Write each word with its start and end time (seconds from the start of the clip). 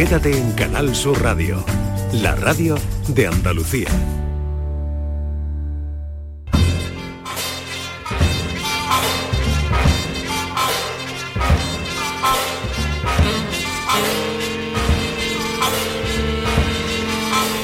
Quédate 0.00 0.34
en 0.34 0.52
Canal 0.52 0.96
Sur 0.96 1.20
Radio, 1.22 1.62
la 2.10 2.34
radio 2.34 2.74
de 3.08 3.26
Andalucía. 3.26 3.90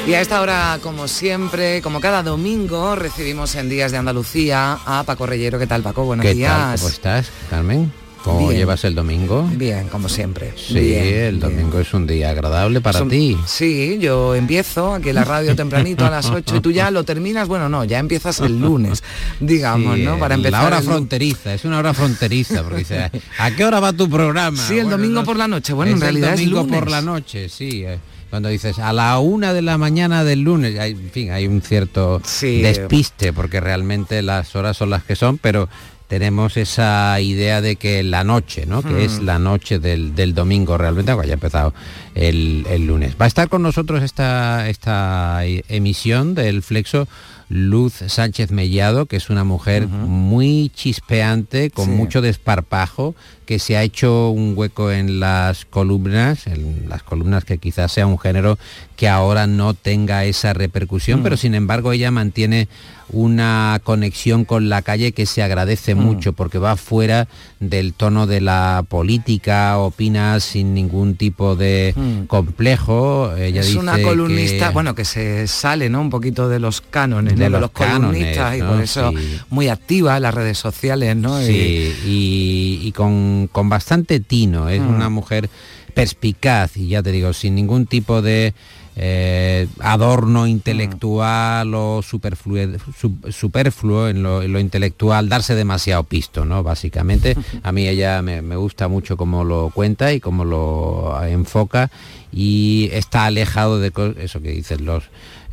Y 0.07 0.13
a 0.13 0.21
esta 0.21 0.43
hora, 0.43 0.79
como 0.83 1.09
siempre, 1.09 1.81
como 1.81 2.03
cada 2.03 2.23
domingo, 2.23 2.97
recibimos 2.97 3.55
en 3.55 3.71
Días 3.71 3.93
de 3.93 3.97
Andalucía 3.97 4.79
a 4.85 5.05
Paco 5.05 5.25
Reyero. 5.25 5.59
¿Qué 5.59 5.67
tal, 5.67 5.83
Paco? 5.83 6.05
Buenos 6.05 6.27
¿Qué 6.27 6.35
días. 6.35 6.53
Tal? 6.53 6.79
¿Cómo 6.81 6.91
estás, 6.91 7.31
Carmen? 7.49 7.91
¿Cómo 8.27 8.49
Bien. 8.49 8.59
llevas 8.59 8.83
el 8.85 8.97
domingo? 8.97 9.49
Bien, 9.55 9.87
como 9.87 10.09
siempre. 10.09 10.53
Sí, 10.57 10.75
Bien, 10.75 11.07
el 11.07 11.39
domingo 11.41 11.79
es 11.79 11.95
un 11.95 12.09
día 12.09 12.31
agradable 12.31 12.81
para 12.81 13.07
ti. 13.07 13.39
Sí, 13.47 13.99
yo 14.01 14.35
empiezo 14.35 14.95
aquí 14.95 15.11
en 15.11 15.15
la 15.15 15.23
radio 15.25 15.55
tempranito 15.55 16.05
a 16.05 16.11
las 16.11 16.27
8 16.29 16.57
y 16.57 16.61
tú 16.61 16.73
ya 16.73 16.91
lo 16.91 17.05
terminas, 17.05 17.47
bueno, 17.47 17.69
no, 17.69 17.85
ya 17.85 18.01
empiezas 18.01 18.41
el 18.41 18.59
lunes, 18.61 19.05
digamos, 19.39 19.95
Sí, 19.97 20.03
¿no? 20.03 20.19
Para 20.19 20.35
empezar 20.35 20.61
La 20.61 20.67
hora 20.67 20.79
el 20.79 20.85
fronteriza, 20.85 21.55
es 21.55 21.65
una 21.65 21.79
hora 21.79 21.95
fronteriza, 21.95 22.65
porque 22.65 22.79
dice, 22.79 23.13
¿a 23.39 23.51
qué 23.53 23.65
hora 23.65 23.79
va 23.79 23.93
tu 23.93 24.11
programa? 24.11 24.59
Sí, 24.61 24.77
el 24.77 24.91
domingo 24.91 25.23
por 25.23 25.37
la 25.37 25.47
noche. 25.47 25.73
Bueno, 25.73 25.93
en 25.93 25.99
el 25.99 26.03
realidad 26.03 26.35
es 26.35 26.41
domingo 26.41 26.63
lunes. 26.65 26.79
por 26.81 26.91
la 26.91 27.03
noche, 27.03 27.49
sí. 27.49 27.85
eh, 27.87 27.99
Cuando 28.29 28.49
dices 28.49 28.81
a 28.81 28.93
la 28.93 29.21
una 29.21 29.53
de 29.53 29.63
la 29.63 29.79
mañana 29.79 30.25
del 30.25 30.41
lunes, 30.41 30.77
hay, 30.81 30.91
en 30.91 31.11
fin, 31.13 31.31
hay 31.31 31.47
un 31.47 31.63
cierto 31.63 32.21
Sí. 32.25 32.61
despiste, 32.61 33.33
porque 33.33 33.61
realmente 33.61 34.21
las 34.23 34.57
horas 34.57 34.77
son 34.77 34.91
las 34.91 35.05
que 35.05 35.15
son, 35.15 35.39
pero 35.39 35.69
tenemos 36.09 36.57
esa 36.57 37.21
idea 37.21 37.61
de 37.61 37.77
que 37.77 38.03
la 38.03 38.23
noche, 38.25 38.65
¿no? 38.67 38.83
Que 38.83 39.05
es 39.05 39.21
Hmm. 39.21 39.25
la 39.25 39.39
noche 39.39 39.79
del, 39.79 40.15
del 40.15 40.35
domingo 40.35 40.79
realmente, 40.79 41.11
aunque 41.11 41.27
haya 41.27 41.35
empezado 41.35 41.75
el, 42.15 42.65
el 42.71 42.87
lunes. 42.87 43.17
Va 43.21 43.25
a 43.25 43.29
estar 43.29 43.49
con 43.49 43.63
nosotros 43.63 44.03
esta, 44.03 44.69
esta 44.69 45.41
emisión 45.45 46.35
del 46.35 46.63
Flexo 46.63 47.09
Luz 47.49 47.95
Sánchez 48.09 48.51
Mellado, 48.51 49.07
que 49.07 49.17
es 49.17 49.31
una 49.31 49.45
mujer 49.45 49.87
muy 49.87 50.71
chispeante, 50.75 51.71
con 51.71 51.85
Sí. 51.87 51.91
mucho 51.93 52.21
desparpajo, 52.21 53.15
que 53.45 53.61
se 53.61 53.77
ha 53.77 53.85
hecho 53.85 54.31
un 54.31 54.55
hueco 54.57 54.91
en 54.91 55.21
las 55.21 55.65
columnas, 55.65 56.49
en 56.49 56.89
las 56.89 57.05
columnas 57.05 57.45
que 57.45 57.59
quizás 57.59 57.93
sea 57.93 58.09
un 58.09 58.19
género 58.19 58.59
que 58.97 59.09
ahora 59.09 59.47
no 59.47 59.75
tenga 59.75 60.25
esa 60.25 60.55
repercusión, 60.55 61.23
pero 61.23 61.37
sin 61.37 61.55
embargo 61.55 61.93
ella 61.93 62.11
mantiene 62.11 62.67
una 63.11 63.81
conexión 63.85 64.45
con 64.45 64.69
la 64.69 64.83
calle 64.83 65.13
que 65.13 65.27
se 65.27 65.43
agradece 65.43 65.95
mucho 65.95 66.33
porque 66.33 66.59
va 66.59 66.77
fuera 66.77 67.29
del 67.61 67.93
tono 67.95 68.27
de 68.27 68.41
la 68.41 68.85
política, 68.89 69.79
opina 69.79 70.41
sin 70.41 70.75
ningún 70.75 71.15
tipo 71.17 71.55
de 71.57 71.95
complejo. 72.27 73.35
Ella 73.37 73.61
es 73.61 73.67
dice 73.69 73.79
una 73.79 74.01
columnista, 74.03 74.69
que- 74.69 74.75
bueno, 74.75 74.95
que 74.95 75.05
se 75.05 75.47
sale, 75.47 75.89
¿no? 75.89 76.01
Un 76.01 76.11
poquito 76.11 76.49
de 76.49 76.59
los 76.59 76.81
cánones, 76.81 77.37
De 77.39 77.49
¿no? 77.49 77.61
los 77.61 77.71
columnistas 77.71 78.37
cánones, 78.37 78.59
y 78.59 78.63
¿no? 78.63 78.69
por 78.69 78.81
eso 78.83 79.11
Sí. 79.17 79.39
muy 79.51 79.69
activa 79.69 80.17
en 80.17 80.23
las 80.23 80.35
redes 80.35 80.59
sociales, 80.59 81.17
¿no? 81.17 81.41
Y- 81.43 81.47
Sí, 81.47 81.93
y, 82.07 82.81
y 82.83 82.93
con, 82.93 83.49
con 83.53 83.69
bastante 83.69 84.21
tino. 84.21 84.69
Es 84.69 84.81
Mm. 84.81 84.95
una 84.95 85.09
mujer 85.09 85.49
perspicaz 85.95 86.77
y 86.77 86.89
ya 86.89 87.03
te 87.03 87.11
digo, 87.13 87.33
sin 87.33 87.55
ningún 87.55 87.87
tipo 87.87 88.21
de 88.21 88.53
eh, 88.97 89.69
adorno 89.81 90.47
intelectual 90.47 91.75
o 91.75 92.01
superfluo, 92.03 92.59
su- 92.99 93.17
superfluo 93.31 94.09
en 94.09 94.23
lo, 94.23 94.43
en 94.43 94.53
lo 94.53 94.59
intelectual, 94.61 95.29
darse 95.29 95.55
demasiado 95.55 96.03
pisto, 96.05 96.45
¿no? 96.45 96.63
Básicamente, 96.63 97.37
a 97.63 97.73
mí 97.73 97.87
ella 97.89 98.23
me, 98.23 98.41
me 98.43 98.57
gusta 98.57 98.89
mucho 98.89 99.17
cómo 99.17 99.45
lo 99.45 99.71
cuenta 99.75 100.13
y 100.13 100.21
cómo 100.21 100.45
lo 100.45 101.23
enfoca 101.25 101.91
y 102.33 102.89
está 102.93 103.27
alejado 103.27 103.79
de 103.79 103.93
eso 104.19 104.41
que 104.41 104.51
dicen 104.51 104.85
los 104.87 105.05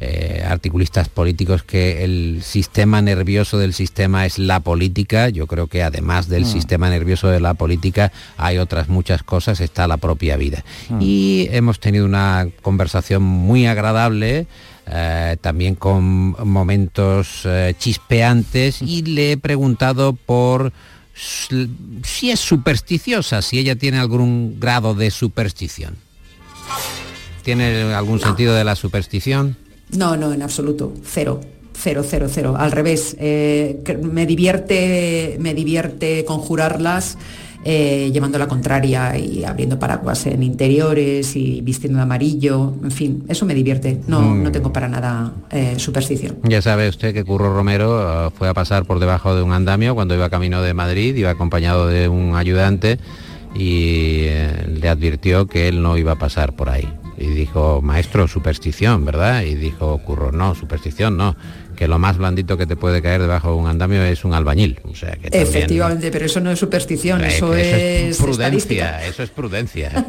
eh, 0.06 0.44
articulistas 0.46 1.08
políticos 1.08 1.64
que 1.64 2.04
el 2.04 2.42
sistema 2.44 3.02
nervioso 3.02 3.58
del 3.58 3.74
sistema 3.74 4.26
es 4.26 4.38
la 4.38 4.60
política. 4.60 5.30
Yo 5.30 5.48
creo 5.48 5.68
que 5.68 5.82
además 5.82 6.28
del 6.28 6.46
sistema 6.46 6.90
nervioso 6.90 7.30
de 7.30 7.40
la 7.40 7.54
política 7.54 8.12
hay 8.36 8.58
otras 8.58 8.90
muchas 8.90 9.24
cosas, 9.24 9.62
está 9.62 9.88
la 9.88 9.96
propia 9.96 10.36
vida. 10.36 10.66
Y 11.00 11.48
hemos 11.52 11.80
tenido 11.80 12.06
una 12.06 12.50
conversación 12.62 13.24
muy 13.24 13.66
agradable. 13.66 14.46
eh, 14.86 15.38
también 15.40 15.76
con 15.76 16.04
momentos 16.46 17.44
eh, 17.46 17.74
chispeantes 17.80 18.82
y 18.82 19.04
le 19.04 19.32
he 19.32 19.38
preguntado 19.38 20.12
por 20.12 20.74
si 21.16 22.32
es 22.32 22.40
supersticiosa, 22.42 23.42
si 23.42 23.60
ella 23.60 23.78
tiene 23.78 24.00
algún 24.00 24.60
grado 24.60 24.96
de 24.96 25.10
superstición. 25.12 25.96
¿Tiene 27.44 27.94
algún 27.94 28.20
sentido 28.20 28.54
de 28.54 28.66
la 28.66 28.76
superstición? 28.76 29.56
No, 29.98 30.16
no, 30.18 30.34
en 30.34 30.42
absoluto. 30.42 30.94
Cero. 31.04 31.40
Cero, 31.76 32.04
cero, 32.08 32.28
cero. 32.30 32.56
Al 32.58 32.72
revés. 32.72 33.16
eh, 33.20 33.82
me 34.04 34.26
divierte, 34.26 35.38
me 35.40 35.54
divierte 35.54 36.24
conjurarlas 36.26 37.18
eh, 37.66 38.10
llevando 38.14 38.38
la 38.38 38.48
contraria 38.48 39.18
y 39.18 39.44
abriendo 39.46 39.80
paraguas 39.80 40.26
en 40.26 40.44
interiores 40.44 41.36
y 41.36 41.62
vistiendo 41.62 41.98
de 41.98 42.04
amarillo. 42.04 42.74
En 42.84 42.92
fin, 42.92 43.24
eso 43.30 43.46
me 43.46 43.54
divierte. 43.56 44.02
No, 44.08 44.20
Mm. 44.22 44.44
no 44.44 44.52
tengo 44.52 44.72
para 44.74 44.88
nada 44.90 45.34
eh, 45.50 45.76
superstición. 45.78 46.38
Ya 46.44 46.62
sabe 46.62 46.90
usted 46.90 47.14
que 47.14 47.24
Curro 47.24 47.54
Romero 47.56 48.28
eh, 48.28 48.32
fue 48.38 48.50
a 48.50 48.54
pasar 48.54 48.86
por 48.86 49.00
debajo 49.00 49.34
de 49.36 49.42
un 49.44 49.54
andamio 49.54 49.96
cuando 49.96 50.14
iba 50.14 50.30
camino 50.30 50.62
de 50.62 50.74
Madrid, 50.74 51.16
iba 51.16 51.30
acompañado 51.32 51.88
de 51.88 52.08
un 52.10 52.36
ayudante 52.36 53.00
y 53.56 54.24
eh, 54.26 54.68
le 54.80 54.90
advirtió 54.90 55.48
que 55.48 55.68
él 55.70 55.82
no 55.82 55.98
iba 55.98 56.12
a 56.14 56.18
pasar 56.20 56.54
por 56.56 56.70
ahí. 56.70 56.88
Y 57.18 57.28
dijo, 57.28 57.82
maestro, 57.82 58.28
superstición, 58.28 59.06
¿verdad? 59.06 59.44
Y 59.44 59.56
dijo 59.56 59.98
Curro, 60.00 60.32
no, 60.32 60.56
superstición 60.56 61.16
no, 61.16 61.36
que 61.76 61.88
lo 61.88 62.00
más 62.00 62.18
blandito 62.18 62.58
que 62.58 62.66
te 62.66 62.76
puede 62.76 63.02
caer 63.02 63.22
debajo 63.22 63.50
de 63.50 63.56
un 63.56 63.68
andamio 63.68 64.04
es 64.04 64.26
un 64.26 64.34
albañil. 64.34 64.80
O 64.84 64.96
sea 64.96 65.16
que 65.16 65.30
Efectivamente, 65.32 66.12
pero 66.12 66.26
eso 66.26 66.40
no 66.40 66.52
es 66.52 66.60
superstición, 66.60 67.24
Eh, 67.24 67.28
eso, 67.28 67.54
es, 67.56 68.18
prudencia, 68.18 69.06
eso 69.06 69.24
es 69.24 69.30
prudencia, 69.30 70.06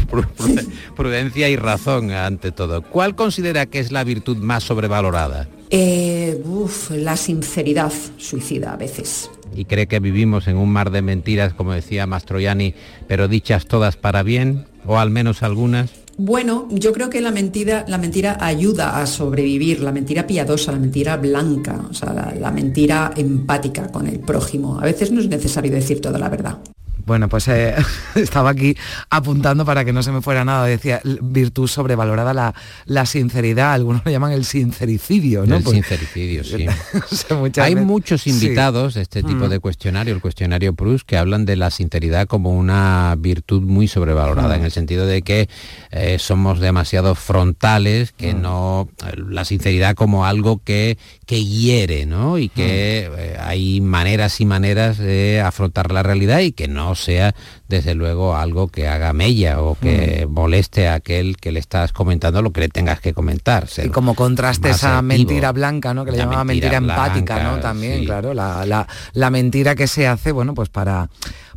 prudencia 0.96 1.48
y 1.48 1.56
razón 1.56 2.10
ante 2.10 2.52
todo. 2.52 2.82
¿Cuál 2.82 3.14
considera 3.14 3.66
que 3.66 3.78
es 3.78 3.92
la 3.92 4.04
virtud 4.04 4.36
más 4.38 4.64
sobrevalorada? 4.64 5.48
Eh, 5.70 6.40
uf, 6.44 6.90
la 6.90 7.16
sinceridad 7.16 7.92
suicida 8.18 8.74
a 8.74 8.76
veces. 8.76 9.30
y 9.54 9.66
cree 9.66 9.86
que 9.86 10.00
vivimos 10.00 10.48
en 10.48 10.56
un 10.56 10.70
mar 10.70 10.90
de 10.90 11.02
mentiras, 11.02 11.52
como 11.54 11.72
decía 11.72 12.06
Mastroianni, 12.06 12.74
pero 13.06 13.28
dichas 13.28 13.66
todas 13.66 13.96
para 13.96 14.22
bien, 14.22 14.64
o 14.86 14.98
al 14.98 15.10
menos 15.10 15.42
algunas. 15.42 16.01
Bueno, 16.18 16.68
yo 16.70 16.92
creo 16.92 17.08
que 17.08 17.20
la 17.20 17.30
mentira, 17.30 17.84
la 17.88 17.98
mentira 17.98 18.36
ayuda 18.40 19.00
a 19.00 19.06
sobrevivir, 19.06 19.80
la 19.80 19.92
mentira 19.92 20.26
piadosa, 20.26 20.72
la 20.72 20.78
mentira 20.78 21.16
blanca, 21.16 21.86
o 21.90 21.94
sea, 21.94 22.12
la, 22.12 22.34
la 22.38 22.50
mentira 22.50 23.12
empática 23.16 23.90
con 23.90 24.06
el 24.06 24.20
prójimo. 24.20 24.78
A 24.78 24.84
veces 24.84 25.10
no 25.10 25.20
es 25.20 25.28
necesario 25.28 25.72
decir 25.72 26.00
toda 26.00 26.18
la 26.18 26.28
verdad. 26.28 26.58
Bueno, 27.06 27.28
pues 27.28 27.48
eh, 27.48 27.74
estaba 28.14 28.50
aquí 28.50 28.76
apuntando 29.10 29.64
para 29.64 29.84
que 29.84 29.92
no 29.92 30.02
se 30.02 30.12
me 30.12 30.20
fuera 30.22 30.44
nada. 30.44 30.66
Decía, 30.66 31.00
virtud 31.04 31.68
sobrevalorada 31.68 32.34
la, 32.34 32.54
la 32.86 33.06
sinceridad, 33.06 33.72
algunos 33.72 34.04
lo 34.04 34.10
llaman 34.10 34.32
el 34.32 34.44
sincericidio, 34.44 35.46
¿no? 35.46 35.56
El 35.56 35.62
Pues- 35.62 35.74
sincericidio, 35.74 36.44
sí. 36.44 36.66
o 36.68 37.14
sea, 37.14 37.36
muchas 37.36 37.64
Hay 37.66 37.74
veces- 37.74 37.86
muchos 37.86 38.22
Sí. 38.22 38.30
invitados 38.30 38.96
este 38.96 39.22
tipo 39.22 39.46
Mm. 39.46 39.48
de 39.48 39.58
cuestionario, 39.60 40.14
el 40.14 40.20
cuestionario 40.20 40.74
Proust, 40.74 41.06
que 41.06 41.16
hablan 41.16 41.44
de 41.44 41.56
la 41.56 41.70
sinceridad 41.70 42.26
como 42.26 42.50
una 42.50 43.14
virtud 43.18 43.62
muy 43.62 43.88
sobrevalorada, 43.88 44.56
Mm. 44.56 44.60
en 44.60 44.64
el 44.64 44.70
sentido 44.72 45.06
de 45.06 45.22
que 45.22 45.48
eh, 45.90 46.18
somos 46.18 46.60
demasiado 46.60 47.14
frontales, 47.14 48.12
Mm. 48.12 48.16
que 48.16 48.34
no 48.34 48.88
la 49.16 49.44
sinceridad 49.44 49.94
como 49.94 50.24
algo 50.26 50.60
que, 50.64 50.98
que 51.26 51.44
hiere, 51.44 52.06
¿no? 52.06 52.38
Y 52.38 52.48
que 52.48 53.08
Mm. 53.10 53.14
eh, 53.18 53.36
hay 53.40 53.80
maneras 53.80 54.40
y 54.40 54.46
maneras 54.46 54.98
de 54.98 55.40
afrontar 55.40 55.90
la 55.92 56.02
realidad 56.02 56.40
y 56.40 56.52
que 56.52 56.68
no 56.68 56.91
sea 56.94 57.34
desde 57.68 57.94
luego 57.94 58.36
algo 58.36 58.68
que 58.68 58.88
haga 58.88 59.12
mella 59.12 59.60
o 59.62 59.74
que 59.76 60.26
Mm. 60.26 60.32
moleste 60.32 60.88
a 60.88 60.94
aquel 60.94 61.36
que 61.36 61.52
le 61.52 61.60
estás 61.60 61.92
comentando 61.92 62.42
lo 62.42 62.52
que 62.52 62.60
le 62.60 62.68
tengas 62.68 63.00
que 63.00 63.12
comentar. 63.12 63.66
Y 63.84 63.88
como 63.88 64.14
contraste 64.14 64.70
esa 64.70 65.00
mentira 65.02 65.52
blanca, 65.52 65.94
¿no? 65.94 66.04
Que 66.04 66.12
le 66.12 66.18
La 66.18 66.24
llamaba 66.24 66.44
mentira, 66.44 66.80
mentira 66.80 66.94
empática, 66.94 67.42
¿no? 67.42 67.58
También, 67.60 68.00
sí. 68.00 68.06
claro, 68.06 68.34
la, 68.34 68.64
la- 68.66 68.86
la 69.12 69.30
mentira 69.30 69.74
que 69.74 69.86
se 69.86 70.06
hace, 70.06 70.32
bueno, 70.32 70.54
pues 70.54 70.68
para, 70.68 71.08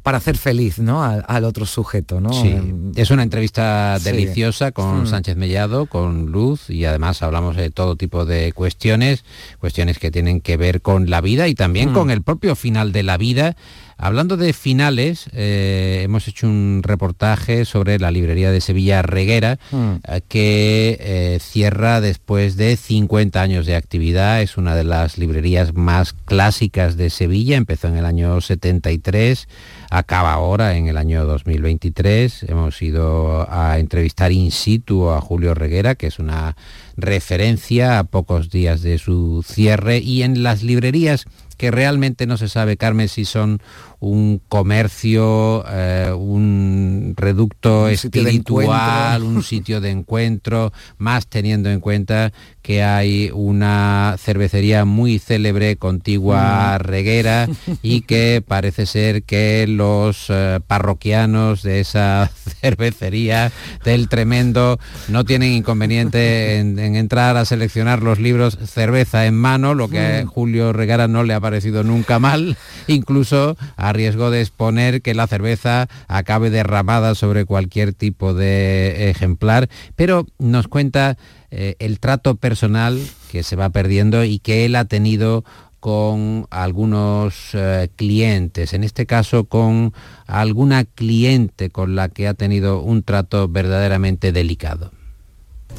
para 0.04 0.18
hacer 0.20 0.38
feliz, 0.38 0.78
¿no? 0.80 1.04
Al, 1.04 1.26
al 1.28 1.44
otro 1.46 1.66
sujeto, 1.66 2.22
¿no? 2.22 2.32
Sí, 2.32 2.50
Em, 2.50 2.92
es 2.96 3.10
una 3.10 3.24
entrevista 3.24 3.98
Sí. 4.00 4.06
deliciosa 4.12 4.72
con 4.72 5.02
Mm. 5.04 5.08
Sánchez 5.08 5.36
Mellado, 5.36 5.88
con 5.88 6.28
Luz 6.32 6.70
y 6.70 6.86
además 6.86 7.24
hablamos 7.24 7.56
de 7.56 7.72
todo 7.72 7.96
tipo 7.96 8.24
de 8.26 8.52
cuestiones, 8.54 9.24
cuestiones 9.60 9.98
que 9.98 10.12
tienen 10.12 10.42
que 10.42 10.58
ver 10.58 10.82
con 10.82 11.10
la 11.10 11.22
vida 11.22 11.48
y 11.48 11.56
también 11.56 11.92
Mm. 11.92 11.94
con 11.94 12.12
el 12.12 12.22
propio 12.22 12.56
final 12.56 12.92
de 12.92 13.02
la 13.04 13.18
vida. 13.18 13.56
Hablando 13.98 14.36
de 14.36 14.52
finales, 14.52 15.30
eh, 15.32 16.02
hemos 16.04 16.28
hecho 16.28 16.48
un 16.48 16.82
reportaje 16.84 17.64
sobre 17.64 17.98
la 17.98 18.12
librería 18.12 18.52
de 18.52 18.60
Sevilla 18.60 19.02
Reguera, 19.02 19.58
mm. 19.72 19.94
eh, 20.08 20.22
que 20.28 20.98
eh, 21.00 21.40
cierra 21.42 22.02
después 22.02 22.58
de 22.58 22.76
50 22.76 23.42
años 23.42 23.66
de 23.66 23.76
actividad. 23.76 24.42
Es 24.42 24.58
una 24.58 24.76
de 24.76 24.84
las 24.84 25.18
librerías 25.18 25.74
más 25.74 26.12
clásicas 26.12 26.98
de 26.98 27.10
Sevilla, 27.10 27.56
empezó 27.56 27.88
en 27.88 27.96
el 27.96 28.06
año 28.06 28.42
73 28.42 29.48
acaba 29.90 30.34
ahora 30.34 30.76
en 30.76 30.88
el 30.88 30.98
año 30.98 31.26
2023. 31.26 32.44
Hemos 32.44 32.82
ido 32.82 33.48
a 33.50 33.80
entrevistar 33.80 34.32
in 34.32 34.52
situ 34.52 35.10
a 35.10 35.22
Julio 35.22 35.54
Reguera, 35.54 35.96
que 35.96 36.08
es 36.08 36.20
una 36.20 36.56
referencia 36.98 38.00
a 38.00 38.04
pocos 38.04 38.50
días 38.50 38.82
de 38.82 38.98
su 38.98 39.44
cierre 39.46 40.00
y 40.00 40.24
en 40.24 40.44
las 40.44 40.64
librerías 40.64 41.26
que 41.58 41.72
realmente 41.72 42.28
no 42.28 42.38
se 42.38 42.50
sabe, 42.50 42.78
Carmen, 42.78 43.10
si 43.10 43.26
son 43.26 43.62
un 44.06 44.40
comercio, 44.50 45.66
eh, 45.68 46.12
un 46.16 47.16
reducto 47.18 47.88
espiritual, 47.88 49.24
un 49.24 49.42
sitio 49.42 49.82
de 49.82 49.90
encuentro, 49.90 50.72
más 51.00 51.26
teniendo 51.26 51.72
en 51.72 51.80
cuenta 51.80 52.32
que 52.62 52.84
hay 52.84 53.32
una 53.34 54.16
cervecería 54.20 54.86
muy 54.86 55.18
célebre, 55.18 55.78
contigua 55.78 56.76
a 56.76 56.78
mm. 56.78 56.82
Reguera, 56.82 57.48
y 57.82 58.02
que 58.02 58.44
parece 58.48 58.86
ser 58.86 59.24
que 59.24 59.66
los 59.68 60.28
eh, 60.30 60.60
parroquianos 60.68 61.64
de 61.64 61.80
esa 61.80 62.30
cervecería 62.62 63.52
del 63.84 64.08
Tremendo 64.08 64.80
no 65.08 65.26
tienen 65.26 65.52
inconveniente 65.54 66.60
en, 66.60 66.78
entrar 66.78 67.38
a 67.38 67.46
seleccionar 67.46 68.04
los 68.04 68.20
libros 68.20 68.58
cerveza 68.68 69.26
en 69.26 69.36
mano, 69.36 69.74
lo 69.74 69.88
que 69.88 70.00
a 70.00 70.24
mm. 70.24 70.28
Julio 70.28 70.74
Regara 70.74 71.08
no 71.08 71.24
le 71.24 71.34
ha 71.34 71.40
parecido 71.40 71.84
nunca 71.84 72.20
mal, 72.20 72.56
incluso 72.88 73.58
a 73.78 73.95
riesgo 73.96 74.30
de 74.30 74.42
exponer 74.42 75.02
que 75.02 75.16
la 75.16 75.28
cerveza 75.28 75.88
acabe 76.08 76.50
derramada 76.50 77.16
sobre 77.16 77.46
cualquier 77.46 77.94
tipo 77.94 78.34
de 78.34 79.10
ejemplar, 79.10 79.70
pero 79.96 80.26
nos 80.38 80.68
cuenta 80.68 81.18
eh, 81.52 81.76
el 81.80 82.00
trato 82.00 82.36
personal 82.36 83.00
que 83.32 83.44
se 83.44 83.56
va 83.56 83.70
perdiendo 83.70 84.24
y 84.24 84.40
que 84.40 84.66
él 84.66 84.76
ha 84.76 84.86
tenido 84.86 85.44
con 85.86 86.48
algunos 86.50 87.52
eh, 87.54 87.90
clientes, 87.96 88.74
en 88.74 88.84
este 88.84 89.06
caso 89.06 89.44
con 89.44 89.94
alguna 90.26 90.84
cliente 90.84 91.70
con 91.70 91.96
la 91.96 92.10
que 92.10 92.28
ha 92.28 92.34
tenido 92.34 92.82
un 92.82 93.04
trato 93.04 93.48
verdaderamente 93.48 94.32
delicado. 94.32 94.92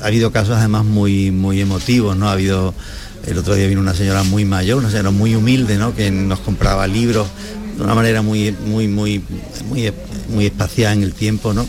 Ha 0.01 0.07
habido 0.07 0.31
casos 0.31 0.59
además 0.59 0.85
muy, 0.85 1.33
muy 1.33 1.61
emotivos, 1.61 2.17
¿no? 2.17 2.29
Ha 2.29 2.33
habido, 2.35 2.73
el 3.27 3.37
otro 3.37 3.57
día 3.57 3.67
vino 3.67 3.81
una 3.81 3.95
señora 3.95 4.23
muy 4.23 4.45
mayor, 4.45 4.79
una 4.79 4.91
señora 4.91 5.11
muy 5.11 5.35
humilde, 5.35 5.77
¿no? 5.77 5.93
Que 5.95 6.11
nos 6.13 6.39
compraba 6.39 6.87
libros 6.87 7.27
de 7.77 7.83
una 7.83 7.95
manera 7.95 8.23
muy, 8.23 8.53
muy, 8.53 8.89
muy, 8.89 9.23
muy, 9.69 9.93
muy 10.29 10.47
espaciada 10.47 10.95
en 10.95 11.03
el 11.03 11.13
tiempo, 11.13 11.53
¿no? 11.53 11.67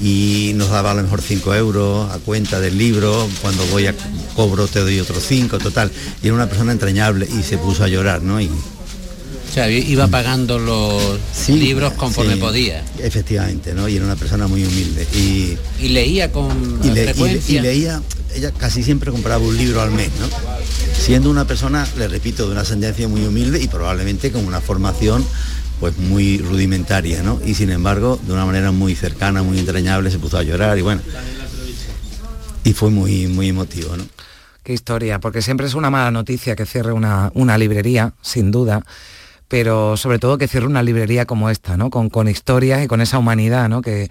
y 0.00 0.52
nos 0.54 0.70
daba 0.70 0.92
a 0.92 0.94
lo 0.94 1.02
mejor 1.02 1.20
5 1.20 1.54
euros 1.54 2.10
a 2.10 2.18
cuenta 2.18 2.58
del 2.58 2.78
libro, 2.78 3.28
cuando 3.42 3.64
voy 3.66 3.86
a 3.86 3.94
cobro 4.34 4.66
te 4.66 4.80
doy 4.80 4.98
otros 4.98 5.22
5, 5.26 5.58
total. 5.58 5.90
Y 6.22 6.26
era 6.26 6.34
una 6.34 6.48
persona 6.48 6.72
entrañable 6.72 7.26
y 7.26 7.42
se 7.42 7.58
puso 7.58 7.84
a 7.84 7.88
llorar, 7.88 8.22
¿no? 8.22 8.40
Y, 8.40 8.46
o 8.46 9.52
sea, 9.52 9.68
iba 9.70 10.06
pagando 10.06 10.58
los 10.58 11.18
libros 11.48 11.92
conforme 11.94 12.36
podía. 12.36 12.82
Efectivamente, 12.98 13.74
¿no? 13.74 13.88
Y 13.88 13.96
era 13.96 14.04
una 14.06 14.16
persona 14.16 14.46
muy 14.46 14.64
humilde. 14.64 15.06
Y, 15.12 15.58
y 15.84 15.88
leía 15.88 16.32
con 16.32 16.80
y, 16.82 16.88
y, 17.52 17.60
leía, 17.60 18.00
ella 18.34 18.52
casi 18.52 18.82
siempre 18.82 19.10
compraba 19.10 19.44
un 19.44 19.56
libro 19.56 19.80
al 19.80 19.90
mes, 19.90 20.10
¿no? 20.18 20.28
Siendo 20.92 21.30
una 21.30 21.46
persona, 21.46 21.86
le 21.96 22.08
repito, 22.08 22.46
de 22.46 22.52
una 22.52 22.62
ascendencia 22.62 23.08
muy 23.08 23.24
humilde 23.24 23.60
y 23.62 23.68
probablemente 23.68 24.30
con 24.32 24.46
una 24.46 24.60
formación 24.60 25.24
pues 25.78 25.96
muy 25.96 26.38
rudimentaria, 26.38 27.22
¿no? 27.22 27.40
Y 27.44 27.54
sin 27.54 27.70
embargo, 27.70 28.20
de 28.22 28.32
una 28.32 28.44
manera 28.44 28.70
muy 28.70 28.94
cercana, 28.94 29.42
muy 29.42 29.58
entrañable, 29.58 30.10
se 30.10 30.18
puso 30.18 30.36
a 30.36 30.42
llorar 30.42 30.78
y 30.78 30.82
bueno. 30.82 31.00
Y 32.64 32.74
fue 32.74 32.90
muy, 32.90 33.26
muy 33.26 33.48
emotivo, 33.48 33.96
¿no? 33.96 34.04
Qué 34.62 34.74
historia, 34.74 35.18
porque 35.20 35.40
siempre 35.40 35.66
es 35.66 35.74
una 35.74 35.88
mala 35.88 36.10
noticia 36.10 36.54
que 36.54 36.66
cierre 36.66 36.92
una, 36.92 37.30
una 37.34 37.56
librería, 37.56 38.12
sin 38.20 38.50
duda 38.50 38.84
pero 39.50 39.96
sobre 39.96 40.20
todo 40.20 40.38
que 40.38 40.46
cierre 40.46 40.66
una 40.66 40.82
librería 40.82 41.26
como 41.26 41.50
esta, 41.50 41.76
¿no? 41.76 41.90
Con, 41.90 42.08
con 42.08 42.28
historias 42.28 42.84
y 42.84 42.86
con 42.86 43.00
esa 43.00 43.18
humanidad, 43.18 43.68
¿no? 43.68 43.82
Que, 43.82 44.08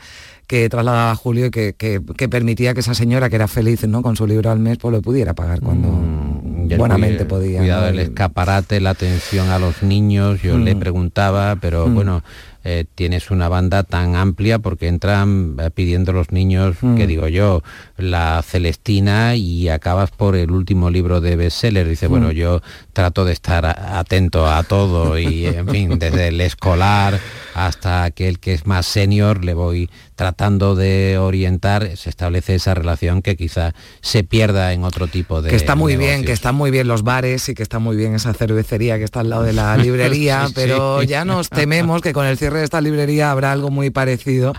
que 0.50 0.68
trasladaba 0.68 1.12
a 1.12 1.16
Julio 1.16 1.46
y 1.46 1.52
que, 1.52 2.02
permitía 2.28 2.74
que 2.74 2.80
esa 2.80 2.96
señora 2.96 3.30
que 3.30 3.36
era 3.36 3.48
feliz 3.48 3.88
¿no? 3.88 4.02
con 4.02 4.16
su 4.16 4.26
libro 4.26 4.50
al 4.50 4.58
mes 4.58 4.80
pues 4.80 4.92
lo 4.92 5.00
pudiera 5.00 5.36
pagar 5.36 5.62
cuando 5.62 5.90
mm, 5.90 6.76
buenamente 6.76 7.24
podía. 7.26 7.60
Cuidado 7.60 7.88
el 7.88 8.00
escaparate, 8.00 8.82
la 8.82 8.90
atención 8.90 9.50
a 9.50 9.60
los 9.60 9.84
niños, 9.84 10.42
yo 10.42 10.58
le 10.58 10.76
preguntaba, 10.76 11.56
pero 11.62 11.88
mm. 11.88 11.94
bueno, 11.94 12.24
eh, 12.64 12.86
tienes 12.96 13.32
una 13.32 13.48
banda 13.48 13.84
tan 13.84 14.16
amplia 14.16 14.60
porque 14.60 14.88
entran 14.88 15.56
eh, 15.60 15.70
pidiendo 15.72 16.12
los 16.12 16.32
niños, 16.32 16.78
que 16.98 17.08
digo 17.08 17.28
yo, 17.28 17.64
la 17.98 18.42
Celestina 18.44 19.36
y 19.36 19.70
acabas 19.70 20.12
por 20.12 20.36
el 20.36 20.52
último 20.52 20.90
libro 20.90 21.22
de 21.22 21.36
bestseller. 21.36 21.88
Dice, 21.88 22.08
bueno, 22.08 22.32
yo 22.32 22.62
trato 22.94 23.24
de 23.24 23.34
estar 23.34 23.66
atento 23.66 24.48
a 24.48 24.64
todo 24.64 25.18
y, 25.18 25.46
en 25.46 25.68
fin, 25.68 26.00
desde 26.00 26.30
el 26.30 26.42
escolar 26.42 27.20
hasta 27.54 28.04
aquel 28.04 28.40
que 28.40 28.54
es 28.54 28.66
más 28.66 28.86
senior, 28.86 29.44
le 29.44 29.54
voy 29.54 29.90
tratando 30.20 30.76
de 30.76 31.18
orientar, 31.18 31.96
se 31.96 32.10
establece 32.10 32.56
esa 32.56 32.74
relación 32.74 33.22
que 33.22 33.38
quizá 33.38 33.74
se 34.02 34.26
pierda 34.26 34.74
en 34.74 34.84
otro 34.84 35.08
tipo 35.08 35.42
de 35.42 35.50
Que 35.50 35.56
está 35.56 35.76
muy 35.76 35.96
bien, 35.96 36.26
que 36.26 36.34
están 36.34 36.56
muy 36.56 36.72
bien 36.72 36.90
los 36.90 37.04
bares 37.04 37.48
y 37.48 37.54
que 37.54 37.64
está 37.64 37.80
muy 37.80 37.96
bien 37.96 38.16
esa 38.16 38.34
cervecería 38.34 38.98
que 38.98 39.06
está 39.06 39.22
al 39.22 39.30
lado 39.30 39.44
de 39.44 39.54
la 39.54 39.78
librería, 39.78 40.50
pero 40.54 41.04
ya 41.04 41.24
nos 41.24 41.48
tememos 41.50 42.02
que 42.02 42.12
con 42.12 42.26
el 42.26 42.38
cierre 42.38 42.58
de 42.58 42.66
esta 42.66 42.82
librería 42.82 43.32
habrá 43.32 43.54
algo 43.54 43.70
muy 43.70 43.92
parecido 43.92 44.52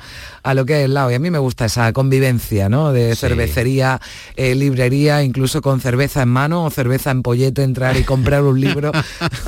a 0.42 0.54
lo 0.54 0.64
que 0.64 0.76
hay 0.76 0.84
al 0.84 0.94
lado. 0.94 1.10
Y 1.10 1.14
a 1.14 1.18
mí 1.18 1.30
me 1.30 1.38
gusta 1.38 1.66
esa 1.66 1.92
convivencia, 1.92 2.70
¿no? 2.70 2.94
De 2.94 3.14
cervecería, 3.14 4.00
eh, 4.36 4.54
librería, 4.54 5.22
incluso 5.22 5.60
con 5.60 5.82
cerveza 5.82 6.22
en 6.22 6.30
mano 6.30 6.64
o 6.64 6.70
cerveza 6.70 7.10
en 7.10 7.20
pollete, 7.20 7.62
entrar 7.62 7.98
y 7.98 8.04
comprar 8.04 8.42
un 8.42 8.58
libro. 8.58 8.92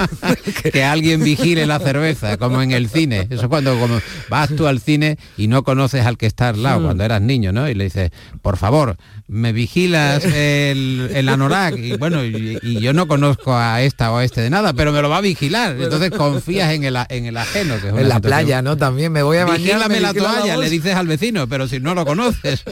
que 0.72 0.84
alguien 0.84 1.24
vigile 1.24 1.64
la 1.64 1.78
cerveza, 1.78 2.36
como 2.36 2.60
en 2.60 2.72
el 2.72 2.90
cine. 2.90 3.26
Eso 3.30 3.48
cuando 3.48 3.78
como 3.78 3.98
vas 4.28 4.50
tú 4.54 4.66
al 4.66 4.80
cine 4.80 5.16
y 5.38 5.46
no 5.46 5.62
conoces 5.62 6.01
al 6.06 6.18
que 6.18 6.26
está 6.26 6.48
al 6.48 6.62
lado, 6.62 6.80
mm. 6.80 6.84
cuando 6.84 7.04
eras 7.04 7.20
niño, 7.20 7.52
¿no? 7.52 7.68
Y 7.68 7.74
le 7.74 7.84
dices, 7.84 8.10
por 8.40 8.56
favor, 8.56 8.96
me 9.28 9.52
vigilas 9.52 10.24
el, 10.24 11.10
el 11.14 11.28
anorak 11.28 11.76
y 11.78 11.96
bueno, 11.96 12.24
y, 12.24 12.58
yo 12.80 12.92
no 12.92 13.06
conozco 13.06 13.54
a 13.54 13.82
esta 13.82 14.12
o 14.12 14.16
a 14.16 14.24
este 14.24 14.40
de 14.40 14.50
nada, 14.50 14.72
pero 14.72 14.92
me 14.92 15.00
lo 15.02 15.08
va 15.08 15.18
a 15.18 15.20
vigilar. 15.20 15.80
Entonces 15.80 16.10
confías 16.10 16.72
en 16.72 16.84
el, 16.84 16.96
en 17.08 17.26
el 17.26 17.36
ajeno. 17.36 17.80
Que 17.80 17.88
en 17.88 18.08
la 18.08 18.20
playa, 18.20 18.62
¿no? 18.62 18.76
También 18.76 19.12
me 19.12 19.22
voy 19.22 19.38
a 19.38 19.44
bañar. 19.44 19.90
la 20.00 20.14
toalla, 20.14 20.56
le 20.56 20.70
dices 20.70 20.94
al 20.94 21.06
vecino, 21.06 21.46
pero 21.46 21.68
si 21.68 21.80
no 21.80 21.94
lo 21.94 22.04
conoces. 22.04 22.64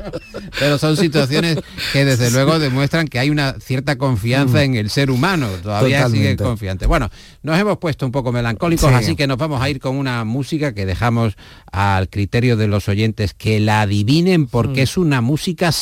pero 0.58 0.78
son 0.78 0.96
situaciones 0.96 1.58
que 1.92 2.04
desde 2.04 2.30
luego 2.30 2.58
demuestran 2.58 3.08
que 3.08 3.18
hay 3.18 3.30
una 3.30 3.56
cierta 3.60 3.96
confianza 3.96 4.62
en 4.62 4.74
el 4.74 4.90
ser 4.90 5.10
humano. 5.10 5.48
Todavía 5.62 6.08
sigue 6.08 6.36
confiante. 6.36 6.86
Bueno, 6.86 7.10
nos 7.42 7.58
hemos 7.58 7.78
puesto 7.78 8.06
un 8.06 8.12
poco 8.12 8.32
melancólicos, 8.32 8.92
así 8.92 9.16
que 9.16 9.26
nos 9.26 9.38
vamos 9.38 9.60
a 9.60 9.68
ir 9.68 9.80
con 9.80 9.96
una 9.96 10.24
música 10.24 10.72
que 10.74 10.86
dejamos 10.86 11.36
al 11.72 12.08
criterio 12.08 12.56
de 12.56 12.68
los 12.68 12.88
oyentes 12.88 13.34
que 13.34 13.60
la 13.60 13.82
adivinen 13.82 14.46
porque 14.46 14.80
mm. 14.80 14.84
es 14.84 14.96
una 14.96 15.20
música 15.20 15.72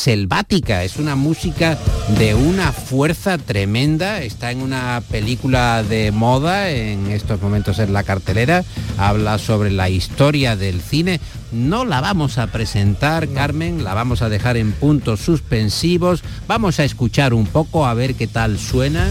es 0.83 0.97
una 0.97 1.15
música 1.15 1.77
de 2.17 2.33
una 2.33 2.71
fuerza 2.71 3.37
tremenda, 3.37 4.21
está 4.21 4.51
en 4.51 4.61
una 4.61 5.01
película 5.11 5.83
de 5.83 6.11
moda, 6.11 6.71
en 6.71 7.11
estos 7.11 7.41
momentos 7.41 7.77
en 7.77 7.93
la 7.93 8.03
cartelera, 8.03 8.63
habla 8.97 9.37
sobre 9.37 9.69
la 9.69 9.89
historia 9.89 10.55
del 10.55 10.81
cine. 10.81 11.19
No 11.51 11.85
la 11.85 12.01
vamos 12.01 12.37
a 12.37 12.47
presentar, 12.47 13.27
Carmen, 13.29 13.83
la 13.83 13.93
vamos 13.93 14.23
a 14.23 14.29
dejar 14.29 14.57
en 14.57 14.71
puntos 14.71 15.19
suspensivos, 15.19 16.23
vamos 16.47 16.79
a 16.79 16.85
escuchar 16.85 17.33
un 17.33 17.45
poco 17.45 17.85
a 17.85 17.93
ver 17.93 18.15
qué 18.15 18.25
tal 18.27 18.57
suena. 18.57 19.07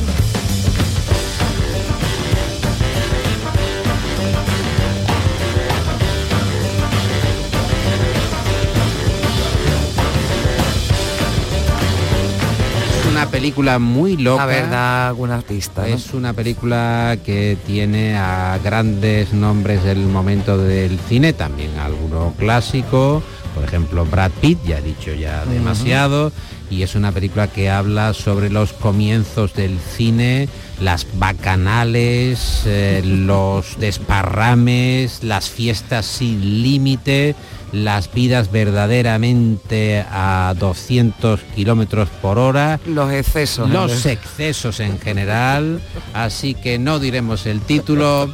Película 13.45 13.79
muy 13.79 14.17
loca. 14.17 14.47
La 14.47 14.47
verdad, 14.47 15.09
alguna 15.09 15.43
pista. 15.43 15.87
Es 15.87 16.15
una 16.15 16.33
película 16.33 17.19
que 17.27 17.59
tiene 17.67 18.17
a 18.17 18.59
grandes 18.65 19.35
nombres 19.35 19.85
del 19.85 19.99
momento 19.99 20.57
del 20.57 20.99
cine, 20.99 21.35
también 21.35 21.79
alguno 21.79 22.33
clásico, 22.39 23.23
por 23.55 23.63
ejemplo 23.63 24.07
Brad 24.07 24.31
Pitt, 24.41 24.61
ya 24.65 24.79
he 24.79 24.81
dicho 24.81 25.13
ya 25.13 25.45
demasiado, 25.45 26.33
y 26.71 26.85
es 26.85 26.95
una 26.95 27.13
película 27.13 27.49
que 27.49 27.69
habla 27.69 28.15
sobre 28.15 28.49
los 28.49 28.73
comienzos 28.73 29.53
del 29.53 29.79
cine, 29.79 30.49
las 30.81 31.07
bacanales, 31.19 32.63
eh, 32.65 33.03
los 33.05 33.79
desparrames, 33.79 35.23
las 35.23 35.51
fiestas 35.51 36.07
sin 36.07 36.63
límite, 36.63 37.37
las 37.75 38.13
vidas 38.13 38.51
verdaderamente 38.51 40.05
a 40.11 40.55
200 40.59 41.41
kilómetros 41.55 42.09
por 42.23 42.39
hora. 42.39 42.81
Los 42.87 43.13
excesos. 43.13 43.69
Los 43.69 44.07
excesos 44.07 44.81
en 44.81 44.99
general. 44.99 45.81
Así 46.13 46.55
que 46.55 46.79
no 46.79 46.99
diremos 46.99 47.47
el 47.47 47.61
título, 47.61 48.33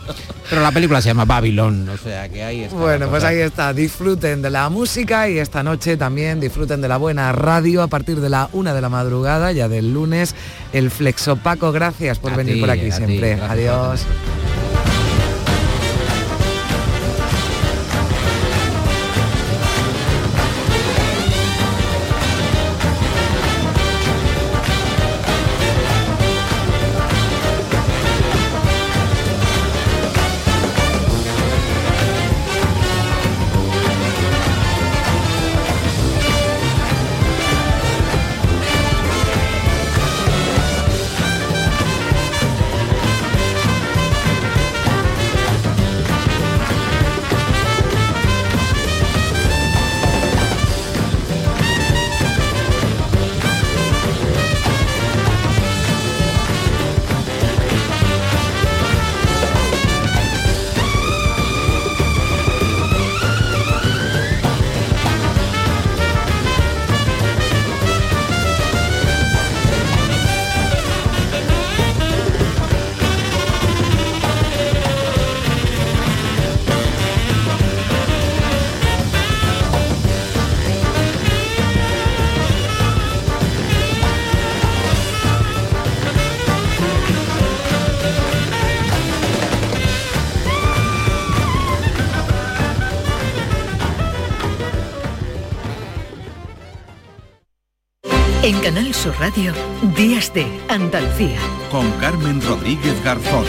pero 0.48 0.62
la 0.62 0.72
película 0.72 1.00
se 1.00 1.08
llama 1.08 1.24
Babylon, 1.24 1.88
o 1.88 1.96
sea 1.96 2.28
que 2.28 2.42
ahí 2.42 2.62
está. 2.62 2.76
Bueno, 2.76 3.08
pues 3.08 3.24
ahí 3.24 3.38
está. 3.38 3.72
Disfruten 3.72 4.42
de 4.42 4.50
la 4.50 4.68
música 4.68 5.28
y 5.28 5.38
esta 5.38 5.62
noche 5.62 5.96
también 5.96 6.40
disfruten 6.40 6.80
de 6.80 6.88
la 6.88 6.98
buena 6.98 7.32
radio 7.32 7.82
a 7.82 7.88
partir 7.88 8.20
de 8.20 8.28
la 8.28 8.50
una 8.52 8.74
de 8.74 8.80
la 8.80 8.88
madrugada, 8.88 9.52
ya 9.52 9.68
del 9.68 9.92
lunes. 9.92 10.34
El 10.72 10.90
Flexo 10.90 11.36
Paco, 11.36 11.72
gracias 11.72 12.18
por 12.18 12.36
venir 12.36 12.60
por 12.60 12.70
aquí 12.70 12.92
siempre. 12.92 13.34
Adiós. 13.34 14.04
En 98.50 98.58
Canal 98.58 98.92
Sur 98.92 99.14
Radio, 99.20 99.52
Días 99.96 100.34
de 100.34 100.44
Andalucía. 100.68 101.38
Con 101.70 101.88
Carmen 102.00 102.42
Rodríguez 102.42 103.00
Garzón. 103.04 103.44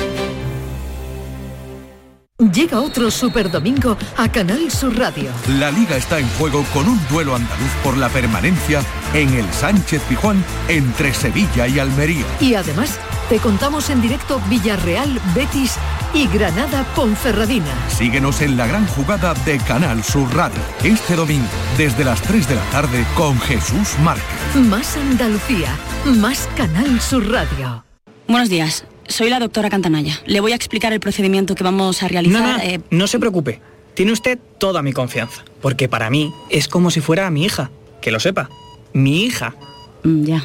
Llega 2.53 2.79
otro 2.79 3.09
Super 3.09 3.49
Domingo 3.49 3.97
a 4.15 4.31
Canal 4.31 4.69
Sur 4.69 4.95
Radio. 4.95 5.31
La 5.57 5.71
liga 5.71 5.97
está 5.97 6.19
en 6.19 6.29
juego 6.37 6.63
con 6.71 6.87
un 6.87 6.99
duelo 7.07 7.35
andaluz 7.35 7.71
por 7.83 7.97
la 7.97 8.09
permanencia 8.09 8.83
en 9.15 9.33
el 9.33 9.51
Sánchez 9.51 10.03
Pijuán 10.07 10.45
entre 10.67 11.15
Sevilla 11.15 11.67
y 11.67 11.79
Almería. 11.79 12.25
Y 12.39 12.53
además, 12.53 12.99
te 13.27 13.39
contamos 13.39 13.89
en 13.89 14.03
directo 14.03 14.39
Villarreal, 14.49 15.19
Betis 15.33 15.77
y 16.13 16.27
Granada 16.27 16.83
Ponferradina. 16.95 17.73
Síguenos 17.89 18.41
en 18.41 18.55
la 18.55 18.67
gran 18.67 18.85
jugada 18.85 19.33
de 19.45 19.57
Canal 19.57 20.03
Sur 20.03 20.31
Radio. 20.35 20.61
Este 20.83 21.15
domingo, 21.15 21.47
desde 21.75 22.03
las 22.03 22.21
3 22.21 22.47
de 22.47 22.55
la 22.55 22.69
tarde, 22.69 23.03
con 23.15 23.39
Jesús 23.39 23.97
Márquez. 24.03 24.40
Más 24.55 24.97
Andalucía, 24.97 25.77
más 26.05 26.49
Canal 26.57 26.99
Sur 26.99 27.29
Radio. 27.31 27.83
Buenos 28.27 28.49
días, 28.49 28.85
soy 29.07 29.29
la 29.29 29.39
doctora 29.39 29.69
Cantanaya. 29.69 30.19
Le 30.25 30.39
voy 30.41 30.51
a 30.51 30.55
explicar 30.55 30.91
el 30.93 30.99
procedimiento 30.99 31.55
que 31.55 31.63
vamos 31.63 32.03
a 32.03 32.07
realizar. 32.07 32.41
No, 32.41 32.57
no, 32.57 32.59
eh, 32.63 32.81
no 32.89 33.07
se 33.07 33.19
preocupe. 33.19 33.61
Tiene 33.93 34.11
usted 34.11 34.39
toda 34.57 34.81
mi 34.81 34.93
confianza. 34.93 35.43
Porque 35.61 35.87
para 35.87 36.09
mí 36.09 36.33
es 36.49 36.67
como 36.67 36.91
si 36.91 37.01
fuera 37.01 37.29
mi 37.29 37.43
hija. 37.45 37.71
Que 38.01 38.11
lo 38.11 38.19
sepa. 38.19 38.49
Mi 38.93 39.23
hija. 39.23 39.55
mm, 40.03 40.23
Ya. 40.25 40.43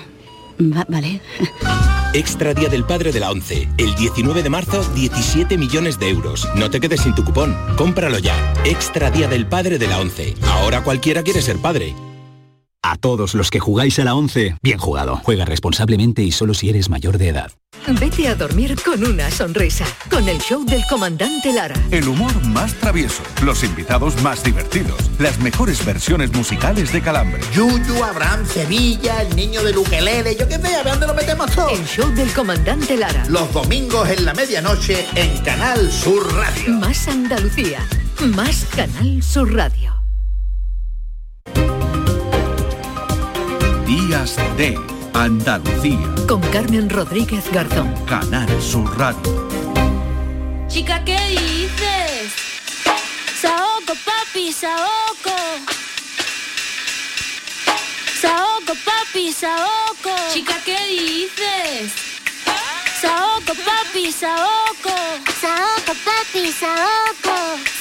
Va- 0.60 0.86
vale. 0.88 1.20
Extra 2.12 2.54
Día 2.54 2.68
del 2.68 2.84
Padre 2.84 3.12
de 3.12 3.20
la 3.20 3.30
ONCE. 3.30 3.68
El 3.76 3.94
19 3.96 4.42
de 4.42 4.48
marzo, 4.50 4.82
17 4.94 5.58
millones 5.58 5.98
de 5.98 6.08
euros. 6.08 6.48
No 6.54 6.70
te 6.70 6.80
quedes 6.80 7.00
sin 7.02 7.14
tu 7.14 7.24
cupón. 7.24 7.56
Cómpralo 7.76 8.18
ya. 8.18 8.34
Extra 8.64 9.10
Día 9.10 9.28
del 9.28 9.46
Padre 9.46 9.78
de 9.78 9.86
la 9.86 9.98
ONCE. 10.00 10.34
Ahora 10.44 10.82
cualquiera 10.82 11.22
quiere 11.22 11.42
ser 11.42 11.56
padre. 11.58 11.94
A 12.88 12.94
todos 12.94 13.34
los 13.34 13.50
que 13.50 13.58
jugáis 13.58 13.98
a 13.98 14.04
la 14.04 14.14
11, 14.14 14.58
bien 14.62 14.78
jugado. 14.78 15.20
Juega 15.24 15.44
responsablemente 15.44 16.22
y 16.22 16.30
solo 16.30 16.54
si 16.54 16.68
eres 16.68 16.88
mayor 16.88 17.18
de 17.18 17.30
edad. 17.30 17.50
Vete 17.98 18.28
a 18.28 18.36
dormir 18.36 18.76
con 18.84 19.04
una 19.04 19.28
sonrisa, 19.28 19.84
con 20.08 20.28
el 20.28 20.38
show 20.38 20.64
del 20.64 20.82
comandante 20.88 21.52
Lara. 21.52 21.74
El 21.90 22.06
humor 22.06 22.32
más 22.44 22.74
travieso, 22.74 23.24
los 23.42 23.64
invitados 23.64 24.22
más 24.22 24.44
divertidos, 24.44 25.10
las 25.18 25.40
mejores 25.40 25.84
versiones 25.84 26.32
musicales 26.32 26.92
de 26.92 27.02
Calambre. 27.02 27.40
Yuyu, 27.52 28.04
Abraham, 28.04 28.46
Sevilla, 28.46 29.20
el 29.22 29.34
niño 29.34 29.64
de 29.64 29.72
Luquelele, 29.72 30.36
yo 30.36 30.46
qué 30.46 30.56
sé, 30.56 30.76
a 30.76 30.84
ver 30.84 30.92
dónde 30.92 31.08
lo 31.08 31.14
metemos 31.14 31.50
todo. 31.50 31.70
El 31.70 31.84
show 31.86 32.08
del 32.14 32.32
comandante 32.34 32.96
Lara. 32.96 33.26
Los 33.28 33.52
domingos 33.52 34.08
en 34.10 34.24
la 34.24 34.32
medianoche 34.32 35.04
en 35.16 35.36
Canal 35.42 35.90
Sur 35.90 36.32
Radio. 36.36 36.74
Más 36.74 37.08
Andalucía, 37.08 37.84
más 38.36 38.64
Canal 38.76 39.20
Sur 39.24 39.52
Radio. 39.52 39.95
Días 43.86 44.36
de 44.56 44.76
Andalucía. 45.14 46.12
Con 46.26 46.40
Carmen 46.50 46.90
Rodríguez 46.90 47.48
Garzón. 47.52 47.94
Canal 48.04 48.48
Sur 48.60 48.98
Radio. 48.98 49.46
Chica, 50.66 51.04
¿qué 51.04 51.16
dices? 51.28 52.32
Saoco, 53.40 53.94
papi, 54.04 54.52
saoco. 54.52 55.36
Saoco, 58.20 58.74
papi, 58.84 59.32
saoco. 59.32 60.10
Chica, 60.32 60.56
¿qué 60.64 60.78
dices? 60.88 61.92
Saoco, 63.00 63.54
papi, 63.64 64.10
saoco. 64.10 64.94
Saoco, 65.40 65.92
papi, 66.04 66.50
saoco. 66.50 67.06
Saoco, 67.30 67.75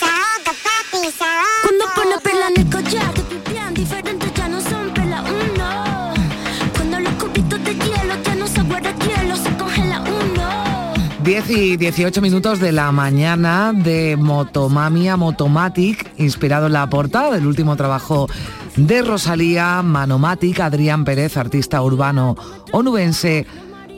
10 11.25 11.49
y 11.49 11.77
18 11.77 12.21
minutos 12.21 12.59
de 12.59 12.71
la 12.71 12.91
mañana 12.91 13.73
de 13.73 14.15
Motomamia 14.15 15.17
Motomatic, 15.17 16.11
inspirado 16.19 16.67
en 16.67 16.73
la 16.73 16.87
portada 16.87 17.31
del 17.31 17.47
último 17.47 17.75
trabajo 17.75 18.29
de 18.75 19.01
Rosalía 19.01 19.81
Manomatic. 19.81 20.59
Adrián 20.59 21.03
Pérez, 21.03 21.35
artista 21.35 21.81
urbano 21.81 22.35
onubense, 22.71 23.47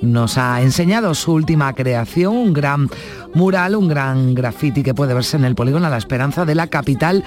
nos 0.01 0.37
ha 0.37 0.61
enseñado 0.61 1.13
su 1.15 1.33
última 1.33 1.73
creación, 1.73 2.33
un 2.33 2.53
gran 2.53 2.89
mural, 3.33 3.75
un 3.75 3.89
gran 3.89 4.33
graffiti 4.33 4.81
que 4.81 4.93
puede 4.93 5.13
verse 5.13 5.35
en 5.35 5.43
el 5.43 5.53
polígono 5.53 5.87
a 5.87 5.89
la 5.89 5.97
esperanza 5.97 6.45
de 6.45 6.55
la 6.55 6.67
capital 6.67 7.25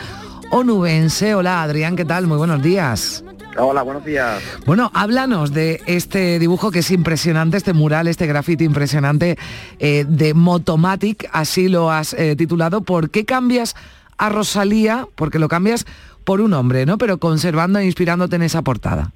onubense. 0.51 1.35
Hola 1.35 1.63
Adrián, 1.63 1.95
¿qué 1.95 2.07
tal? 2.07 2.27
Muy 2.27 2.39
buenos 2.39 2.63
días. 2.63 3.23
Hola, 3.57 3.83
buenos 3.83 4.05
días. 4.05 4.41
Bueno, 4.65 4.91
háblanos 4.95 5.53
de 5.53 5.83
este 5.87 6.39
dibujo 6.39 6.71
que 6.71 6.79
es 6.81 6.91
impresionante, 6.91 7.57
este 7.57 7.73
mural, 7.73 8.07
este 8.07 8.27
grafiti 8.27 8.65
impresionante 8.65 9.37
eh, 9.79 10.05
de 10.09 10.35
Motomatic, 10.35 11.29
así 11.33 11.69
lo 11.69 11.91
has 11.91 12.15
eh, 12.15 12.37
titulado. 12.37 12.83
¿Por 12.83 13.11
qué 13.11 13.25
cambias 13.25 13.75
a 14.19 14.29
Rosalía? 14.29 15.07
Porque 15.17 15.39
lo 15.39 15.49
cambias 15.49 15.85
por 16.25 16.41
un 16.41 16.53
hombre, 16.55 16.87
¿no? 16.87 16.97
Pero 16.97 17.19
conservando 17.19 17.79
e 17.81 17.85
inspirándote 17.87 18.37
en 18.37 18.43
esa 18.43 18.63
portada. 18.63 19.11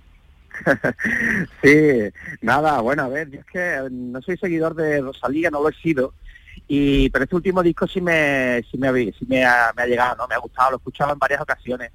sí, 1.63 1.71
nada, 2.43 2.81
bueno, 2.81 3.05
a 3.05 3.09
ver, 3.09 3.31
yo 3.31 3.41
es 3.41 3.47
que 3.47 3.89
no 3.91 4.21
soy 4.23 4.37
seguidor 4.37 4.75
de 4.75 5.01
Rosalía, 5.01 5.51
no 5.51 5.63
lo 5.63 5.69
he 5.69 5.75
sido, 5.75 6.13
y 6.69 7.09
pero 7.11 7.25
este 7.25 7.37
último 7.37 7.63
disco 7.63 7.87
sí 7.87 8.01
me, 8.01 8.63
sí 8.71 8.79
me, 8.79 8.89
ha- 8.89 8.93
sí 8.95 9.27
me, 9.27 9.45
ha, 9.45 9.73
me 9.77 9.83
ha 9.83 9.87
llegado, 9.87 10.17
¿no? 10.17 10.27
Me 10.29 10.35
ha 10.35 10.39
gustado, 10.39 10.71
lo 10.73 10.77
he 10.77 10.79
escuchado 10.79 11.13
en 11.13 11.19
varias 11.19 11.41
ocasiones. 11.41 11.91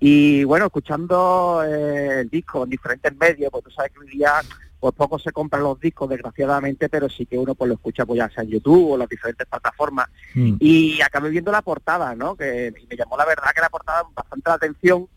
Y 0.00 0.44
bueno, 0.44 0.66
escuchando 0.66 1.62
eh, 1.66 2.20
el 2.20 2.28
disco 2.30 2.64
en 2.64 2.70
diferentes 2.70 3.16
medios, 3.16 3.50
pues 3.50 3.64
tú 3.64 3.70
sabes 3.70 3.92
que 3.92 3.98
hoy 4.00 4.08
día 4.10 4.32
pues 4.80 4.94
poco 4.94 5.18
se 5.18 5.32
compran 5.32 5.64
los 5.64 5.80
discos 5.80 6.08
desgraciadamente, 6.08 6.88
pero 6.88 7.08
sí 7.08 7.26
que 7.26 7.36
uno 7.36 7.56
pues 7.56 7.68
lo 7.68 7.74
escucha 7.74 8.06
pues 8.06 8.18
ya 8.18 8.30
sea 8.30 8.44
en 8.44 8.50
YouTube 8.50 8.92
o 8.92 8.96
las 8.96 9.08
diferentes 9.08 9.46
plataformas. 9.46 10.06
Mm. 10.34 10.54
Y 10.60 11.00
acabé 11.00 11.30
viendo 11.30 11.50
la 11.50 11.62
portada, 11.62 12.14
¿no? 12.14 12.36
Que 12.36 12.72
y 12.80 12.86
me 12.86 12.96
llamó 12.96 13.16
la 13.16 13.24
verdad 13.26 13.50
que 13.54 13.60
la 13.60 13.70
portada 13.70 14.04
bastante 14.14 14.48
la 14.50 14.54
atención 14.54 15.08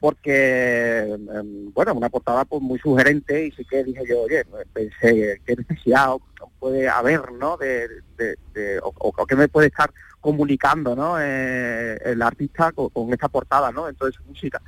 porque, 0.00 1.00
em, 1.14 1.72
bueno, 1.72 1.94
una 1.94 2.10
portada 2.10 2.44
pues 2.44 2.60
muy 2.60 2.78
sugerente 2.78 3.46
y 3.46 3.52
sí 3.52 3.64
que 3.64 3.84
dije 3.84 4.02
yo, 4.06 4.22
oye, 4.22 4.44
pues, 4.44 4.66
pensé, 4.72 5.40
qué 5.46 5.56
necesidad 5.56 6.10
puede 6.58 6.88
haber, 6.88 7.32
¿no? 7.32 7.56
De, 7.56 7.88
de- 8.18 8.36
de- 8.52 8.78
o, 8.80 8.92
o 8.98 9.26
qué 9.26 9.34
me 9.34 9.48
puede 9.48 9.68
estar 9.68 9.90
comunicando, 10.24 10.96
¿no? 10.96 11.20
Eh, 11.20 11.98
el 12.02 12.22
artista 12.22 12.72
con, 12.72 13.12
esta 13.12 13.28
portada, 13.28 13.70
¿no? 13.70 13.84
Dentro 13.84 14.06
de 14.06 14.12
su 14.14 14.22
música. 14.24 14.58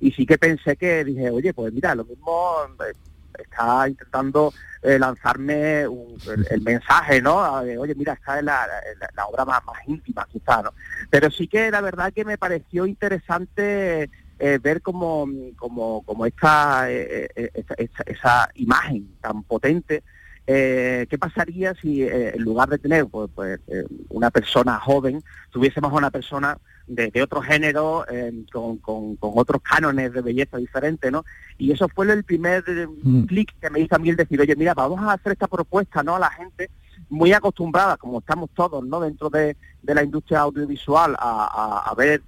Y 0.00 0.10
sí 0.10 0.24
que 0.24 0.38
pensé 0.38 0.74
que 0.74 1.04
dije, 1.04 1.28
oye, 1.28 1.52
pues 1.52 1.70
mira, 1.70 1.94
lo 1.94 2.06
mismo 2.06 2.56
eh, 2.88 2.94
está 3.38 3.86
intentando 3.86 4.54
eh, 4.80 4.98
lanzarme 4.98 5.82
el, 5.82 6.62
mensaje, 6.62 7.20
¿no? 7.20 7.56
Oye, 7.60 7.94
mira, 7.94 8.14
esta 8.14 8.38
es 8.38 8.44
la, 8.44 8.66
la- 9.14 9.26
obra 9.26 9.44
más, 9.44 9.62
más 9.66 9.76
íntima, 9.86 10.26
quizá, 10.32 10.62
¿no? 10.62 10.72
Pero 11.10 11.30
sí 11.30 11.46
que 11.46 11.70
la 11.70 11.82
verdad 11.82 12.10
que 12.10 12.24
me 12.24 12.38
pareció 12.38 12.86
interesante 12.86 14.08
ver 14.38 14.80
como, 14.80 15.28
como, 15.56 16.02
como 16.06 16.24
esta, 16.24 16.90
esa, 16.90 17.74
esa- 17.76 18.04
esa 18.06 18.48
imagen 18.54 19.14
tan 19.20 19.42
potente, 19.42 20.02
eh, 20.46 21.06
¿qué 21.08 21.18
pasaría 21.18 21.74
si 21.80 22.02
eh, 22.02 22.34
en 22.34 22.42
lugar 22.42 22.68
de 22.68 22.78
tener 22.78 23.06
pues, 23.06 23.30
pues, 23.34 23.60
eh, 23.68 23.84
una 24.08 24.30
persona 24.30 24.78
joven, 24.80 25.22
tuviésemos 25.50 25.92
a 25.92 25.96
una 25.96 26.10
persona 26.10 26.58
de, 26.86 27.10
de 27.12 27.22
otro 27.22 27.40
género, 27.40 28.04
eh, 28.10 28.32
con, 28.52 28.78
con- 28.78 29.16
con 29.16 29.32
otros 29.36 29.62
cánones 29.62 30.12
de 30.12 30.20
belleza 30.20 30.56
diferentes, 30.56 31.10
¿no? 31.12 31.24
Y 31.58 31.70
eso 31.70 31.88
fue 31.88 32.10
el 32.12 32.24
primer 32.24 32.64
eh, 32.66 32.88
clic 33.28 33.54
que 33.60 33.70
me 33.70 33.80
hizo 33.80 33.94
a 33.94 33.98
mí 33.98 34.10
el 34.10 34.16
decir, 34.16 34.40
oye, 34.40 34.56
mira, 34.56 34.74
vamos 34.74 35.00
a 35.00 35.12
hacer 35.12 35.32
esta 35.32 35.46
propuesta, 35.46 36.02
¿no? 36.02 36.16
A 36.16 36.18
la 36.18 36.30
gente 36.30 36.70
muy 37.08 37.32
acostumbrada, 37.32 37.96
como 37.96 38.18
estamos 38.18 38.50
todos, 38.54 38.84
¿no? 38.84 39.00
Dentro 39.00 39.30
de, 39.30 39.56
de 39.82 39.94
la 39.94 40.02
industria 40.02 40.40
audiovisual, 40.40 41.14
a, 41.18 41.46
a- 41.46 41.90
a 41.90 41.94
ver 41.94 42.22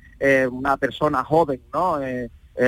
una 0.52 0.76
persona 0.76 1.23
joven, 1.25 1.61
¿no? 1.73 1.99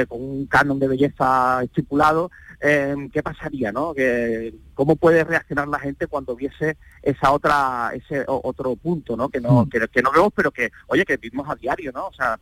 Con 0.09 0.21
un 0.21 0.47
canon 0.47 0.79
de 0.81 0.89
belleza 0.89 1.61
estipulado, 1.63 2.31
eh, 2.61 2.95
¿qué 3.13 3.23
pasaría, 3.23 3.73
no? 3.73 3.95
Que, 3.95 4.55
¿Cómo 4.75 4.97
puede 4.97 5.25
reaccionar 5.25 5.69
la 5.69 5.79
gente 5.79 6.07
cuando 6.07 6.37
viese 6.37 6.77
esa 7.03 7.33
otra, 7.33 7.91
ese 7.95 8.25
otro 8.27 8.77
punto, 8.77 9.17
¿no? 9.17 9.29
Que 9.29 9.41
no, 9.41 9.69
que, 9.69 9.87
que 9.89 10.03
no 10.03 10.13
vemos, 10.13 10.33
pero 10.35 10.51
que, 10.51 10.71
oye, 10.89 11.05
que 11.05 11.17
vivimos 11.17 11.49
a 11.49 11.55
diario, 11.55 11.93
¿no? 11.93 12.09
O 12.09 12.13
sea, 12.13 12.39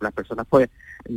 las 0.00 0.12
personas, 0.12 0.46
pues, 0.48 0.68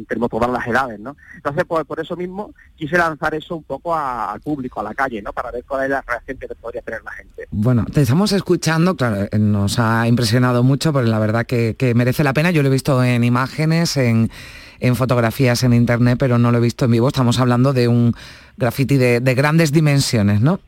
tenemos 0.07 0.29
todas 0.29 0.49
las 0.49 0.65
edades, 0.67 0.99
¿no? 0.99 1.15
Entonces, 1.35 1.63
pues, 1.67 1.85
por 1.85 1.99
eso 1.99 2.15
mismo 2.15 2.53
quise 2.75 2.97
lanzar 2.97 3.35
eso 3.35 3.55
un 3.57 3.63
poco 3.63 3.93
a- 3.95 4.31
al 4.31 4.41
público, 4.41 4.79
a 4.79 4.83
la 4.83 4.93
calle, 4.93 5.21
¿no? 5.21 5.33
Para 5.33 5.51
ver 5.51 5.63
cuál 5.67 5.83
es 5.85 5.89
la 5.89 6.01
reacción 6.01 6.37
que 6.37 6.47
podría 6.55 6.81
tener 6.81 7.01
la 7.03 7.11
gente. 7.11 7.47
Bueno, 7.51 7.85
te 7.91 8.01
estamos 8.01 8.31
escuchando, 8.31 8.95
claro, 8.95 9.27
eh, 9.31 9.37
nos 9.39 9.79
ha 9.79 10.07
impresionado 10.07 10.63
mucho, 10.63 10.93
pero 10.93 11.05
la 11.05 11.19
verdad 11.19 11.45
que, 11.45 11.75
que 11.77 11.93
merece 11.93 12.23
la 12.23 12.33
pena. 12.33 12.51
Yo 12.51 12.61
lo 12.63 12.69
he 12.69 12.71
visto 12.71 13.03
en 13.03 13.23
imágenes, 13.23 13.97
en, 13.97 14.29
en 14.79 14.95
fotografías 14.95 15.63
en 15.63 15.73
internet, 15.73 16.17
pero 16.19 16.37
no 16.37 16.51
lo 16.51 16.57
he 16.57 16.61
visto 16.61 16.85
en 16.85 16.91
vivo. 16.91 17.07
Estamos 17.07 17.39
hablando 17.39 17.73
de 17.73 17.87
un 17.87 18.15
graffiti 18.57 18.97
de, 18.97 19.19
de 19.19 19.35
grandes 19.35 19.71
dimensiones, 19.71 20.41
¿no? 20.41 20.59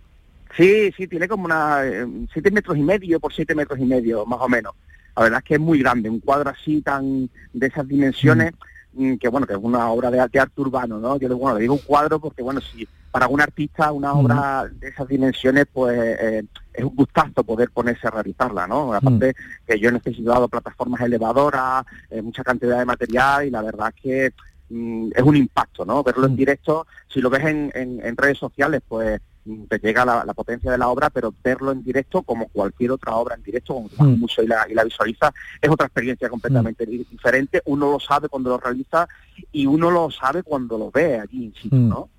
Sí, 0.57 0.91
sí, 0.95 1.07
tiene 1.07 1.27
como 1.27 1.45
una 1.45 1.85
eh, 1.85 2.05
siete 2.31 2.49
metros 2.49 2.77
y 2.77 2.81
medio 2.81 3.19
por 3.19 3.33
siete 3.33 3.53
metros 3.55 3.77
y 3.79 3.83
medio, 3.85 4.25
más 4.25 4.39
o 4.41 4.47
menos. 4.47 4.73
La 5.15 5.23
verdad 5.23 5.39
es 5.39 5.43
que 5.45 5.53
es 5.55 5.59
muy 5.59 5.79
grande, 5.79 6.09
un 6.09 6.19
cuadro 6.19 6.49
así 6.49 6.81
tan 6.81 7.29
de 7.53 7.67
esas 7.67 7.87
dimensiones, 7.87 8.53
mm, 8.93 9.15
que 9.15 9.27
bueno, 9.29 9.47
que 9.47 9.53
es 9.53 9.59
una 9.61 9.89
obra 9.89 10.11
de, 10.11 10.19
arte 10.19 10.49
urbano, 10.61 10.99
¿no? 10.99 11.17
Yo 11.17 11.35
bueno, 11.37 11.55
le 11.55 11.61
digo 11.61 11.73
un 11.73 11.79
cuadro 11.81 12.19
porque 12.19 12.41
bueno, 12.43 12.59
si 12.61 12.87
para 13.11 13.27
un 13.29 13.39
artista 13.39 13.93
una 13.93 14.11
obra 14.13 14.69
de 14.69 14.89
esas 14.89 15.07
dimensiones, 15.07 15.65
pues 15.71 15.97
eh, 15.97 16.43
es 16.73 16.83
un 16.83 16.95
gustazo 16.95 17.43
poder 17.45 17.69
ponerse 17.71 18.07
a 18.07 18.11
realizarla, 18.11 18.67
¿no? 18.67 18.93
Aparte 18.93 19.33
que 19.65 19.79
yo 19.79 19.87
he 19.87 19.91
necesitado 19.93 20.49
plataformas 20.49 20.99
elevadoras, 21.01 21.85
eh, 22.09 22.21
mucha 22.21 22.43
cantidad 22.43 22.77
de 22.79 22.85
material 22.85 23.45
y 23.45 23.51
la 23.51 23.61
verdad 23.61 23.93
es 23.95 24.01
que 24.01 24.33
mm, 24.69 25.11
es 25.15 25.23
un 25.23 25.37
impacto, 25.37 25.85
¿no? 25.85 26.03
Verlo 26.03 26.25
en 26.27 26.35
directo, 26.35 26.85
si 27.07 27.21
lo 27.21 27.29
ves 27.29 27.45
en, 27.45 27.71
en- 27.73 28.05
en 28.05 28.17
redes 28.17 28.37
sociales, 28.37 28.81
pues 28.85 29.21
mm, 29.21 29.34
te 29.69 29.77
llega 29.79 30.03
la, 30.05 30.25
la 30.25 30.33
potencia 30.33 30.71
de 30.71 30.77
la 30.77 30.87
obra, 30.87 31.09
pero 31.09 31.33
verlo 31.43 31.71
en 31.71 31.83
directo, 31.83 32.23
como 32.23 32.47
cualquier 32.47 32.91
otra 32.91 33.15
obra 33.15 33.35
en 33.35 33.43
directo, 33.43 33.73
como 33.75 33.89
un 34.09 34.19
museo 34.19 34.43
y 34.43 34.47
la, 34.47 34.65
y 34.69 34.73
la 34.73 34.83
visualiza, 34.83 35.31
es 35.61 35.69
otra 35.69 35.85
experiencia 35.85 36.29
completamente 36.29 36.85
di- 36.85 37.05
diferente. 37.09 37.61
Uno 37.65 37.91
lo 37.91 37.99
sabe 37.99 38.27
cuando 38.27 38.49
lo 38.49 38.57
realiza 38.57 39.07
y 39.51 39.65
uno 39.67 39.91
lo 39.91 40.09
sabe 40.09 40.41
cuando 40.43 40.77
lo 40.77 40.89
ve 40.91 41.19
allí 41.19 41.45
in 41.45 41.53
situ, 41.61 41.75
Mm. 41.75 41.89
¿no? 41.89 42.09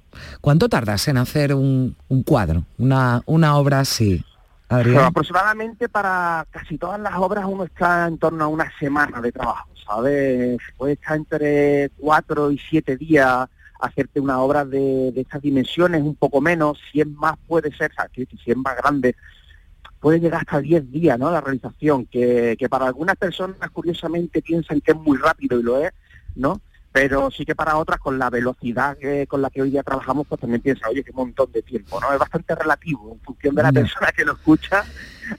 ¿Cuánto 0.41 0.69
tardas 0.69 1.09
en 1.09 1.19
hacer 1.19 1.53
un, 1.53 1.95
un 2.09 2.23
cuadro, 2.23 2.65
una, 2.79 3.23
una 3.27 3.57
obra 3.57 3.81
así, 3.81 4.25
Pero 4.69 5.05
aproximadamente 5.05 5.89
para 5.91 6.47
casi 6.51 6.79
todas 6.79 6.99
las 7.01 7.15
obras 7.17 7.45
uno 7.47 7.65
está 7.65 8.07
en 8.09 8.17
torno 8.19 8.45
a 8.45 8.49
una 8.49 8.73
semana 8.79 9.21
de 9.21 9.31
trabajo, 9.33 9.69
¿sabes? 9.87 10.59
Puede 10.79 10.95
estar 10.95 11.17
entre 11.19 11.91
cuatro 11.99 12.51
y 12.51 12.59
siete 12.59 12.97
días 12.97 13.47
hacerte 13.81 14.21
una 14.21 14.41
obra 14.41 14.65
de, 14.65 15.13
de 15.13 15.21
estas 15.21 15.43
dimensiones, 15.43 16.03
un 16.03 16.15
poco 16.17 16.41
menos, 16.41 16.79
si 16.93 17.01
es 17.01 17.07
más 17.07 17.35
puede 17.47 17.75
ser, 17.77 17.91
o 17.93 17.95
sea, 17.95 18.09
que 18.09 18.27
si 18.27 18.51
es 18.51 18.57
más 18.57 18.77
grande, 18.77 19.15
puede 20.01 20.21
llegar 20.21 20.41
hasta 20.41 20.61
10 20.61 20.91
días, 20.93 21.19
¿no? 21.19 21.31
La 21.31 21.41
realización, 21.41 22.07
que, 22.07 22.57
que 22.59 22.69
para 22.69 22.87
algunas 22.87 23.17
personas 23.17 23.59
curiosamente 23.71 24.43
piensan 24.43 24.81
que 24.81 24.93
es 24.93 24.97
muy 24.99 25.17
rápido 25.19 25.59
y 25.59 25.63
lo 25.63 25.79
es, 25.79 25.93
¿no? 26.35 26.61
Pero 26.93 27.31
sí 27.31 27.45
que 27.45 27.55
para 27.55 27.77
otras, 27.77 27.99
con 27.99 28.19
la 28.19 28.31
velocidad 28.31 28.97
que- 28.97 29.27
con 29.27 29.43
la 29.43 29.51
que 29.51 29.61
hoy 29.63 29.71
día 29.71 29.83
trabajamos, 29.83 30.27
pues 30.27 30.41
también 30.41 30.63
piensa, 30.63 30.89
oye, 30.89 31.05
qué 31.05 31.13
montón 31.13 31.51
de 31.53 31.63
tiempo, 31.63 32.01
¿no? 32.01 32.13
Es 32.13 32.19
bastante 32.19 32.55
relativo, 32.55 33.13
en 33.13 33.21
función 33.21 33.55
de 33.55 33.63
la 33.63 33.73
persona 33.73 34.09
que 34.17 34.25
lo 34.25 34.33
escucha, 34.33 34.85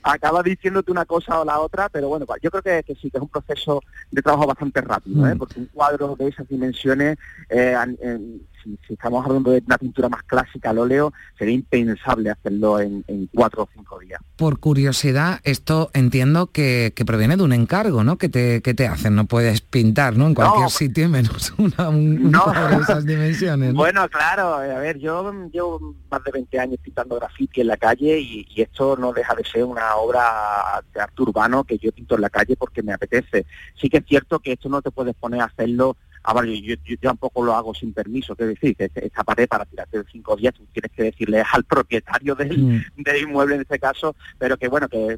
acaba 0.02 0.42
diciéndote 0.42 0.90
una 0.90 1.04
cosa 1.04 1.40
o 1.40 1.44
la 1.44 1.58
otra, 1.60 1.88
pero 1.88 2.08
bueno, 2.08 2.26
yo 2.42 2.50
creo 2.50 2.62
que, 2.62 2.82
que 2.84 2.94
sí, 3.00 3.10
que 3.10 3.18
es 3.18 3.22
un 3.22 3.28
proceso 3.28 3.80
de 4.10 4.22
trabajo 4.22 4.46
bastante 4.46 4.80
rápido, 4.80 5.26
¿eh? 5.28 5.34
Mm. 5.34 5.38
Porque 5.38 5.60
un 5.60 5.66
cuadro 5.66 6.16
de 6.18 6.28
esas 6.28 6.48
dimensiones, 6.48 7.18
eh, 7.48 7.74
en- 8.02 8.42
si, 8.64 8.76
si 8.88 8.94
estamos 8.94 9.24
hablando 9.24 9.52
de 9.52 9.62
una 9.64 9.78
pintura 9.78 10.08
más 10.08 10.24
clásica 10.24 10.70
al 10.70 10.78
óleo, 10.78 11.12
sería 11.38 11.54
impensable 11.54 12.28
hacerlo 12.30 12.80
en, 12.80 13.04
en 13.06 13.28
cuatro 13.32 13.62
o 13.62 13.68
cinco 13.72 14.00
días. 14.00 14.20
Por 14.34 14.58
curiosidad, 14.58 15.38
esto 15.44 15.90
entiendo 15.94 16.48
que, 16.48 16.92
que 16.96 17.04
proviene 17.04 17.36
de 17.36 17.44
un 17.44 17.52
encargo, 17.52 18.02
¿no? 18.02 18.18
Que 18.18 18.28
te, 18.28 18.60
que 18.60 18.74
te 18.74 18.88
hacen, 18.88 19.14
no 19.14 19.26
puedes 19.26 19.60
pintar, 19.60 20.16
¿no? 20.16 20.26
En 20.26 20.34
cualquier 20.34 20.62
No. 20.64 20.70
sitio 20.70 21.08
menos 21.08 21.54
una, 21.58 21.88
un, 21.88 22.32
No. 22.32 22.42
cuadro 22.42 22.76
de 22.78 22.82
esas 22.82 23.06
dimensiones. 23.06 23.72
¿no? 23.72 23.78
Bueno, 23.78 24.08
claro, 24.08 24.60
eh, 24.64 24.72
a 24.74 24.78
ver, 24.80 24.98
yo 24.98 25.32
llevo 25.52 25.94
más 26.10 26.24
de 26.24 26.32
20 26.32 26.58
años 26.58 26.78
pintando 26.82 27.14
graffiti 27.14 27.60
en 27.60 27.68
la 27.68 27.76
calle 27.76 28.18
y, 28.18 28.44
y 28.50 28.62
esto 28.62 28.96
no 28.96 29.12
deja 29.12 29.36
de 29.36 29.44
ser 29.44 29.62
una 29.62 29.77
obra 29.96 30.82
de 30.92 31.00
arte 31.00 31.22
urbano 31.22 31.64
que 31.64 31.78
yo 31.78 31.92
pinto 31.92 32.14
en 32.16 32.22
la 32.22 32.30
calle 32.30 32.56
porque 32.56 32.82
me 32.82 32.92
apetece. 32.92 33.46
Sí 33.80 33.88
que 33.88 33.98
es 33.98 34.04
cierto 34.06 34.38
que 34.40 34.52
esto 34.52 34.68
no 34.68 34.82
te 34.82 34.90
puedes 34.90 35.14
poner 35.14 35.40
a 35.40 35.44
hacerlo, 35.46 35.96
a 36.24 36.34
ver, 36.34 36.46
yo, 36.46 36.74
yo- 36.84 36.96
tampoco 37.00 37.42
lo 37.44 37.54
hago 37.54 37.72
sin 37.74 37.92
permiso, 37.94 38.34
es 38.36 38.46
decir, 38.48 38.76
que 38.76 38.90
esta 38.94 39.24
pared 39.24 39.48
para 39.48 39.64
tirarte 39.64 39.98
en 39.98 40.04
cinco 40.10 40.36
días 40.36 40.52
tú 40.54 40.66
tienes 40.72 40.90
que 40.92 41.04
decirle 41.04 41.42
al 41.52 41.64
propietario 41.64 42.34
del, 42.34 42.58
Mm. 42.58 43.02
del 43.02 43.22
inmueble 43.22 43.54
en 43.54 43.60
este 43.62 43.78
caso, 43.78 44.14
pero 44.38 44.56
que 44.56 44.68
bueno, 44.68 44.88
que 44.88 45.12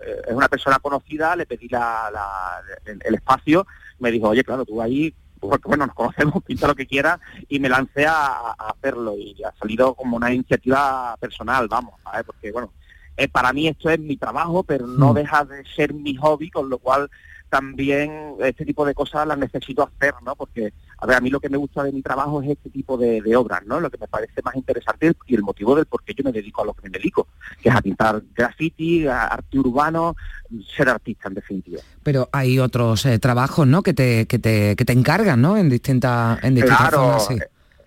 eh, 0.00 0.22
es 0.28 0.32
una 0.32 0.48
persona 0.48 0.78
conocida, 0.78 1.34
le 1.34 1.44
pedí 1.44 1.68
la- 1.68 2.08
la- 2.12 2.62
el, 2.84 3.00
el 3.04 3.14
espacio, 3.16 3.66
me 3.98 4.10
dijo, 4.12 4.28
oye, 4.28 4.44
claro, 4.44 4.64
tú 4.64 4.80
ahí, 4.80 5.12
porque 5.40 5.66
bueno, 5.68 5.86
nos 5.86 5.94
conocemos, 5.96 6.42
pinta 6.46 6.66
lo 6.68 6.74
que 6.76 6.86
quieras, 6.86 7.18
y 7.48 7.58
me 7.58 7.68
lancé 7.68 8.06
a, 8.06 8.26
a 8.56 8.70
hacerlo, 8.76 9.14
y 9.16 9.36
ha 9.42 9.52
salido 9.58 9.94
como 9.94 10.16
una 10.16 10.32
iniciativa 10.32 11.16
personal, 11.20 11.66
vamos, 11.68 11.94
¿sabes? 12.04 12.22
porque 12.24 12.52
bueno, 12.52 12.72
eh, 13.18 13.28
para 13.28 13.52
mí 13.52 13.68
esto 13.68 13.90
es 13.90 13.98
mi 14.00 14.16
trabajo, 14.16 14.62
pero 14.62 14.86
no 14.86 15.12
Mm. 15.12 15.16
deja 15.16 15.44
de 15.44 15.64
ser 15.76 15.92
mi 15.92 16.14
hobby, 16.16 16.50
con 16.50 16.70
lo 16.70 16.78
cual 16.78 17.10
también 17.50 18.34
este 18.40 18.64
tipo 18.66 18.84
de 18.84 18.94
cosas 18.94 19.26
las 19.26 19.38
necesito 19.38 19.82
hacer, 19.82 20.14
¿no? 20.22 20.36
Porque, 20.36 20.72
a 20.98 21.06
ver, 21.06 21.16
a 21.16 21.20
mí 21.20 21.30
lo 21.30 21.40
que 21.40 21.48
me 21.48 21.56
gusta 21.56 21.82
de 21.82 21.92
mi 21.92 22.02
trabajo 22.02 22.42
es 22.42 22.50
este 22.50 22.68
tipo 22.70 22.98
de, 22.98 23.22
de 23.22 23.36
obras, 23.36 23.62
¿no? 23.64 23.80
Lo 23.80 23.90
que 23.90 23.96
me 23.98 24.06
parece 24.06 24.42
más 24.44 24.54
interesante 24.54 25.12
y 25.26 25.34
el 25.34 25.42
motivo 25.42 25.74
del 25.74 25.86
por 25.86 26.02
qué 26.04 26.12
yo 26.14 26.22
me 26.24 26.30
dedico 26.32 26.60
a 26.62 26.66
lo 26.66 26.74
que 26.74 26.82
me 26.82 26.90
dedico, 26.90 27.26
que 27.62 27.70
es 27.70 27.74
a 27.74 27.80
pintar 27.80 28.22
graffiti, 28.34 29.06
a 29.06 29.28
arte 29.28 29.58
urbano, 29.58 30.14
ser 30.76 30.90
artista 30.90 31.28
en 31.28 31.34
definitiva. 31.34 31.80
Pero 32.02 32.28
hay 32.32 32.58
otros 32.58 33.06
eh, 33.06 33.18
trabajos, 33.18 33.66
¿no? 33.66 33.82
Que 33.82 33.94
te, 33.94 34.26
que 34.26 34.38
te, 34.38 34.76
que 34.76 34.84
te 34.84 34.92
encargan, 34.92 35.40
¿no? 35.40 35.56
En 35.56 35.70
distintas 35.70 36.38
en 36.44 36.54
distintas 36.54 36.90
Claro, 36.90 37.18
sí. 37.20 37.34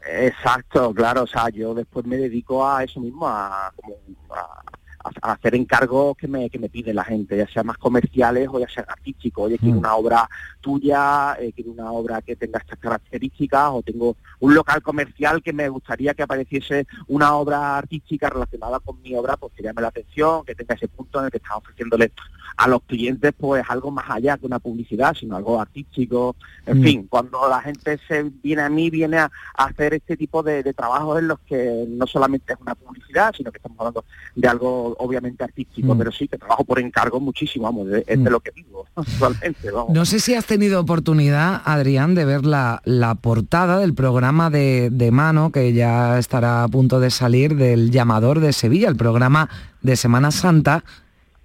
eh, 0.08 0.28
exacto, 0.28 0.92
claro, 0.94 1.24
o 1.24 1.28
sea, 1.28 1.50
yo 1.50 1.74
después 1.76 2.06
me 2.08 2.18
dedico 2.18 2.68
a 2.68 2.84
eso 2.84 3.00
mismo, 3.00 3.28
a, 3.28 3.72
como 3.76 3.96
a- 4.36 4.64
a 5.04 5.32
hacer 5.34 5.56
encargos 5.56 6.16
que 6.18 6.28
me, 6.28 6.50
que 6.50 6.60
me 6.60 6.70
pide 6.70 6.94
la 6.94 7.04
gente, 7.04 7.38
ya 7.38 7.48
sea 7.48 7.64
más 7.64 7.78
comerciales 7.78 8.48
o 8.52 8.60
ya 8.60 8.68
sean 8.70 8.86
artísticos. 8.88 9.46
Oye, 9.48 9.58
quiero 9.58 9.76
Mm. 9.76 9.80
una 9.80 9.96
obra 9.96 10.30
tuya, 10.62 11.36
eh, 11.40 11.52
quiero 11.56 11.72
una 11.72 11.92
obra 11.92 12.22
que 12.22 12.36
tenga 12.36 12.60
estas 12.60 12.78
características, 12.80 13.70
o 13.72 13.82
tengo 13.82 14.16
un 14.40 14.54
local 14.54 14.82
comercial 14.82 15.42
que 15.42 15.54
me 15.54 15.70
gustaría 15.70 16.14
que 16.14 16.24
apareciese 16.24 16.86
una 17.08 17.36
obra 17.36 17.78
artística 17.78 18.30
relacionada 18.30 18.80
con 18.80 19.02
mi 19.02 19.16
obra, 19.16 19.38
pues 19.38 19.54
que 19.54 19.64
llame 19.64 19.82
la 19.82 19.88
atención, 19.90 20.44
que 20.46 20.56
tenga 20.56 20.76
ese 20.76 20.88
punto 20.88 21.20
en 21.20 21.26
el 21.26 21.32
que 21.32 21.38
estás 21.38 21.58
ofreciéndole 21.58 22.12
a 22.58 22.68
los 22.68 22.82
clientes 22.84 23.34
pues 23.38 23.64
algo 23.70 23.92
más 23.92 24.06
allá 24.10 24.38
que 24.38 24.46
una 24.46 24.60
publicidad, 24.60 25.16
sino 25.16 25.36
algo 25.36 25.60
artístico, 25.60 26.36
en 26.66 26.80
Mm. 26.80 26.84
fin, 26.84 27.08
cuando 27.08 27.48
la 27.50 27.62
gente 27.62 27.98
se 28.08 28.24
viene 28.24 28.62
a 28.62 28.70
mí, 28.70 28.90
viene 28.90 29.18
a, 29.18 29.32
a 29.58 29.66
hacer 29.66 29.94
este 29.94 30.16
tipo 30.18 30.44
de, 30.44 30.62
de 30.62 30.74
trabajos 30.74 31.20
en 31.20 31.28
los 31.28 31.40
que 31.40 31.86
no 31.88 32.06
solamente 32.08 32.54
es 32.54 32.60
una 32.60 32.76
publicidad, 32.76 33.34
sino 33.36 33.52
que 33.52 33.58
estamos 33.58 33.80
hablando 33.80 34.06
de 34.36 34.48
algo 34.48 34.91
obviamente 35.00 35.44
artístico, 35.44 35.94
Mm. 35.94 35.98
pero 35.98 36.12
sí 36.12 36.28
que 36.28 36.38
trabajo 36.38 36.64
por 36.64 36.80
encargo 36.80 37.20
muchísimo, 37.20 37.66
vamos, 37.66 37.88
de- 37.88 38.00
es 38.00 38.06
de 38.24 38.30
Mm. 38.30 38.34
lo 38.34 38.40
que 38.40 38.52
vivo 38.52 38.86
actualmente, 38.96 39.72
vamos. 39.72 39.94
No 39.94 40.06
sé 40.06 40.20
si 40.20 40.34
has 40.36 40.46
tenido 40.46 40.80
oportunidad, 40.80 41.62
Adrián, 41.66 42.16
de 42.16 42.26
ver 42.26 42.46
la, 42.46 42.82
la 42.86 43.16
portada 43.16 43.80
del 43.80 43.94
programa 43.94 44.50
de, 44.50 44.90
de 44.92 45.12
mano 45.12 45.52
que 45.52 45.74
ya 45.74 46.18
estará 46.20 46.64
a 46.64 46.68
punto 46.68 47.00
de 47.00 47.10
salir 47.12 47.56
del 47.56 47.92
llamador 47.92 48.40
de 48.40 48.54
Sevilla, 48.54 48.90
el 48.90 48.96
programa 48.96 49.50
de 49.82 49.96
Semana 49.96 50.32
Santa. 50.32 50.84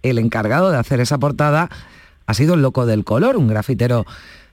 El 0.03 0.19
encargado 0.19 0.71
de 0.71 0.77
hacer 0.79 1.01
esa 1.01 1.19
portada 1.19 1.69
ha 2.27 2.35
sido 2.35 2.55
el 2.55 2.63
loco 2.63 2.87
del 2.87 3.05
color, 3.05 3.37
un 3.37 3.49
grafitero 3.49 4.05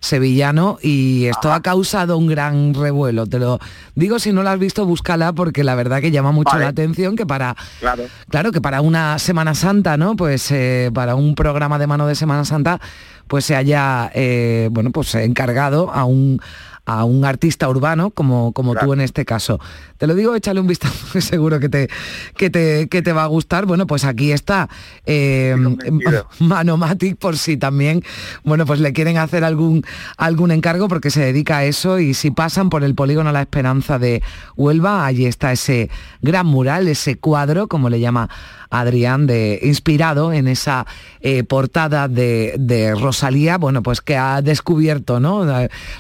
sevillano 0.04 0.78
y 0.82 1.26
esto 1.28 1.54
ha 1.54 1.62
causado 1.62 2.18
un 2.18 2.28
gran 2.28 2.74
revuelo. 2.74 3.26
Te 3.26 3.40
lo 3.40 3.60
digo 3.96 4.20
si 4.20 4.34
no 4.34 4.44
la 4.44 4.52
has 4.52 4.60
visto, 4.60 4.86
búscala 4.86 5.32
porque 5.32 5.64
la 5.64 5.76
verdad 5.76 6.02
que 6.02 6.12
llama 6.12 6.32
mucho 6.32 6.52
Vale. 6.52 6.66
la 6.66 6.70
atención 6.70 7.16
que 7.16 7.26
para 7.26 7.56
Claro. 7.80 8.04
Claro 8.30 8.52
que 8.52 8.60
para 8.60 8.82
una 8.82 9.18
Semana 9.18 9.56
Santa, 9.56 9.96
¿no? 9.96 10.16
Pues 10.16 10.52
eh, 10.52 10.92
para 10.94 11.16
un 11.16 11.36
programa 11.36 11.80
de 11.80 11.88
mano 11.88 12.06
de 12.06 12.16
Semana 12.16 12.44
Santa, 12.44 12.82
pues 13.28 13.46
se 13.46 13.56
haya, 13.56 14.12
eh, 14.14 14.68
bueno, 14.72 14.92
pues 14.92 15.16
encargado 15.16 15.90
a 15.92 16.04
un 16.04 16.42
a 16.86 17.06
un 17.06 17.24
artista 17.24 17.70
urbano 17.70 18.10
como, 18.10 18.52
como 18.52 18.76
tú 18.76 18.92
en 18.92 19.00
este 19.00 19.24
caso. 19.24 19.60
Te 20.04 20.08
lo 20.08 20.16
digo, 20.16 20.36
échale 20.36 20.60
un 20.60 20.68
vistazo, 20.68 21.08
que 21.14 21.22
seguro 21.22 21.62
que 21.62 21.70
te, 21.70 21.90
que 22.36 22.50
te, 22.50 22.90
que 22.90 23.02
te 23.02 23.14
va 23.14 23.24
a 23.24 23.28
gustar. 23.28 23.66
Bueno, 23.66 23.88
pues 23.88 24.04
aquí 24.04 24.34
está 24.34 24.68
eh, 25.06 25.56
Manomatic 26.40 27.16
por 27.16 27.38
si 27.38 27.56
también, 27.56 28.04
bueno, 28.44 28.66
pues 28.66 28.82
le 28.82 28.92
quieren 28.92 29.16
hacer 29.18 29.46
algún, 29.46 29.86
algún 30.18 30.52
encargo 30.52 30.90
porque 30.90 31.10
se 31.10 31.22
dedica 31.22 31.60
a 31.60 31.64
eso 31.64 32.00
y 32.00 32.16
si 32.16 32.32
pasan 32.32 32.70
por 32.70 32.84
el 32.84 32.96
polígono 32.96 33.32
La 33.32 33.40
Esperanza 33.40 33.98
de 33.98 34.22
Huelva, 34.58 35.06
allí 35.06 35.26
está 35.26 35.54
ese 35.54 35.90
gran 36.22 36.48
mural, 36.48 36.90
ese 36.90 37.16
cuadro, 37.16 37.70
como 37.70 37.90
le 37.90 38.02
llama 38.02 38.30
Adrián, 38.74 39.28
de, 39.28 39.60
inspirado 39.62 40.34
en 40.34 40.48
esa 40.48 40.86
eh, 41.22 41.44
portada 41.44 42.08
de, 42.08 42.56
de 42.60 42.94
Rosalía, 42.96 43.58
bueno, 43.58 43.84
pues 43.84 44.02
que 44.02 44.18
ha 44.18 44.42
descubierto, 44.42 45.20
¿no? 45.20 45.46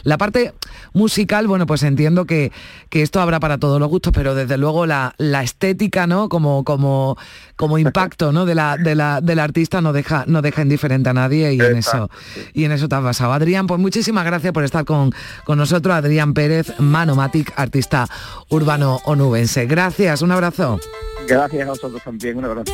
La, 0.03 0.17
parte 0.17 0.53
musical, 0.93 1.47
bueno, 1.47 1.65
pues 1.67 1.83
entiendo 1.83 2.25
que, 2.25 2.51
que 2.89 3.01
esto 3.01 3.21
habrá 3.21 3.39
para 3.39 3.59
todos 3.59 3.79
los 3.79 3.92
gustos, 3.93 4.11
pero 4.11 4.33
desde 4.33 4.57
luego 4.57 4.87
la, 4.87 5.13
la 5.17 5.43
estética, 5.43 6.07
¿no? 6.07 6.29
Como, 6.29 6.63
como, 6.63 7.15
como 7.55 7.77
impacto, 7.77 8.31
¿no? 8.31 8.45
De 8.45 8.55
la, 8.55 8.77
de 8.77 8.95
la, 8.95 9.21
del 9.21 9.37
artista 9.37 9.81
no 9.81 9.93
deja, 9.93 10.23
no 10.25 10.41
deja 10.41 10.63
indiferente 10.63 11.09
a 11.09 11.13
nadie 11.13 11.53
y 11.53 11.61
en 11.61 11.77
eso, 11.77 12.09
y 12.53 12.63
en 12.63 12.71
eso 12.71 12.89
te 12.89 12.95
has 12.95 13.03
basado. 13.03 13.33
Adrián, 13.33 13.67
pues 13.67 13.79
muchísimas 13.79 14.25
gracias 14.25 14.51
por 14.51 14.63
estar 14.63 14.83
con, 14.83 15.11
con 15.43 15.59
nosotros. 15.59 15.93
Adrián 15.93 16.33
Pérez, 16.33 16.73
Manomatic, 16.79 17.53
artista 17.55 18.07
urbano 18.49 18.99
onubense. 19.05 19.67
Gracias, 19.67 20.23
un 20.23 20.31
abrazo. 20.31 20.79
Gracias 21.27 21.67
a 21.67 21.69
vosotros 21.69 22.01
también, 22.03 22.37
un 22.37 22.45
abrazo. 22.45 22.73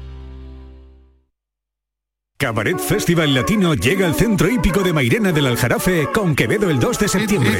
Cabaret 2.41 2.79
Festival 2.79 3.35
Latino 3.35 3.75
llega 3.75 4.07
al 4.07 4.15
centro 4.15 4.49
hípico 4.49 4.81
de 4.81 4.91
Mairena 4.91 5.31
del 5.31 5.45
Aljarafe 5.45 6.07
con 6.11 6.33
Quevedo 6.33 6.71
el 6.71 6.79
2 6.79 6.97
de 6.97 7.07
septiembre. 7.07 7.59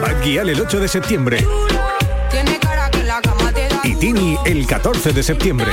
Bad 0.00 0.22
Gyal 0.22 0.50
el 0.50 0.60
8 0.60 0.78
de 0.78 0.86
septiembre. 0.86 1.44
Y 3.82 3.96
Tini 3.96 4.38
el 4.46 4.68
14 4.68 5.12
de 5.12 5.22
septiembre. 5.24 5.72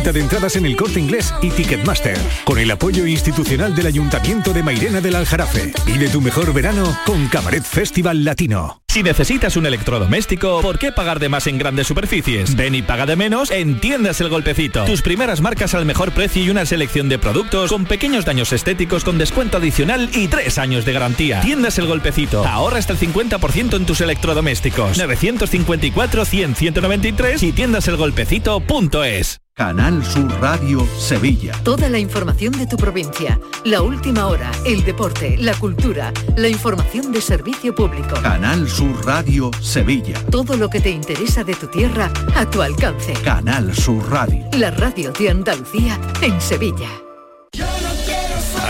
Venta 0.00 0.12
de 0.12 0.20
entradas 0.20 0.56
en 0.56 0.64
el 0.64 0.76
Corte 0.76 0.98
Inglés 0.98 1.34
y 1.42 1.50
Ticketmaster. 1.50 2.16
Con 2.44 2.58
el 2.58 2.70
apoyo 2.70 3.04
institucional 3.04 3.74
del 3.74 3.84
Ayuntamiento 3.84 4.54
de 4.54 4.62
Mairena 4.62 5.02
del 5.02 5.14
Aljarafe. 5.14 5.74
Vive 5.84 6.08
tu 6.08 6.22
mejor 6.22 6.54
verano 6.54 6.96
con 7.04 7.28
Cabaret 7.28 7.62
Festival 7.62 8.24
Latino. 8.24 8.80
Si 8.88 9.02
necesitas 9.02 9.58
un 9.58 9.66
electrodoméstico, 9.66 10.62
¿por 10.62 10.78
qué 10.78 10.90
pagar 10.90 11.18
de 11.20 11.28
más 11.28 11.46
en 11.48 11.58
grandes 11.58 11.86
superficies? 11.86 12.56
Ven 12.56 12.74
y 12.74 12.80
paga 12.80 13.04
de 13.04 13.14
menos 13.14 13.50
en 13.50 13.78
Tiendas 13.78 14.22
El 14.22 14.30
Golpecito. 14.30 14.86
Tus 14.86 15.02
primeras 15.02 15.42
marcas 15.42 15.74
al 15.74 15.84
mejor 15.84 16.12
precio 16.12 16.42
y 16.42 16.48
una 16.48 16.64
selección 16.64 17.10
de 17.10 17.18
productos 17.18 17.70
con 17.70 17.84
pequeños 17.84 18.24
daños 18.24 18.54
estéticos 18.54 19.04
con 19.04 19.18
descuento 19.18 19.58
adicional 19.58 20.08
y 20.14 20.28
tres 20.28 20.56
años 20.56 20.86
de 20.86 20.94
garantía. 20.94 21.42
Tiendas 21.42 21.78
El 21.78 21.88
Golpecito. 21.88 22.46
Ahorra 22.46 22.78
hasta 22.78 22.94
el 22.94 22.98
50% 22.98 23.76
en 23.76 23.84
tus 23.84 24.00
electrodomésticos. 24.00 24.96
954 24.96 26.24
100 26.24 26.54
193 26.54 27.42
y 27.42 27.52
tiendaselgolpecito.es. 27.52 29.40
Canal 29.54 30.04
Sur 30.04 30.30
Radio 30.40 30.86
Sevilla. 30.96 31.52
Toda 31.64 31.88
la 31.88 31.98
información 31.98 32.52
de 32.52 32.66
tu 32.66 32.76
provincia, 32.76 33.38
la 33.64 33.82
última 33.82 34.26
hora, 34.26 34.50
el 34.64 34.84
deporte, 34.84 35.36
la 35.36 35.54
cultura, 35.54 36.12
la 36.36 36.48
información 36.48 37.12
de 37.12 37.20
servicio 37.20 37.74
público. 37.74 38.14
Canal 38.22 38.68
Sur 38.68 39.04
Radio 39.04 39.50
Sevilla. 39.60 40.14
Todo 40.30 40.56
lo 40.56 40.70
que 40.70 40.80
te 40.80 40.90
interesa 40.90 41.44
de 41.44 41.54
tu 41.54 41.66
tierra 41.66 42.10
a 42.36 42.48
tu 42.48 42.62
alcance. 42.62 43.12
Canal 43.24 43.74
Sur 43.74 44.10
Radio. 44.10 44.46
La 44.56 44.70
radio 44.70 45.12
de 45.12 45.30
Andalucía 45.30 46.00
en 46.22 46.40
Sevilla. 46.40 46.88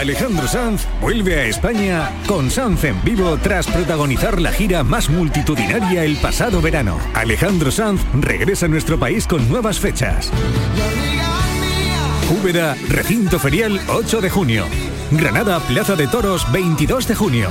Alejandro 0.01 0.49
Sanz 0.49 0.87
vuelve 1.03 1.41
a 1.41 1.45
España 1.45 2.11
con 2.27 2.51
Sanz 2.51 2.85
en 2.85 3.05
vivo 3.05 3.37
tras 3.37 3.67
protagonizar 3.67 4.41
la 4.41 4.51
gira 4.51 4.83
más 4.83 5.11
multitudinaria 5.11 6.05
el 6.05 6.17
pasado 6.17 6.63
verano. 6.63 6.99
Alejandro 7.13 7.71
Sanz 7.71 8.01
regresa 8.15 8.65
a 8.65 8.71
nuestro 8.71 8.99
país 8.99 9.27
con 9.27 9.47
nuevas 9.47 9.79
fechas. 9.79 10.33
Úbeda, 12.31 12.79
recinto 12.89 13.39
ferial 13.39 13.79
8 13.89 14.23
de 14.23 14.31
junio. 14.31 14.65
Granada, 15.11 15.61
Plaza 15.61 15.97
de 15.97 16.07
Toros 16.07 16.51
22 16.51 17.07
de 17.07 17.15
junio. 17.15 17.51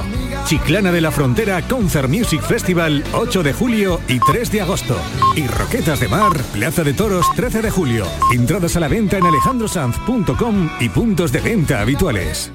Chiclana 0.49 0.91
de 0.91 0.99
la 0.99 1.11
Frontera 1.11 1.61
Concert 1.61 2.09
Music 2.09 2.41
Festival 2.41 3.03
8 3.13 3.43
de 3.43 3.53
julio 3.53 4.01
y 4.07 4.19
3 4.19 4.51
de 4.51 4.61
agosto. 4.61 4.99
Y 5.35 5.45
Roquetas 5.45 5.99
de 5.99 6.07
Mar, 6.07 6.35
Plaza 6.51 6.83
de 6.83 6.93
Toros 6.93 7.27
13 7.35 7.61
de 7.61 7.69
julio. 7.69 8.07
Entradas 8.33 8.75
a 8.75 8.79
la 8.79 8.87
venta 8.87 9.19
en 9.19 9.25
alejandrosanz.com 9.27 10.71
y 10.79 10.89
puntos 10.89 11.31
de 11.31 11.41
venta 11.41 11.81
habituales. 11.81 12.51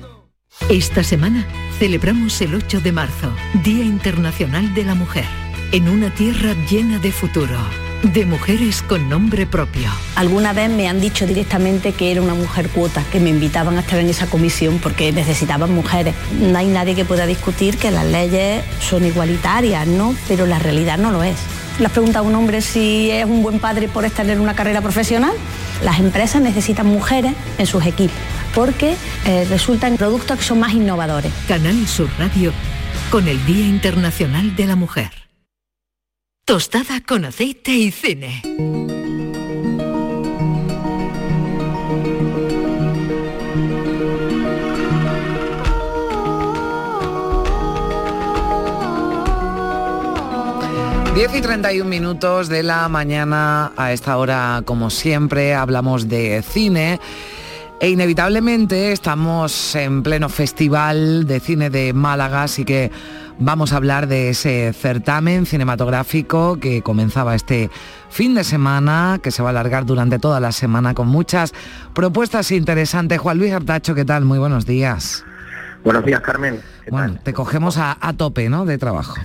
Esta 0.68 1.04
semana 1.04 1.46
celebramos 1.78 2.40
el 2.40 2.57
8 2.57 2.80
de 2.80 2.90
marzo, 2.90 3.33
Día 3.62 3.85
Internacional 3.85 4.74
de 4.74 4.83
la 4.83 4.96
Mujer, 4.96 5.26
en 5.70 5.88
una 5.88 6.12
tierra 6.12 6.52
llena 6.68 6.98
de 6.98 7.12
futuro, 7.12 7.61
de 8.12 8.26
mujeres 8.26 8.82
con 8.82 9.08
nombre 9.08 9.46
propio. 9.46 9.90
Alguna 10.16 10.52
vez 10.52 10.68
me 10.68 10.88
han 10.88 11.00
dicho 11.00 11.26
directamente 11.26 11.92
que 11.92 12.12
era 12.12 12.20
una 12.20 12.34
mujer 12.34 12.68
cuota, 12.68 13.02
que 13.10 13.18
me 13.18 13.30
invitaban 13.30 13.76
a 13.76 13.80
estar 13.80 13.98
en 13.98 14.08
esa 14.08 14.26
comisión 14.26 14.78
porque 14.78 15.10
necesitaban 15.12 15.72
mujeres. 15.74 16.14
No 16.38 16.58
hay 16.58 16.66
nadie 16.66 16.94
que 16.94 17.04
pueda 17.04 17.26
discutir 17.26 17.78
que 17.78 17.90
las 17.90 18.04
leyes 18.04 18.62
son 18.80 19.04
igualitarias, 19.06 19.86
¿no? 19.86 20.14
Pero 20.28 20.44
la 20.46 20.58
realidad 20.58 20.98
no 20.98 21.10
lo 21.10 21.22
es. 21.22 21.36
¿Le 21.78 21.86
has 21.86 21.92
preguntado 21.92 22.26
a 22.26 22.28
un 22.28 22.34
hombre 22.34 22.60
si 22.60 23.10
es 23.10 23.24
un 23.24 23.42
buen 23.42 23.58
padre 23.58 23.88
por 23.88 24.04
estar 24.04 24.28
en 24.28 24.40
una 24.40 24.54
carrera 24.54 24.80
profesional? 24.80 25.32
Las 25.82 25.98
empresas 25.98 26.42
necesitan 26.42 26.86
mujeres 26.86 27.32
en 27.58 27.66
sus 27.66 27.84
equipos 27.86 28.16
porque 28.54 28.96
eh, 29.24 29.46
resultan 29.48 29.96
productos 29.96 30.38
que 30.38 30.44
son 30.44 30.60
más 30.60 30.72
innovadores. 30.72 31.32
Canal 31.48 31.86
Sur 31.86 32.08
Radio 32.18 32.52
con 33.10 33.26
el 33.28 33.44
Día 33.46 33.66
Internacional 33.66 34.54
de 34.54 34.66
la 34.66 34.76
Mujer. 34.76 35.23
Tostada 36.46 37.00
con 37.00 37.24
aceite 37.24 37.72
y 37.72 37.90
cine. 37.90 38.42
Diez 51.14 51.35
y 51.35 51.40
31 51.40 51.88
minutos 51.88 52.50
de 52.50 52.62
la 52.62 52.90
mañana 52.90 53.72
a 53.78 53.92
esta 53.92 54.18
hora, 54.18 54.61
como 54.66 54.90
siempre, 54.90 55.54
hablamos 55.54 56.11
de 56.11 56.42
cine 56.42 57.00
e 57.80 57.88
inevitablemente 57.88 58.92
estamos 58.92 59.74
en 59.74 60.02
pleno 60.02 60.28
festival 60.28 61.26
de 61.26 61.40
cine 61.40 61.70
de 61.70 61.94
Málaga, 61.94 62.42
así 62.42 62.66
que 62.66 62.90
vamos 63.38 63.73
a 63.73 63.77
hablar 63.77 64.07
de 64.07 64.31
ese 64.31 64.73
certamen 64.73 65.47
cinematográfico 65.47 66.59
que 66.61 66.83
comenzaba 66.83 67.35
este 67.35 67.70
fin 68.09 68.35
de 68.35 68.44
semana, 68.44 69.18
que 69.23 69.31
se 69.31 69.42
va 69.42 69.49
a 69.49 69.51
alargar 69.51 69.87
durante 69.87 70.18
toda 70.18 70.40
la 70.40 70.53
semana 70.53 70.94
con 70.94 71.09
muchas 71.09 71.53
propuestas 71.94 72.51
interesantes. 72.51 73.18
Juan 73.18 73.38
Luis 73.38 73.53
Artacho, 73.53 73.94
¿qué 73.94 74.05
tal? 74.05 74.25
Muy 74.25 74.38
buenos 74.38 74.66
días. 74.66 75.25
Buenos 75.83 76.05
días, 76.05 76.20
Carmen. 76.20 76.61
Bueno, 76.90 77.18
te 77.23 77.33
cogemos 77.33 77.77
a, 77.79 77.97
a 78.01 78.12
tope, 78.14 78.49
¿no? 78.49 78.64
De 78.64 78.79
trabajo. 78.79 79.14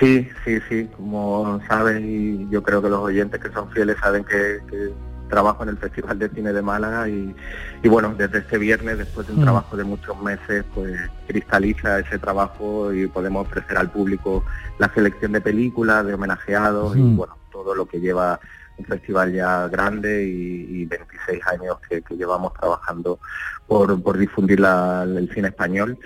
Sí, 0.00 0.28
sí, 0.44 0.58
sí, 0.68 0.88
como 0.96 1.60
saben 1.68 2.04
y 2.08 2.50
yo 2.50 2.62
creo 2.62 2.82
que 2.82 2.88
los 2.88 3.00
oyentes 3.00 3.40
que 3.40 3.50
son 3.52 3.70
fieles 3.70 3.96
saben 4.00 4.24
que, 4.24 4.58
que 4.68 4.92
trabajo 5.28 5.62
en 5.62 5.68
el 5.70 5.76
Festival 5.78 6.18
de 6.18 6.28
Cine 6.30 6.52
de 6.52 6.62
Málaga 6.62 7.08
y, 7.08 7.34
y 7.82 7.88
bueno, 7.88 8.14
desde 8.16 8.38
este 8.38 8.58
viernes, 8.58 8.98
después 8.98 9.26
de 9.26 9.32
un 9.34 9.40
Mm. 9.40 9.42
trabajo 9.44 9.76
de 9.76 9.84
muchos 9.84 10.20
meses, 10.22 10.64
pues 10.74 10.98
cristaliza 11.26 11.98
ese 12.00 12.18
trabajo 12.18 12.92
y 12.92 13.06
podemos 13.06 13.46
ofrecer 13.46 13.76
al 13.78 13.90
público 13.90 14.44
la 14.78 14.92
selección 14.92 15.32
de 15.32 15.40
películas, 15.40 16.04
de 16.06 16.14
homenajeados 16.14 16.96
y 16.96 17.00
Mm. 17.00 17.16
bueno, 17.16 17.36
todo 17.52 17.74
lo 17.74 17.86
que 17.86 18.00
lleva 18.00 18.40
un 18.78 18.84
festival 18.84 19.32
ya 19.32 19.66
grande 19.68 20.24
y, 20.24 20.82
y 20.82 20.84
26 20.86 21.44
años 21.48 21.78
que, 21.88 22.00
que 22.02 22.14
llevamos 22.16 22.54
trabajando 22.54 23.18
por, 23.66 24.00
por 24.02 24.16
difundir 24.16 24.60
la- 24.60 25.02
el 25.02 25.28
cine 25.34 25.48
español. 25.48 25.98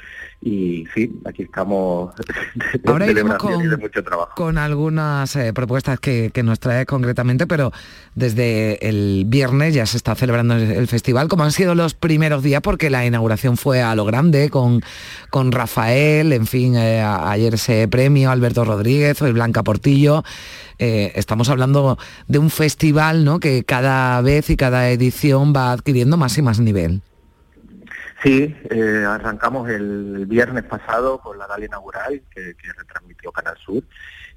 Y 0.45 0.87
sí, 0.93 1.21
aquí 1.25 1.43
estamos 1.45 2.17
de 2.17 2.81
Ahora 2.91 3.09
iremos 3.09 3.37
con- 3.37 3.71
de 3.71 3.77
mucho 3.77 4.03
trabajo. 4.03 4.33
con 4.35 4.59
algunas 4.59 5.37
eh, 5.37 5.53
propuestas 5.53 6.01
que, 6.01 6.33
que 6.35 6.43
nos 6.43 6.59
trae 6.59 6.85
concretamente, 6.85 7.47
pero 7.47 7.71
desde 8.17 8.89
el 8.89 9.23
viernes 9.29 9.73
ya 9.73 9.87
se 9.87 9.97
está 9.97 10.17
celebrando 10.17 10.57
el, 10.57 10.89
festival, 10.89 11.29
como 11.29 11.45
han 11.45 11.53
sido 11.53 11.77
los 11.77 11.95
primeros 11.95 12.43
días, 12.43 12.61
porque 12.61 12.91
la 12.91 13.07
inauguración 13.07 13.57
fue 13.57 13.83
a 13.83 13.95
lo 13.95 14.05
grande, 14.05 14.51
con, 14.51 14.83
con 15.31 15.53
Rafael, 15.53 16.33
en 16.33 16.49
fin, 16.49 16.75
eh, 16.75 17.01
ayer 17.01 17.55
ese 17.55 17.87
premio, 17.87 18.33
Alberto 18.33 18.65
Rodríguez, 18.65 19.23
hoy 19.23 19.31
Blanca 19.31 19.63
Portillo. 19.63 20.25
Eh, 20.81 21.13
estamos 21.15 21.51
hablando 21.51 21.99
de 22.27 22.39
un 22.41 22.51
festival 22.51 23.25
¿no? 23.25 23.39
que 23.39 23.63
cada 23.63 24.21
vez 24.23 24.51
y 24.51 24.57
cada 24.57 24.91
edición 24.91 25.53
va 25.55 25.71
adquiriendo 25.71 26.17
más 26.17 26.37
y 26.37 26.43
más 26.43 26.59
nivel. 26.59 27.01
Sí, 28.23 28.55
eh, 28.71 29.05
arrancamos 29.05 29.69
el, 29.69 30.27
viernes 30.27 30.63
pasado 30.65 31.19
con 31.19 31.39
la 31.39 31.49
gala 31.49 31.65
inaugural 31.65 32.23
que, 32.31 32.55
retransmitió 32.79 33.33
Canal 33.33 33.57
Sur 33.59 33.83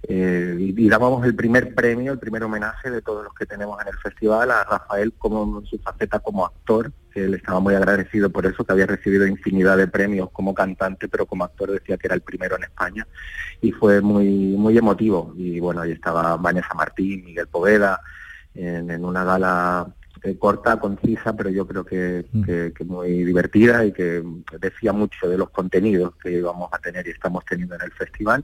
eh, 0.07 0.55
y, 0.59 0.89
dábamos 0.89 1.23
el 1.23 1.35
primer 1.35 1.75
premio, 1.75 2.13
el 2.13 2.19
primer 2.19 2.43
homenaje 2.43 2.89
de 2.89 3.03
todos 3.03 3.23
los 3.23 3.33
que 3.35 3.45
tenemos 3.45 3.79
en 3.81 3.89
el 3.89 3.97
festival 3.99 4.49
a 4.49 4.63
Rafael 4.63 5.13
como 5.13 5.63
su 5.65 5.77
faceta 5.77 6.19
como 6.19 6.45
actor, 6.45 6.91
él 7.13 7.35
estaba 7.35 7.59
muy 7.59 7.75
agradecido 7.75 8.31
por 8.31 8.47
eso, 8.47 8.63
que 8.63 8.73
había 8.73 8.87
recibido 8.87 9.27
infinidad 9.27 9.77
de 9.77 9.87
premios 9.87 10.31
como 10.31 10.55
cantante, 10.55 11.07
pero 11.07 11.27
como 11.27 11.43
actor 11.43 11.71
decía 11.71 11.97
que 11.97 12.07
era 12.07 12.15
el 12.15 12.21
primero 12.21 12.55
en 12.55 12.63
España 12.63 13.07
y 13.61 13.71
fue 13.71 14.01
muy 14.01 14.27
muy 14.57 14.77
emotivo. 14.77 15.33
Y 15.37 15.59
bueno, 15.59 15.81
ahí 15.81 15.91
estaba 15.91 16.35
Vanessa 16.37 16.73
Martín, 16.73 17.23
Miguel 17.23 17.47
Poveda, 17.47 18.01
en 18.55 19.05
una 19.05 19.23
gala 19.23 19.87
eh, 20.25 20.37
corta, 20.37 20.77
concisa, 20.79 21.33
pero 21.35 21.49
yo 21.49 21.65
creo 21.67 21.85
que, 21.85 22.25
que- 22.45 22.73
que 22.75 22.83
muy 22.83 23.23
divertida 23.23 23.85
y 23.85 23.91
que 23.93 24.23
decía 24.59 24.91
mucho 24.91 25.29
de 25.29 25.37
los 25.37 25.49
contenidos 25.51 26.15
que 26.21 26.31
íbamos 26.31 26.69
a 26.73 26.79
tener 26.79 27.07
y 27.07 27.11
estamos 27.11 27.45
teniendo 27.45 27.75
en 27.75 27.81
el 27.83 27.91
festival. 27.91 28.43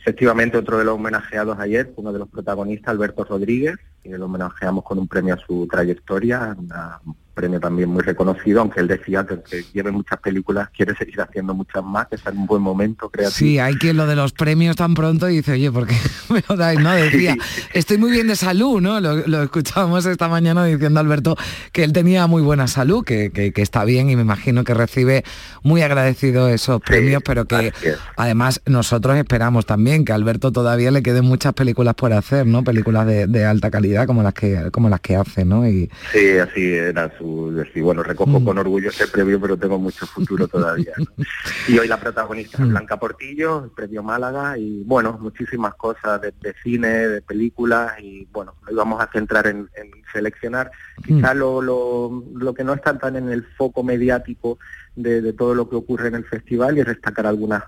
Efectivamente, 0.00 0.56
otro 0.58 0.78
de 0.78 0.84
los 0.84 0.94
homenajeados 0.94 1.58
ayer, 1.58 1.92
uno 1.96 2.12
de 2.12 2.18
los 2.20 2.28
protagonistas, 2.28 2.90
Alberto 2.90 3.24
Rodríguez, 3.24 3.76
y 4.04 4.10
lo 4.10 4.26
homenajeamos 4.26 4.84
con 4.84 4.98
un 4.98 5.08
premio 5.08 5.34
a 5.34 5.38
su 5.46 5.66
trayectoria, 5.70 6.54
una- 6.58 7.00
un 7.04 7.16
premio 7.34 7.60
también 7.60 7.90
muy 7.90 8.02
reconocido, 8.02 8.60
aunque 8.62 8.80
él 8.80 8.88
decía 8.88 9.26
que 9.26 9.34
aunque 9.34 9.62
lleve 9.74 9.90
muchas 9.92 10.18
películas, 10.20 10.70
quiere 10.74 10.96
seguir 10.96 11.20
haciendo 11.20 11.52
muchas 11.52 11.84
más, 11.84 12.06
que 12.08 12.14
está 12.16 12.30
en 12.30 12.38
un 12.38 12.46
buen 12.46 12.62
momento 12.62 13.10
creativo. 13.10 13.36
Sí, 13.36 13.58
hay 13.58 13.74
quien 13.74 13.98
lo 13.98 14.06
de 14.06 14.16
los 14.16 14.32
premios 14.32 14.74
tan 14.76 14.94
pronto 14.94 15.26
dice, 15.26 15.52
oye, 15.52 15.70
¿por 15.70 15.86
qué 15.86 15.94
me 16.30 16.42
lo 16.48 16.56
dais? 16.56 16.80
No, 16.80 16.92
decía, 16.94 17.36
estoy 17.74 17.98
muy 17.98 18.10
bien 18.10 18.28
de 18.28 18.36
salud, 18.36 18.80
¿no? 18.80 19.00
Lo, 19.00 19.16
lo 19.26 19.42
escuchábamos 19.42 20.06
esta 20.06 20.28
mañana 20.28 20.64
diciendo 20.64 20.98
Alberto 20.98 21.36
que 21.72 21.84
él 21.84 21.92
tenía 21.92 22.26
muy 22.26 22.40
buena 22.40 22.68
salud, 22.68 23.04
que, 23.04 23.30
que- 23.30 23.52
que 23.52 23.60
está 23.60 23.84
bien 23.84 24.08
y 24.08 24.16
me 24.16 24.22
imagino 24.22 24.64
que 24.64 24.72
recibe 24.72 25.22
muy 25.62 25.82
agradecido 25.82 26.48
esos 26.48 26.80
premios, 26.80 27.22
pero 27.22 27.44
que 27.44 27.70
además 28.16 28.62
nosotros 28.64 29.14
esperamos 29.18 29.66
también 29.66 30.06
que 30.06 30.12
a 30.12 30.14
Alberto 30.14 30.52
todavía 30.52 30.90
le 30.90 31.02
queden 31.02 31.26
muchas 31.26 31.52
películas 31.52 31.94
por 31.96 32.14
hacer, 32.14 32.46
¿no? 32.46 32.64
Películas 32.64 33.06
de, 33.06 33.26
de 33.26 33.44
alta 33.44 33.70
calidad. 33.70 33.95
Como 34.04 34.22
las 34.22 34.34
que 34.34 34.70
como 34.72 34.88
las 34.88 35.00
que 35.00 35.14
hace, 35.14 35.44
¿no? 35.44 35.66
Y... 35.66 35.88
Sí, 36.12 36.36
así 36.38 36.74
era 36.74 37.16
su 37.16 37.52
decir, 37.52 37.84
bueno, 37.84 38.02
recojo 38.02 38.44
con 38.44 38.58
orgullo 38.58 38.90
ese 38.90 39.06
premio, 39.06 39.40
pero 39.40 39.56
tengo 39.56 39.78
mucho 39.78 40.06
futuro 40.06 40.48
todavía. 40.48 40.92
¿no? 40.98 41.24
Y 41.68 41.78
hoy 41.78 41.86
la 41.86 42.00
protagonista 42.00 42.62
es 42.62 42.68
Blanca 42.68 42.98
Portillo, 42.98 43.64
el 43.64 43.70
premio 43.70 44.02
Málaga, 44.02 44.58
y 44.58 44.82
bueno, 44.84 45.16
muchísimas 45.20 45.74
cosas 45.76 46.20
de, 46.20 46.34
de 46.40 46.54
cine, 46.62 46.88
de 46.88 47.22
películas, 47.22 47.92
y 48.00 48.26
bueno, 48.32 48.54
nos 48.62 48.72
íbamos 48.72 49.00
a 49.00 49.08
centrar 49.12 49.46
en, 49.46 49.68
en 49.76 49.90
seleccionar 50.12 50.70
quizá 51.04 51.34
lo, 51.34 51.60
lo, 51.62 52.24
lo 52.34 52.54
que 52.54 52.64
no 52.64 52.74
está 52.74 52.98
tan 52.98 53.16
en 53.16 53.28
el 53.30 53.44
foco 53.56 53.82
mediático 53.82 54.58
de, 54.94 55.20
de 55.20 55.32
todo 55.32 55.54
lo 55.54 55.68
que 55.68 55.76
ocurre 55.76 56.08
en 56.08 56.16
el 56.16 56.24
festival 56.24 56.78
y 56.78 56.82
destacar 56.82 57.26
algunas 57.26 57.62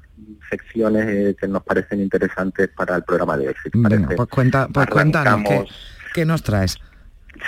secciones 0.50 1.06
eh, 1.06 1.36
que 1.38 1.46
nos 1.46 1.62
parecen 1.62 2.00
interesantes 2.00 2.68
para 2.68 2.96
el 2.96 3.02
programa 3.02 3.36
de 3.36 3.48
hoy. 3.48 3.54
si 3.62 3.70
Venga, 3.74 4.08
pues 4.16 4.28
cuenta, 4.28 4.68
pues 4.68 4.86
cuéntanos, 4.86 5.42
¿qué, 5.46 5.54
Arrancamos. 5.54 5.97
Qué 6.18 6.26
nos 6.26 6.42
traes? 6.42 6.76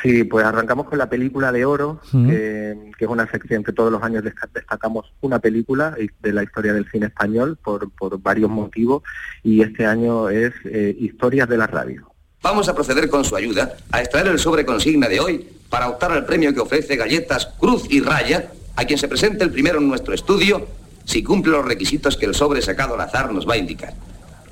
Sí, 0.03 0.23
pues 0.23 0.47
arrancamos 0.47 0.87
con 0.89 0.99
la 0.99 1.11
película 1.11 1.51
de 1.51 1.65
oro, 1.65 2.01
que, 2.13 2.93
que 2.97 3.05
es 3.05 3.11
una 3.11 3.29
sección 3.29 3.65
que 3.65 3.73
todos 3.73 3.91
los 3.91 4.01
años 4.03 4.23
destacamos 4.23 5.13
una 5.21 5.41
película 5.41 5.97
de 6.21 6.33
la 6.33 6.45
historia 6.45 6.73
del 6.73 6.89
cine 6.89 7.07
español 7.07 7.59
por, 7.63 7.91
por 7.91 8.21
varios 8.21 8.49
motivos 8.49 9.03
y 9.43 9.63
este 9.63 9.87
año 9.87 10.29
es 10.31 10.53
eh, 10.65 10.95
Historias 10.97 11.49
de 11.49 11.57
la 11.57 11.67
Radio. 11.67 12.13
Vamos 12.41 12.69
a 12.69 12.75
proceder 12.75 13.11
con 13.11 13.25
su 13.25 13.35
ayuda 13.35 13.75
a 13.91 14.01
extraer 14.01 14.29
el 14.29 14.39
sobre 14.39 14.65
consigna 14.65 15.09
de 15.09 15.19
hoy 15.19 15.49
para 15.69 15.89
optar 15.89 16.13
al 16.13 16.25
premio 16.25 16.55
que 16.55 16.61
ofrece 16.61 16.95
Galletas 16.95 17.47
Cruz 17.59 17.87
y 17.91 18.01
Raya 18.01 18.53
a 18.77 18.85
quien 18.85 18.99
se 18.99 19.09
presente 19.09 19.43
el 19.43 19.51
primero 19.51 19.81
en 19.81 19.89
nuestro 19.89 20.15
estudio 20.15 20.69
si 21.05 21.25
cumple 21.25 21.51
los 21.51 21.65
requisitos 21.65 22.17
que 22.17 22.27
el 22.27 22.37
sobre 22.37 22.63
sacado 22.63 22.95
al 22.95 23.01
azar 23.01 23.33
nos 23.33 23.49
va 23.49 23.55
a 23.55 23.59
indicar. 23.59 23.95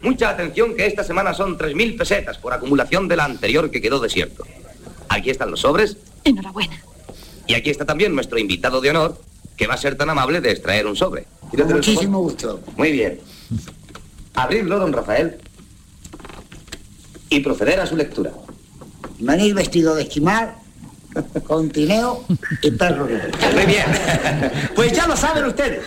Mucha 0.02 0.30
atención 0.30 0.74
que 0.76 0.86
esta 0.86 1.02
semana 1.02 1.34
son 1.34 1.58
3.000 1.58 1.98
pesetas 1.98 2.38
por 2.38 2.52
acumulación 2.52 3.08
de 3.08 3.16
la 3.16 3.24
anterior 3.24 3.70
que 3.70 3.80
quedó 3.80 3.98
desierto. 3.98 4.44
Aquí 5.08 5.30
están 5.30 5.50
los 5.50 5.60
sobres 5.60 5.96
Enhorabuena. 6.24 6.80
y 7.46 7.54
aquí 7.54 7.70
está 7.70 7.84
también 7.84 8.14
nuestro 8.14 8.38
invitado 8.38 8.80
de 8.80 8.90
honor 8.90 9.20
que 9.56 9.66
va 9.66 9.74
a 9.74 9.78
ser 9.78 9.96
tan 9.96 10.08
amable 10.10 10.40
de 10.40 10.52
extraer 10.52 10.86
un 10.86 10.94
sobre. 10.96 11.26
Muchísimo 11.52 12.20
gusto. 12.20 12.60
Muy 12.76 12.92
bien. 12.92 13.18
Abrirlo, 14.34 14.78
don 14.78 14.92
Rafael, 14.92 15.38
y 17.28 17.40
proceder 17.40 17.80
a 17.80 17.86
su 17.86 17.96
lectura. 17.96 18.32
Venir 19.18 19.54
vestido 19.54 19.96
de 19.96 20.02
esquimal, 20.02 20.54
con 21.46 21.68
tineo 21.70 22.24
y 22.62 22.70
perro. 22.72 23.06
Muy 23.06 23.66
bien. 23.66 23.84
Pues 24.74 24.92
ya 24.92 25.06
lo 25.08 25.16
saben 25.16 25.44
ustedes. 25.44 25.80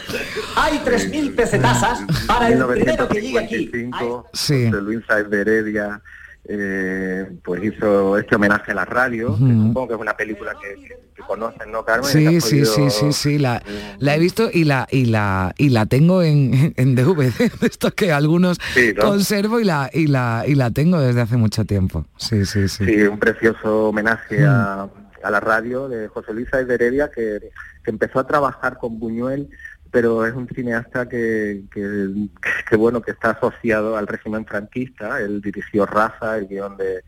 Hay 0.57 0.79
3.000 0.79 1.34
pesetasas 1.36 2.01
para 2.27 2.49
el 2.49 2.63
primero 2.65 3.07
que 3.07 3.21
llegue 3.21 3.39
aquí. 3.39 3.69
1955, 3.73 4.27
Sí. 4.34 4.65
José 4.69 4.81
Luis 4.81 5.01
de 5.29 5.41
Heredia 5.41 6.01
eh, 6.49 7.29
pues 7.43 7.63
hizo 7.63 8.17
este 8.17 8.36
homenaje 8.36 8.71
a 8.71 8.75
la 8.75 8.86
radio, 8.86 9.36
que 9.38 9.43
supongo 9.53 9.88
que 9.89 9.93
es 9.93 9.99
una 10.01 10.17
película 10.17 10.53
que, 10.62 10.75
que- 10.81 11.01
que 11.15 11.21
conocen, 11.23 11.71
¿no, 11.71 11.86
Carmen? 11.86 12.10
Sí, 12.10 12.41
sí, 12.41 12.65
sí, 12.65 12.89
sí, 12.89 13.13
sí, 13.13 13.38
la, 13.38 13.62
la 13.99 14.15
he 14.15 14.19
visto 14.19 14.49
y 14.51 14.63
la 14.63 14.88
y 14.91 15.05
la 15.05 15.53
y 15.57 15.69
la 15.69 15.86
tengo 15.86 16.23
en, 16.23 16.73
en 16.77 16.95
DVD, 16.95 17.31
de 17.62 17.67
estos 17.67 17.93
que 17.93 18.12
algunos 18.12 18.57
Sí, 18.73 18.91
¿no? 18.97 19.03
conservo 19.03 19.60
y 19.60 19.63
la 19.65 19.89
y 19.93 20.07
la 20.07 20.43
y 20.47 20.55
la 20.55 20.71
tengo 20.71 20.99
desde 20.99 21.21
hace 21.21 21.38
mucho 21.38 21.63
tiempo. 21.63 22.05
Sí, 22.17 22.45
sí, 22.45 22.67
sí. 22.67 22.86
Sí, 22.86 23.01
un 23.03 23.19
precioso 23.19 23.89
homenaje 23.89 24.39
Mm. 24.41 24.45
a, 24.49 24.89
a 25.23 25.31
la 25.31 25.39
radio 25.39 25.88
de 25.88 26.07
José 26.07 26.34
Luis 26.34 26.49
Sáenz 26.49 26.67
de 26.67 26.75
Heredia, 26.75 27.12
que, 27.12 27.51
empezó 27.86 28.19
a 28.19 28.27
trabajar 28.27 28.77
con 28.77 28.99
Buñuel, 28.99 29.49
pero 29.89 30.25
es 30.25 30.34
un 30.34 30.47
cineasta 30.47 31.10
que, 31.10 31.63
que, 31.71 32.75
bueno, 32.77 33.01
que 33.01 33.12
está 33.12 33.31
asociado 33.31 33.97
al 33.97 34.07
régimen 34.07 34.45
franquista. 34.45 35.19
Él 35.19 35.41
dirigió 35.41 35.86
Raza, 35.86 36.38
el 36.38 36.47
guion 36.47 36.77
de, 36.77 37.03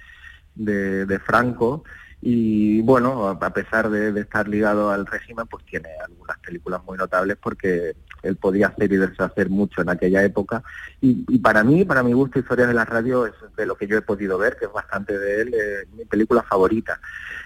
de, 1.05 1.19
Franco, 1.19 1.83
y 2.21 2.81
bueno, 2.81 3.29
a 3.29 3.53
pesar 3.53 3.89
de, 3.89 4.19
estar 4.19 4.47
ligado 4.47 4.89
al 4.89 5.05
régimen, 5.05 5.45
pues 5.47 5.65
tiene 5.65 5.89
algunas 6.03 6.37
películas 6.39 6.83
muy 6.83 6.97
notables 6.97 7.37
porque 7.41 7.95
él 8.23 8.37
podía 8.37 8.67
hacer 8.67 8.91
y 8.91 8.97
deshacer 8.97 9.49
mucho 9.49 9.81
en 9.81 9.89
aquella 9.89 10.23
época. 10.23 10.63
Y, 11.01 11.25
y 11.27 11.39
para 11.39 11.63
mí, 11.63 11.85
para 11.85 12.03
mi 12.03 12.13
gusto, 12.13 12.39
Historias 12.39 12.67
de 12.67 12.73
la 12.73 12.85
Radio 12.85 13.25
es 13.25 13.33
de 13.55 13.65
lo 13.65 13.75
que 13.75 13.87
yo 13.87 13.97
he 13.97 14.01
podido 14.01 14.37
ver, 14.37 14.57
que 14.57 14.65
es 14.65 14.71
bastante 14.71 15.17
de 15.17 15.41
él, 15.41 15.55
mi 15.95 16.05
película 16.05 16.43
favorita. 16.43 16.99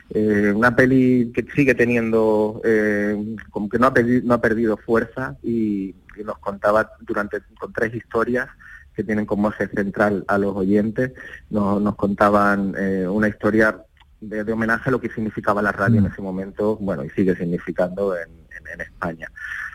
Eh, 0.10 0.54
una 0.56 0.76
peli 0.76 1.32
que 1.34 1.46
sigue 1.56 1.76
teniendo, 1.76 2.62
eh, 2.64 3.36
como 3.50 3.68
que 3.70 3.78
no 3.78 3.88
ha, 3.88 3.94
perdi- 3.94 4.24
no 4.24 4.36
ha 4.36 4.42
perdido 4.42 4.78
fuerza 4.78 5.36
y, 5.44 5.96
y 6.18 6.24
nos 6.24 6.38
contaba 6.40 6.92
durante 7.02 7.40
con 7.60 7.74
tres 7.74 7.94
historias 7.94 8.48
que 8.96 9.04
tienen 9.04 9.26
como 9.26 9.50
eje 9.50 9.68
central 9.68 10.24
a 10.28 10.38
los 10.38 10.56
oyentes, 10.56 11.12
nos, 11.50 11.82
nos 11.82 11.96
contaban 11.96 12.74
eh, 12.78 13.06
una 13.08 13.28
historia 13.28 13.84
de, 14.20 14.44
de 14.44 14.52
homenaje 14.54 14.90
a 14.90 14.92
lo 14.92 15.00
que 15.02 15.10
significaba 15.10 15.62
la 15.62 15.72
radio 15.72 16.00
en 16.00 16.08
ese 16.08 16.22
momento, 16.22 16.78
bueno, 16.78 17.04
y 17.04 17.10
sigue 17.12 17.36
significando 17.36 18.16
en, 18.18 18.30
en- 18.30 18.74
en 18.74 18.82
España. 18.82 19.30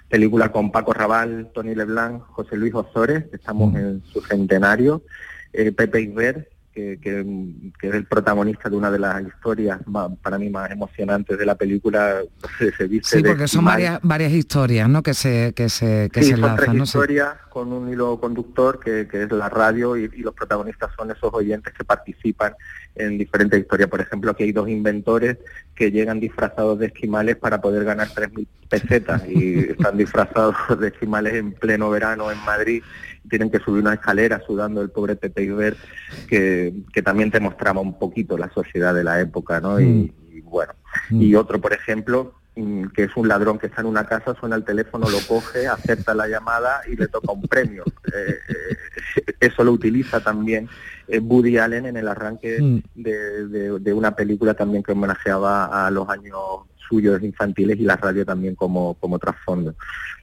Película 0.08 0.50
con 0.50 0.72
Paco 0.72 0.92
Raval, 0.92 1.50
Tony 1.54 1.74
Leblanc, 1.74 2.22
José 2.22 2.56
Luis 2.56 2.74
Osores, 2.74 3.24
estamos 3.32 3.74
en 3.76 4.02
su 4.12 4.20
centenario, 4.22 5.02
eh, 5.52 5.72
Pepe 5.72 6.00
Iber, 6.02 6.50
que, 6.72 6.98
que- 7.00 7.24
que 7.78 7.88
es 7.88 7.94
el 7.94 8.06
protagonista 8.06 8.68
de 8.70 8.76
una 8.76 8.90
de 8.90 8.98
las 8.98 9.22
historias 9.26 9.78
más- 9.86 10.10
para 10.22 10.38
mí 10.38 10.48
más 10.50 10.70
emocionantes 10.70 11.38
de 11.38 11.46
la 11.46 11.54
película, 11.54 12.22
se, 12.58 12.86
viste 12.86 13.16
Sí, 13.18 13.22
de 13.22 13.28
porque 13.30 13.46
son 13.48 13.64
varias 13.64 14.00
varias 14.02 14.32
historias, 14.32 14.88
¿no? 14.88 15.02
Que 15.02 15.14
se 15.14 15.52
que 15.54 15.68
se 15.68 16.08
que 16.12 16.22
Sí, 16.22 16.30
se 16.30 16.36
son 16.38 16.56
tres 16.56 16.74
historias 16.74 17.34
con 17.50 17.72
un 17.72 17.88
hilo 17.92 18.18
conductor 18.18 18.80
que, 18.80 19.06
que 19.06 19.24
es 19.24 19.30
la 19.32 19.48
radio 19.48 19.96
y, 19.96 20.04
y 20.04 20.22
los 20.22 20.34
protagonistas 20.34 20.90
son 20.96 21.10
esos 21.10 21.32
oyentes 21.34 21.72
que 21.74 21.84
participan 21.84 22.54
en 22.94 23.18
diferentes 23.18 23.60
historias. 23.60 23.88
Por 23.88 24.00
ejemplo, 24.00 24.30
aquí 24.30 24.44
hay 24.44 24.52
dos 24.52 24.68
inventores 24.68 25.38
que 25.74 25.90
llegan 25.90 26.20
disfrazados 26.20 26.78
de 26.78 26.86
esquimales 26.86 27.36
para 27.36 27.60
poder 27.60 27.84
ganar 27.84 28.08
3.000 28.08 28.46
pesetas 28.72 29.22
y 29.28 29.58
están 29.76 29.96
disfrazados 29.96 30.54
de 30.80 30.88
esquimales 30.88 31.34
en 31.34 31.52
pleno 31.52 31.90
verano 31.90 32.30
en 32.32 32.38
Madrid 32.44 32.82
tienen 33.30 33.50
que 33.52 33.60
subir 33.60 33.82
una 33.82 33.94
escalera 33.94 34.40
sudando 34.46 34.82
el 34.82 34.90
pobre 34.90 35.14
Pepe 35.16 35.44
Iber 35.44 35.76
que, 36.28 36.74
que 36.92 37.02
también 37.02 37.30
te 37.30 37.38
mostraba 37.40 37.80
un 37.80 37.96
poquito 37.98 38.36
la 38.36 38.50
sociedad 38.52 38.92
de 38.92 39.04
la 39.04 39.20
época, 39.20 39.60
¿no? 39.60 39.80
Y, 39.80 40.12
y 40.32 40.40
bueno, 40.40 40.72
y 41.10 41.34
otro, 41.36 41.60
por 41.60 41.72
ejemplo, 41.72 42.34
mm, 42.56 42.86
que 42.88 43.04
es 43.04 43.16
un 43.16 43.28
ladrón 43.28 43.60
que 43.60 43.68
está 43.68 43.80
en 43.82 43.86
una 43.86 44.06
casa, 44.06 44.34
suena 44.40 44.56
el 44.56 44.64
teléfono, 44.64 45.08
lo 45.08 45.18
coge, 45.28 45.68
acepta 45.68 46.14
la 46.16 46.26
llamada 46.26 46.80
y 46.90 46.96
le 46.96 47.06
toca 47.08 47.32
un 47.32 47.42
premio. 47.42 47.84
Eh, 48.12 48.34
eh, 48.48 49.22
eso 49.40 49.62
lo 49.64 49.72
utiliza 49.72 50.20
también 50.20 50.68
eh, 51.08 51.18
Woody 51.18 51.56
Allen 51.58 51.86
en 51.86 51.96
el 51.96 52.08
arranque 52.08 52.60
Mm. 52.60 52.78
de, 52.96 53.46
de- 53.48 53.78
de 53.78 53.92
una 53.92 54.14
película 54.16 54.52
también 54.54 54.82
que 54.82 54.92
homenajeaba 54.92 55.86
a 55.86 55.90
los 55.90 56.08
años 56.08 56.36
suyos 56.92 57.22
infantiles 57.22 57.80
y 57.80 57.84
la 57.84 57.96
radio 57.96 58.26
también 58.26 58.54
como, 58.54 58.94
como 59.00 59.18
trasfondo. 59.18 59.74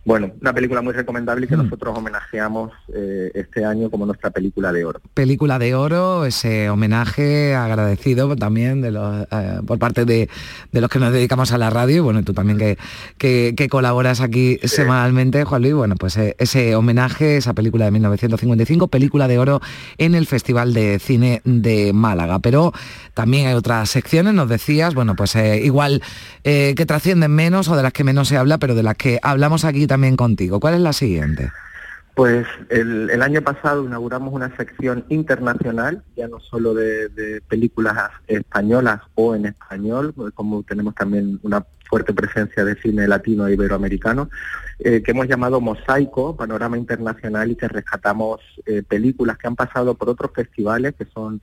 Bueno, 0.10 0.32
una 0.41 0.54
película 0.54 0.82
muy 0.82 0.91
recomendable 0.91 1.45
y 1.45 1.48
que 1.48 1.56
nosotros 1.56 1.95
homenajeamos 1.95 2.72
eh, 2.91 3.30
este 3.36 3.63
año 3.63 3.91
como 3.91 4.08
nuestra 4.08 4.32
película 4.32 4.74
de 4.74 4.84
oro. 4.84 5.00
película 5.13 5.60
de 5.60 5.76
oro, 5.76 6.26
ese 6.26 6.72
homenaje 6.72 7.54
agradecido 7.54 8.36
también 8.36 8.82
de 8.82 8.89
los, 8.89 9.28
eh, 9.30 9.60
por 9.67 9.78
parte 9.78 10.06
de, 10.06 10.28
de 10.72 10.82
los 10.82 10.89
que 10.89 10.98
nos 10.98 11.13
dedicamos 11.13 11.52
a 11.52 11.60
la 11.60 11.69
radio 11.69 11.98
y 11.98 12.00
bueno, 12.00 12.24
tú 12.24 12.34
también 12.34 12.58
que, 12.58 12.80
que, 13.19 13.54
que 13.56 13.69
colaboras 13.69 14.19
aquí 14.19 14.58
semanalmente, 14.63 15.43
Juan 15.43 15.62
Luis, 15.62 15.76
bueno, 15.76 15.93
pues 15.95 16.17
eh, 16.17 16.36
ese 16.39 16.76
homenaje, 16.76 17.38
esa 17.38 17.54
película 17.54 17.86
de 17.86 17.91
1955, 17.91 18.88
película 18.88 19.28
de 19.28 19.38
oro 19.38 19.62
en 20.00 20.15
el 20.15 20.26
Festival 20.26 20.74
de 20.74 20.98
Cine 20.98 21.43
de 21.45 21.93
Málaga. 21.93 22.39
Pero 22.39 22.74
también 23.13 23.45
hay 23.45 23.54
otras 23.54 23.91
secciones, 23.91 24.34
nos 24.34 24.50
decías, 24.50 24.95
bueno, 24.95 25.15
pues 25.15 25.36
igual 25.36 26.02
que 26.43 26.86
trascienden 26.88 27.30
menos 27.32 27.67
o 27.67 27.76
de 27.76 27.84
las 27.84 27.93
que 27.93 28.04
menos 28.04 28.28
se 28.28 28.38
habla, 28.38 28.58
pero 28.58 28.74
de 28.74 28.82
las 28.82 28.95
que 28.95 29.19
hablamos 29.22 29.65
aquí 29.65 29.86
también 29.86 29.98
contigo. 30.15 30.59
¿Cuál 30.59 30.75
es 30.75 30.81
la 30.81 30.93
siguiente? 30.93 31.51
Pues 32.15 32.45
el, 32.69 33.09
el 33.09 33.21
año 33.21 33.41
pasado 33.41 33.85
inauguramos 33.85 34.33
una 34.33 34.53
sección 34.57 35.05
internacional, 35.07 36.03
ya 36.17 36.27
no 36.27 36.41
solo 36.41 36.73
de, 36.73 37.41
películas 37.47 37.95
españolas 38.27 38.99
o 39.15 39.35
en 39.35 39.45
español, 39.45 40.13
como 40.33 40.63
tenemos 40.63 40.95
también 40.95 41.39
una 41.43 41.65
fuerte 41.89 42.13
presencia 42.13 42.65
de 42.65 42.75
cine 42.75 43.07
latino 43.07 43.47
e 43.47 43.53
iberoamericano, 43.53 44.29
eh, 44.79 45.01
que 45.01 45.12
hemos 45.12 45.27
llamado 45.27 45.62
Mosaico, 45.62 46.35
Panorama 46.35 46.77
Internacional, 46.77 47.51
y 47.51 47.55
que 47.55 47.67
rescatamos 47.67 48.41
eh, 48.65 48.83
películas 48.85 49.38
que 49.38 49.47
han 49.47 49.55
pasado 49.55 49.95
por 49.95 50.09
otros 50.09 50.31
festivales, 50.35 50.95
que 50.95 51.05
son 51.05 51.41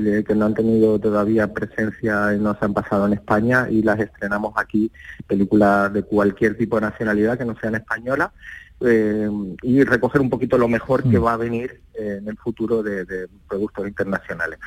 que 0.00 0.34
no 0.34 0.46
han 0.46 0.54
tenido 0.54 0.98
todavía 0.98 1.52
presencia 1.52 2.34
y 2.34 2.38
no 2.38 2.56
se 2.58 2.64
han 2.64 2.74
pasado 2.74 3.06
en 3.06 3.12
España, 3.12 3.68
y 3.70 3.82
las 3.82 4.00
estrenamos 4.00 4.52
aquí, 4.56 4.90
películas 5.26 5.92
de 5.92 6.02
cualquier 6.02 6.56
tipo 6.56 6.76
de 6.76 6.82
nacionalidad 6.82 7.38
que 7.38 7.44
no 7.44 7.56
sean 7.60 7.74
española, 7.76 8.32
eh, 8.80 9.30
y 9.62 9.84
recoger 9.84 10.20
un 10.20 10.28
poquito 10.28 10.58
lo 10.58 10.68
mejor 10.68 11.08
que 11.08 11.18
va 11.18 11.34
a 11.34 11.36
venir 11.36 11.80
eh, 11.94 12.18
en 12.20 12.28
el 12.28 12.36
futuro 12.36 12.82
de, 12.82 13.04
de 13.04 13.28
productos 13.48 13.86
internacionales. 13.86 14.58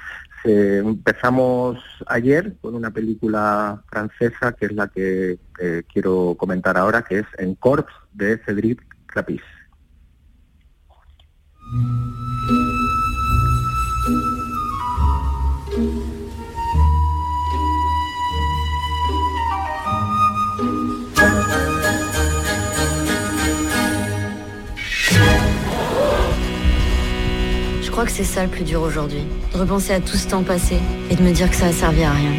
Se- 0.43 0.77
empezamos 0.77 1.77
ayer 2.07 2.55
con 2.61 2.73
una 2.75 2.89
película 2.91 3.83
francesa 3.89 4.53
que 4.53 4.67
es 4.67 4.71
la 4.71 4.87
que 4.87 5.37
eh, 5.59 5.83
quiero 5.91 6.35
comentar 6.37 6.77
ahora, 6.77 7.03
que 7.03 7.19
es 7.19 7.25
En 7.37 7.55
Corps 7.55 7.85
de 8.13 8.37
Cédric 8.45 8.81
Clapis. 9.07 9.41
Que 28.05 28.11
c'est 28.11 28.23
ça 28.23 28.43
le 28.43 28.49
plus 28.49 28.63
dur 28.63 28.81
aujourd'hui, 28.81 29.23
de 29.53 29.57
repenser 29.59 29.93
à 29.93 29.99
tout 29.99 30.17
ce 30.17 30.27
temps 30.27 30.43
passé 30.43 30.77
et 31.09 31.15
de 31.15 31.21
me 31.23 31.31
dire 31.31 31.49
que 31.49 31.55
ça 31.55 31.67
a 31.67 31.71
servi 31.71 32.03
à 32.03 32.11
rien. 32.11 32.33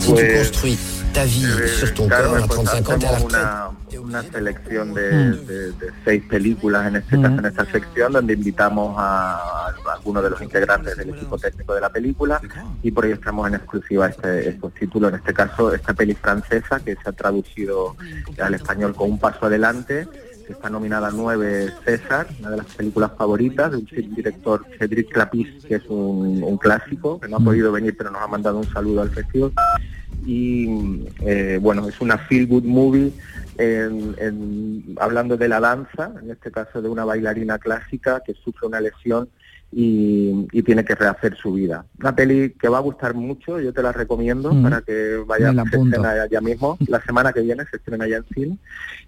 Si 0.00 0.14
tu 0.14 0.32
construis 0.36 0.78
ta 1.12 1.24
vie 1.24 1.44
sur 1.78 1.92
ton 1.94 2.08
corps 2.08 2.34
à 2.34 2.38
pues 2.46 2.48
35 2.48 2.88
ans, 2.90 2.98
t'es 2.98 3.06
à 3.06 3.10
la 3.10 3.16
hacemos 3.16 3.24
retraite. 3.24 3.98
una, 3.98 4.20
una 4.20 4.22
selección 4.22 4.94
de, 4.94 5.10
Mm. 5.12 5.46
de- 5.46 5.72
de 5.72 5.92
seis 6.04 6.22
películas 6.28 6.86
en 6.86 6.96
este 6.96 7.20
caso 7.20 7.38
en 7.38 7.46
esta 7.46 7.64
sección 7.66 8.12
donde 8.12 8.32
invitamos 8.34 8.94
a, 8.98 9.34
a 9.36 9.74
algunos 9.96 10.22
de 10.22 10.30
los 10.30 10.40
integrantes 10.42 10.96
del 10.96 11.10
equipo 11.10 11.36
técnico 11.38 11.74
de 11.74 11.80
la 11.80 11.90
película 11.90 12.40
y 12.82 12.90
proyectamos 12.90 13.48
en 13.48 13.54
exclusiva 13.54 14.08
este, 14.08 14.50
estos 14.50 14.72
títulos, 14.74 15.10
en 15.12 15.16
este 15.18 15.34
caso 15.34 15.74
esta 15.74 15.92
peli 15.94 16.14
francesa 16.14 16.80
que 16.80 16.94
se 16.94 17.08
ha 17.08 17.12
traducido 17.12 17.96
al 18.40 18.54
español 18.54 18.94
con 18.94 19.10
un 19.10 19.18
paso 19.18 19.46
adelante 19.46 20.06
está 20.52 20.70
nominada 20.70 21.08
a 21.08 21.10
nueve 21.10 21.72
César, 21.84 22.26
una 22.40 22.50
de 22.50 22.56
las 22.58 22.66
películas 22.66 23.12
favoritas 23.16 23.70
de 23.72 23.78
un 23.78 24.14
director 24.14 24.64
Cédric 24.78 25.10
Clapis, 25.12 25.64
que 25.64 25.76
es 25.76 25.86
un, 25.88 26.42
un 26.42 26.56
clásico, 26.58 27.20
que 27.20 27.28
no 27.28 27.36
ha 27.36 27.40
podido 27.40 27.72
venir 27.72 27.94
pero 27.96 28.10
nos 28.10 28.22
ha 28.22 28.26
mandado 28.26 28.58
un 28.58 28.68
saludo 28.72 29.02
al 29.02 29.10
festival. 29.10 29.52
Y 30.26 31.04
eh, 31.20 31.58
bueno, 31.60 31.88
es 31.88 32.00
una 32.00 32.18
feel 32.18 32.46
good 32.46 32.64
movie 32.64 33.12
en- 33.56 34.14
en- 34.18 34.96
hablando 35.00 35.36
de 35.36 35.48
la 35.48 35.60
danza, 35.60 36.12
en 36.22 36.30
este 36.30 36.50
caso 36.50 36.82
de 36.82 36.88
una 36.88 37.04
bailarina 37.04 37.58
clásica 37.58 38.22
que 38.24 38.34
sufre 38.34 38.66
una 38.66 38.80
lesión 38.80 39.28
y, 39.70 40.46
y 40.50 40.62
tiene 40.62 40.82
que 40.84 40.94
rehacer 40.94 41.36
su 41.36 41.52
vida. 41.52 41.84
Una 42.00 42.16
peli 42.16 42.50
que 42.58 42.68
va 42.68 42.78
a 42.78 42.80
gustar 42.82 43.14
mucho, 43.14 43.60
yo 43.60 43.72
te 43.72 43.82
la 43.82 43.92
recomiendo 43.92 44.50
Mm. 44.52 44.62
para 44.62 44.80
que 44.80 45.22
vaya 45.26 45.48
Me 45.48 45.54
la 45.56 45.62
se 45.64 45.68
apunto. 45.76 45.96
estrena 45.96 46.26
ya 46.30 46.40
mismo, 46.40 46.78
la 46.88 47.02
semana 47.02 47.32
que 47.32 47.42
viene 47.42 47.64
se 47.70 47.76
estrena 47.76 48.08
ya 48.08 48.16
en 48.16 48.24
cine 48.32 48.58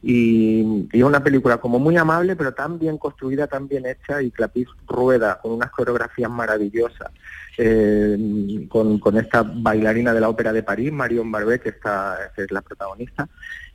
y, 0.02 0.86
y 0.92 0.98
es 0.98 1.02
una 1.04 1.22
película 1.22 1.56
como 1.58 1.78
muy 1.78 1.96
amable 1.96 2.36
pero 2.36 2.52
tan 2.52 2.78
bien 2.78 2.98
construida, 2.98 3.46
tan 3.46 3.68
bien 3.68 3.86
hecha 3.86 4.20
y 4.22 4.30
Clapis 4.30 4.68
rueda 4.86 5.38
con 5.40 5.52
unas 5.52 5.70
coreografías 5.70 6.30
maravillosas 6.30 7.10
eh, 7.58 8.66
con, 8.68 8.98
con 8.98 9.16
esta 9.18 9.42
bailarina 9.42 10.14
de 10.14 10.20
la 10.20 10.28
Ópera 10.28 10.52
de 10.52 10.62
París, 10.62 10.92
Marion 10.92 11.30
Barbet, 11.30 11.62
que, 11.62 11.68
está, 11.70 12.32
que 12.34 12.42
es 12.44 12.50
la 12.50 12.62
protagonista, 12.62 13.28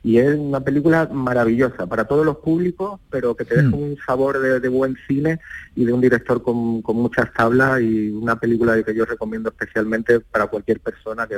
y 0.06 0.18
es 0.18 0.38
una 0.38 0.60
película 0.60 1.08
maravillosa 1.12 1.84
para 1.88 2.04
todos 2.04 2.24
los 2.24 2.36
públicos, 2.36 3.00
pero 3.10 3.34
que 3.34 3.44
te 3.44 3.60
deja 3.60 3.74
un 3.74 3.96
sabor 4.06 4.38
de, 4.38 4.60
de 4.60 4.68
buen 4.68 4.96
cine 5.08 5.40
y 5.74 5.84
de 5.84 5.92
un 5.92 6.00
director 6.00 6.44
con, 6.44 6.80
con 6.80 6.94
muchas 6.94 7.32
tablas 7.32 7.80
y 7.80 8.10
una 8.10 8.38
película 8.38 8.80
que 8.84 8.94
yo 8.94 9.04
recomiendo 9.04 9.48
especialmente 9.48 10.20
para 10.20 10.46
cualquier 10.46 10.78
persona 10.78 11.26
que, 11.26 11.34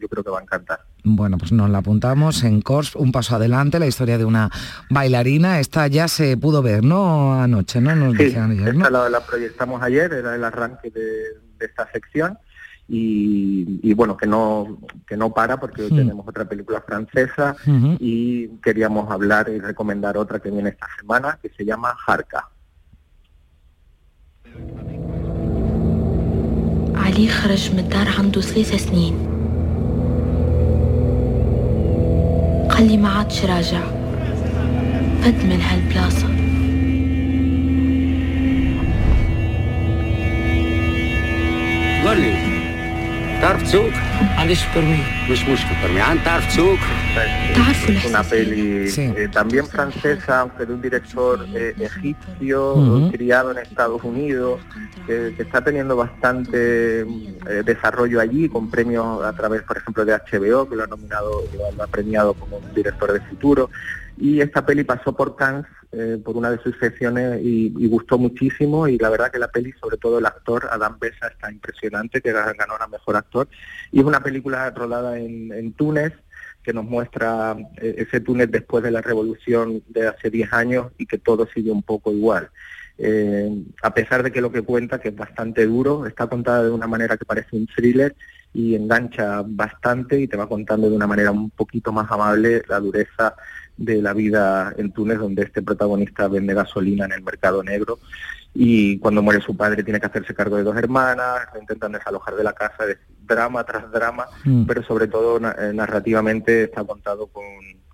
yo 0.00 0.08
creo 0.08 0.24
que 0.24 0.30
va 0.30 0.40
a 0.40 0.42
encantar. 0.42 0.80
Bueno, 1.04 1.38
pues 1.38 1.52
nos 1.52 1.70
la 1.70 1.78
apuntamos 1.78 2.42
en 2.42 2.62
Cors, 2.62 2.96
un 2.96 3.12
paso 3.12 3.36
adelante, 3.36 3.78
la 3.78 3.86
historia 3.86 4.18
de 4.18 4.24
una 4.24 4.50
bailarina. 4.90 5.60
Esta 5.60 5.86
ya 5.86 6.08
se 6.08 6.36
pudo 6.36 6.62
ver, 6.62 6.82
¿no? 6.82 7.40
Anoche, 7.40 7.80
¿no? 7.80 7.94
Nos 7.94 8.16
Sí, 8.16 8.24
decían 8.24 8.50
ayer, 8.50 8.74
¿no? 8.74 8.86
esta 8.86 8.90
la, 8.90 9.08
la 9.08 9.20
proyectamos 9.20 9.80
ayer, 9.84 10.12
era 10.12 10.34
el 10.34 10.42
arranque 10.42 10.90
de, 10.90 11.00
de 11.60 11.64
esta 11.64 11.88
sección 11.92 12.36
y, 12.89 13.79
y 13.89 13.93
bueno, 13.93 14.15
que 14.15 14.27
no, 14.27 14.77
que 15.07 15.17
no 15.17 15.33
para 15.33 15.57
porque 15.59 15.81
hoy 15.83 15.91
Mm. 15.91 15.95
tenemos 15.97 16.27
otra 16.27 16.45
película 16.45 16.81
francesa 16.81 17.55
Ujú. 17.65 17.97
y 17.99 18.47
queríamos 18.63 19.09
hablar 19.11 19.49
y 19.49 19.59
recomendar 19.59 20.17
otra 20.17 20.39
que 20.39 20.51
viene 20.51 20.69
esta 20.69 20.87
semana 20.99 21.39
que 21.41 21.49
se 21.49 21.65
llama 21.65 21.95
Jarka. 22.05 22.41
علي 26.95 27.27
خرج 27.29 27.73
من 27.73 27.79
الدار 27.79 28.07
عنده 28.19 28.41
ثلاثة 28.41 28.77
سنين 28.77 29.13
قال 32.69 32.87
لي 32.87 32.97
ما 32.97 33.09
عادش 33.09 33.45
راجع 33.45 33.81
فد 35.21 35.45
من 35.45 35.61
هالبلاصة 35.61 36.27
قول 42.05 42.21
لي 42.21 42.48
تعرف 43.41 43.63
تسوق؟ 43.63 43.91
عنديش 44.37 44.63
برمي 44.75 45.03
مش 45.31 45.41
مشكل 45.41 45.75
برمي 45.83 46.01
عن 46.01 46.17
تعرف 46.25 46.47
تسوق؟ 46.47 46.79
Es 47.87 48.05
una 48.05 48.23
peli 48.23 48.89
eh, 48.97 49.29
también 49.31 49.65
francesa, 49.67 50.33
aunque 50.41 50.65
de 50.65 50.73
un 50.73 50.81
director 50.81 51.35
eh, 51.53 51.73
egipcio, 51.79 52.73
Ujú. 52.73 53.11
criado 53.11 53.51
en 53.51 53.57
Estados 53.59 54.03
Unidos, 54.03 54.59
que, 55.07 55.33
que 55.35 55.43
está 55.43 55.59
teniendo 55.63 55.95
bastante 55.95 56.59
eh, 57.01 57.05
desarrollo 57.71 58.19
allí, 58.19 58.49
con 58.49 58.63
premios 58.69 59.23
a 59.23 59.31
través, 59.33 59.61
por 59.63 59.77
ejemplo, 59.77 60.03
de 60.03 60.13
HBO, 60.13 60.67
que 60.67 60.75
lo 60.75 60.83
ha 60.83 60.87
nominado, 60.87 61.29
lo, 61.57 61.71
lo 61.77 61.83
ha 61.83 61.87
premiado 61.87 62.33
como 62.33 62.57
un 62.57 62.73
director 62.73 63.13
de 63.13 63.21
futuro. 63.29 63.69
Y 64.17 64.41
esta 64.41 64.65
peli 64.65 64.83
pasó 64.83 65.09
por 65.15 65.35
Cannes, 65.35 65.65
eh, 65.92 66.20
por 66.24 66.36
una 66.36 66.50
de 66.50 66.62
sus 66.62 66.76
secciones, 66.78 67.40
y, 67.42 67.74
y 67.78 67.88
gustó 67.88 68.18
muchísimo. 68.18 68.86
Y 68.88 68.98
la 68.98 69.10
verdad 69.10 69.30
que 69.30 69.38
la 69.38 69.50
peli, 69.50 69.72
sobre 69.80 69.96
todo 69.96 70.18
el 70.18 70.26
actor, 70.26 70.68
Adam 70.70 70.98
Bessa, 70.98 71.28
está 71.28 71.50
impresionante, 71.50 72.20
que 72.20 72.32
ganó 72.32 72.74
a 72.78 72.86
Mejor 72.88 73.16
Actor. 73.16 73.48
Y 73.90 74.00
es 74.00 74.04
una 74.04 74.22
película 74.22 74.70
rodada 74.70 75.18
en, 75.18 75.52
en 75.52 75.72
Túnez, 75.72 76.12
que 76.62 76.72
nos 76.72 76.84
muestra 76.84 77.56
eh, 77.80 77.94
ese 77.98 78.20
Túnez 78.20 78.50
después 78.50 78.82
de 78.82 78.90
la 78.90 79.00
revolución 79.00 79.82
de 79.88 80.08
hace 80.08 80.30
10 80.30 80.52
años 80.52 80.92
y 80.98 81.06
que 81.06 81.18
todo 81.18 81.48
sigue 81.52 81.70
un 81.70 81.82
poco 81.82 82.12
igual. 82.12 82.50
Eh, 83.02 83.50
a 83.82 83.94
pesar 83.94 84.22
de 84.22 84.30
que 84.30 84.42
lo 84.42 84.52
que 84.52 84.60
cuenta, 84.60 85.00
que 85.00 85.08
es 85.08 85.16
bastante 85.16 85.66
duro, 85.66 86.06
está 86.06 86.26
contada 86.26 86.64
de 86.64 86.70
una 86.70 86.86
manera 86.86 87.16
que 87.16 87.24
parece 87.24 87.56
un 87.56 87.66
thriller 87.66 88.14
y 88.52 88.74
engancha 88.74 89.42
bastante 89.46 90.20
y 90.20 90.28
te 90.28 90.36
va 90.36 90.48
contando 90.48 90.90
de 90.90 90.96
una 90.96 91.06
manera 91.06 91.30
un 91.30 91.48
poquito 91.50 91.92
más 91.92 92.10
amable 92.10 92.62
la 92.68 92.78
dureza 92.78 93.34
de 93.76 94.02
la 94.02 94.12
vida 94.12 94.74
en 94.76 94.92
Túnez, 94.92 95.18
donde 95.18 95.42
este 95.42 95.62
protagonista 95.62 96.28
vende 96.28 96.54
gasolina 96.54 97.04
en 97.06 97.12
el 97.12 97.22
mercado 97.22 97.62
negro 97.62 97.98
y 98.52 98.98
cuando 98.98 99.22
muere 99.22 99.40
su 99.40 99.56
padre 99.56 99.82
tiene 99.84 100.00
que 100.00 100.06
hacerse 100.06 100.34
cargo 100.34 100.56
de 100.56 100.64
dos 100.64 100.76
hermanas, 100.76 101.46
intentan 101.58 101.92
desalojar 101.92 102.34
de 102.34 102.44
la 102.44 102.52
casa, 102.52 102.84
de 102.84 102.98
drama 103.26 103.62
tras 103.64 103.90
drama, 103.92 104.26
Mm. 104.44 104.64
pero 104.64 104.82
sobre 104.82 105.06
todo 105.06 105.38
eh, 105.38 105.72
narrativamente 105.72 106.64
está 106.64 106.82
contado 106.84 107.28
con, 107.28 107.44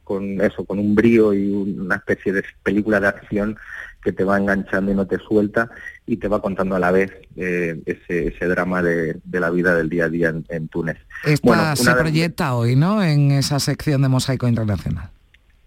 con 0.02 0.40
eso, 0.40 0.64
con 0.64 0.78
un 0.78 0.94
brío 0.94 1.34
y 1.34 1.50
una 1.50 1.96
especie 1.96 2.32
de 2.32 2.42
película 2.62 3.00
de 3.00 3.08
acción 3.08 3.56
que 4.02 4.12
te 4.12 4.24
va 4.24 4.38
enganchando 4.38 4.92
y 4.92 4.94
no 4.94 5.06
te 5.06 5.18
suelta 5.18 5.68
y 6.06 6.16
te 6.16 6.28
va 6.28 6.40
contando 6.40 6.76
a 6.76 6.78
la 6.78 6.92
vez 6.92 7.10
eh, 7.36 7.82
ese, 7.84 8.28
ese 8.28 8.46
drama 8.46 8.80
de, 8.80 9.18
de 9.24 9.40
la 9.40 9.50
vida 9.50 9.74
del 9.74 9.88
día 9.90 10.04
a 10.04 10.08
día 10.08 10.28
en, 10.28 10.44
en 10.48 10.68
Túnez. 10.68 10.96
Esta 11.24 11.46
Bueno, 11.46 11.76
se 11.76 11.92
proyecta 11.92 12.54
hoy, 12.54 12.76
¿no? 12.76 13.02
En 13.02 13.32
esa 13.32 13.58
sección 13.58 14.02
de 14.02 14.08
Mosaico 14.08 14.46
Internacional. 14.46 15.10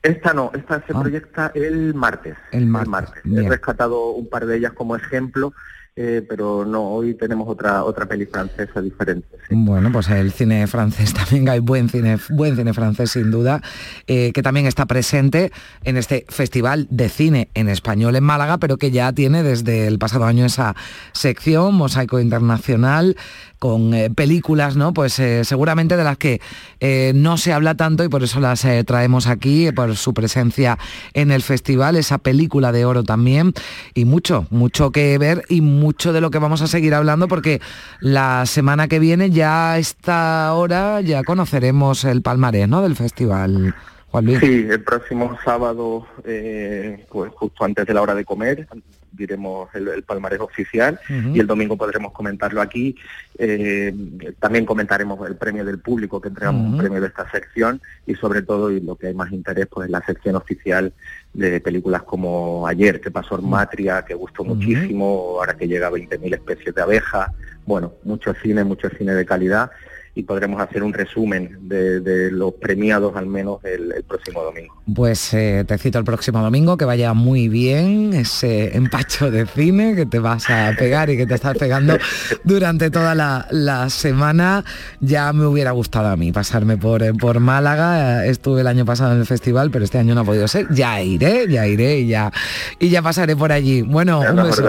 Esta 0.02 0.34
no, 0.34 0.52
esta 0.54 0.82
se 0.86 0.94
proyecta 0.94 1.52
el 1.54 1.94
martes. 1.94 2.36
Ah. 2.38 2.48
El 2.52 2.68
martes, 2.68 3.22
He 3.26 3.50
rescatado 3.50 4.12
un 4.12 4.30
par 4.30 4.46
de 4.46 4.58
ellas 4.58 4.72
como 4.74 4.96
ejemplo, 4.96 5.54
eh, 6.02 6.26
pero 6.30 6.64
no, 6.64 6.84
hoy 6.92 7.14
tenemos 7.16 7.46
otra 7.50 7.84
otra 7.84 8.06
peli 8.06 8.26
francesa 8.26 8.82
diferente. 8.82 9.28
Bueno, 9.50 9.92
pues 9.92 10.08
el 10.10 10.32
cine 10.32 10.66
francés 10.68 11.14
también 11.14 11.50
hay 11.50 11.60
buen 11.60 11.90
cine, 11.90 12.18
buen 12.30 12.56
cine 12.56 12.74
francés 12.74 13.12
sin 13.12 13.32
duda, 13.32 13.62
eh, 14.08 14.32
que 14.32 14.42
también 14.42 14.66
está 14.66 14.86
presente 14.86 15.52
en 15.84 15.98
este 15.98 16.26
festival 16.30 16.88
de 16.90 17.10
cine 17.10 17.50
en 17.54 17.68
español 17.68 18.16
en 18.16 18.24
Málaga, 18.24 18.60
pero 18.60 18.78
que 18.78 18.92
ya 18.92 19.12
tiene 19.12 19.44
desde 19.44 19.88
el 19.88 20.00
pasado 20.00 20.24
año 20.24 20.46
esa 20.46 20.74
sección 21.12 21.76
Mosaico 21.76 22.22
Internacional 22.22 23.18
con 23.60 23.94
eh, 23.94 24.10
películas, 24.10 24.78
¿no? 24.78 24.94
Pues 24.94 25.20
eh, 25.20 25.44
seguramente 25.44 25.98
de 25.98 26.04
las 26.04 26.18
que 26.18 26.42
eh, 26.80 27.12
no 27.14 27.38
se 27.38 27.54
habla 27.54 27.76
tanto 27.76 28.04
y 28.04 28.10
por 28.10 28.24
eso 28.24 28.40
las 28.40 28.66
traemos 28.86 29.28
aquí, 29.28 29.72
por 29.74 29.96
su 29.96 30.14
presencia 30.14 30.78
en 31.14 31.32
el 31.32 31.44
festival, 31.44 31.98
esa 31.98 32.18
película 32.18 32.72
de 32.72 32.86
oro 32.86 33.04
también, 33.04 33.54
y 33.94 34.06
mucho, 34.06 34.48
mucho 34.50 34.92
que 34.92 35.18
ver 35.18 35.44
y 35.50 35.62
mucho 35.62 36.14
de 36.14 36.22
lo 36.22 36.32
que 36.32 36.40
vamos 36.40 36.62
a 36.62 36.68
seguir 36.68 36.94
hablando 36.94 37.28
porque 37.28 37.62
la 38.00 38.46
semana 38.46 38.88
que 38.88 39.00
viene 39.00 39.30
ya 39.30 39.74
a 39.74 39.78
esta 39.78 40.54
hora 40.54 41.02
ya 41.02 41.24
conoceremos 41.24 42.06
el 42.06 42.22
palmarés, 42.22 42.68
¿no? 42.68 42.82
Del 42.82 42.96
festival. 42.96 43.76
Juan 44.08 44.26
Luis. 44.26 44.40
Sí, 44.40 44.66
el 44.68 44.84
próximo 44.84 45.38
sábado, 45.46 46.08
pues 46.24 47.32
justo 47.36 47.64
antes 47.64 47.86
de 47.86 47.94
la 47.94 48.02
hora 48.02 48.16
de 48.16 48.26
comer, 48.26 48.68
diremos 49.12 49.70
el, 49.74 49.88
el 49.88 50.04
palmarés 50.04 50.40
oficial 50.40 51.00
y 51.34 51.40
el 51.40 51.48
domingo 51.48 51.78
podremos 51.78 52.12
comentarlo 52.12 52.62
aquí. 52.62 52.96
Eh, 53.38 53.94
también 54.40 54.66
comentaremos 54.66 55.28
el 55.28 55.36
premio 55.36 55.66
del 55.66 55.80
público, 55.80 56.22
que 56.22 56.30
entregamos 56.30 56.74
un 56.74 56.78
premio 56.78 57.02
de 57.02 57.08
esta 57.08 57.30
sección 57.30 57.82
y 58.06 58.16
sobre 58.16 58.42
todo, 58.42 58.72
y 58.72 58.82
lo 58.82 58.96
que 58.96 59.08
hay 59.08 59.14
más 59.14 59.32
interés, 59.32 59.68
pues 59.68 59.90
la 59.90 60.02
sección 60.06 60.36
oficial 60.36 60.94
de 61.34 61.60
películas 61.62 62.04
como 62.04 62.68
Ayer, 62.68 63.00
que 63.00 63.12
pasó 63.12 63.38
en 63.40 63.50
Matria, 63.50 64.04
que 64.04 64.14
gustó 64.14 64.44
muchísimo, 64.44 65.38
ahora 65.38 65.56
que 65.56 65.68
llega 65.68 65.88
a 65.88 65.92
20.000 65.92 66.34
especies 66.34 66.76
de 66.76 66.82
abejas, 66.82 67.30
bueno, 67.66 67.94
mucho 68.04 68.34
cine, 68.42 68.64
mucho 68.64 68.90
cine 68.90 69.14
de 69.14 69.26
calidad 69.26 69.72
y 70.16 70.24
podremos 70.24 70.62
hacer 70.62 70.84
un 70.84 70.94
resumen 70.94 71.58
de, 71.62 72.30
los 72.32 72.54
premiados 72.54 73.16
al 73.16 73.28
menos 73.28 73.64
el, 73.64 74.04
próximo 74.08 74.44
domingo. 74.44 74.82
Pues 74.94 75.34
eh, 75.34 75.64
te 75.68 75.78
cito 75.78 76.00
el 76.00 76.06
próximo 76.06 76.42
domingo, 76.42 76.78
que 76.78 76.86
vaya 76.86 77.14
muy 77.14 77.48
bien 77.48 78.14
ese 78.14 78.76
empacho 78.76 79.30
de 79.32 79.46
cine 79.46 79.96
que 79.96 80.06
te 80.06 80.20
vas 80.20 80.50
a 80.50 80.74
pegar 80.78 81.10
y 81.10 81.18
que 81.18 81.26
te 81.26 81.36
estás 81.36 81.58
pegando 81.58 81.98
durante 82.44 82.90
toda 82.90 83.16
la, 83.16 83.90
semana. 83.90 84.64
Ya 85.00 85.32
me 85.34 85.46
hubiera 85.46 85.72
gustado 85.72 86.08
a 86.08 86.18
mí 86.18 86.32
pasarme 86.32 86.78
por, 86.78 87.04
eh, 87.04 87.14
por 87.14 87.40
Málaga, 87.40 88.26
estuve 88.26 88.62
el 88.62 88.68
año 88.68 88.86
pasado 88.86 89.14
en 89.14 89.20
el 89.20 89.26
festival, 89.26 89.72
pero 89.72 89.86
este 89.86 89.98
año 89.98 90.16
no 90.16 90.22
ha 90.22 90.26
podido 90.26 90.48
ser. 90.48 90.68
Ya 90.74 91.02
iré, 91.02 91.48
ya 91.48 91.68
iré 91.68 92.00
y 92.00 92.08
ya, 92.08 92.32
y 92.80 92.90
ya 92.90 93.02
pasaré 93.02 93.36
por 93.36 93.52
allí. 93.52 93.82
Bueno, 93.82 94.20
un 94.20 94.36
beso. 94.36 94.64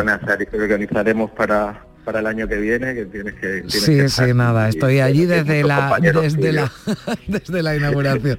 organizaremos 0.53 1.31
para 1.31 1.90
para 2.05 2.21
el 2.21 2.27
año 2.27 2.49
que 2.49 2.57
viene, 2.57 2.95
que 2.95 3.07
tienes 3.07 3.35
que... 3.35 3.65
sí, 3.69 4.09
sí, 4.09 4.35
nada, 4.35 4.69
estoy 4.69 5.01
allí 5.01 5.27
desde 5.27 5.63
la, 5.63 5.99
desde 6.01 6.53
la, 6.53 6.73
desde 7.27 7.63
la 7.63 7.77
inauguración. 7.77 8.39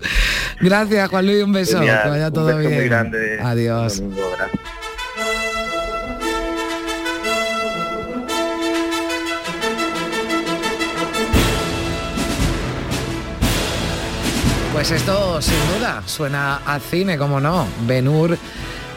Gracias, 0.59 1.09
Juan 1.09 1.26
Luis, 1.26 1.43
un 1.43 1.53
beso, 1.53 1.80
que 1.80 1.88
vaya 1.88 2.32
todo 2.32 2.57
bien. 2.57 2.86
grande. 2.86 3.39
Adiós. 3.41 4.03
Pues 14.74 14.89
esto 14.89 15.41
sin 15.41 15.59
duda 15.78 16.01
suena 16.07 16.62
a 16.66 16.80
cine, 16.80 17.18
como 17.18 17.39
no. 17.39 17.68
Benur, 17.86 18.38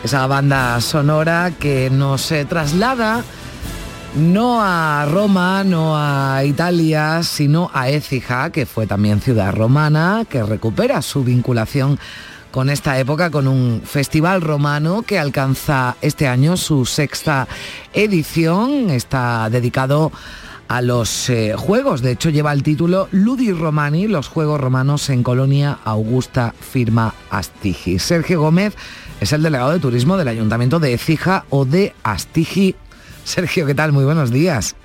esa 0.02 0.26
banda 0.26 0.80
sonora 0.80 1.52
que 1.58 1.90
nos 1.90 2.32
traslada 2.48 3.22
no 4.16 4.60
a 4.62 5.06
Roma, 5.06 5.64
no 5.64 5.96
a 5.96 6.44
Italia, 6.44 7.22
sino 7.22 7.70
a 7.74 7.88
Écija, 7.88 8.50
que 8.50 8.66
fue 8.66 8.86
también 8.86 9.20
ciudad 9.20 9.52
romana, 9.52 10.24
que 10.28 10.42
recupera 10.42 11.02
su 11.02 11.24
vinculación 11.24 11.98
con 12.50 12.70
esta 12.70 12.98
época, 12.98 13.30
con 13.30 13.48
un 13.48 13.82
festival 13.84 14.40
romano 14.40 15.02
que 15.02 15.18
alcanza 15.18 15.96
este 16.00 16.28
año 16.28 16.56
su 16.56 16.86
sexta 16.86 17.48
edición. 17.92 18.90
Está 18.90 19.50
dedicado 19.50 20.12
a 20.68 20.80
los 20.80 21.28
eh, 21.30 21.54
juegos. 21.56 22.00
De 22.00 22.12
hecho, 22.12 22.30
lleva 22.30 22.52
el 22.52 22.62
título 22.62 23.08
Ludi 23.10 23.52
Romani, 23.52 24.06
los 24.06 24.28
Juegos 24.28 24.60
Romanos 24.60 25.10
en 25.10 25.24
Colonia 25.24 25.78
Augusta 25.84 26.54
Firma 26.60 27.14
Astigi. 27.30 27.98
Sergio 27.98 28.40
Gómez 28.40 28.76
es 29.20 29.32
el 29.32 29.42
delegado 29.42 29.72
de 29.72 29.80
turismo 29.80 30.16
del 30.16 30.28
Ayuntamiento 30.28 30.78
de 30.78 30.94
Écija 30.94 31.44
o 31.50 31.64
de 31.64 31.94
Astigi 32.04 32.76
Sergio, 33.24 33.66
¿qué 33.66 33.74
tal? 33.74 33.92
Muy 33.92 34.04
buenos 34.04 34.30
días. 34.30 34.76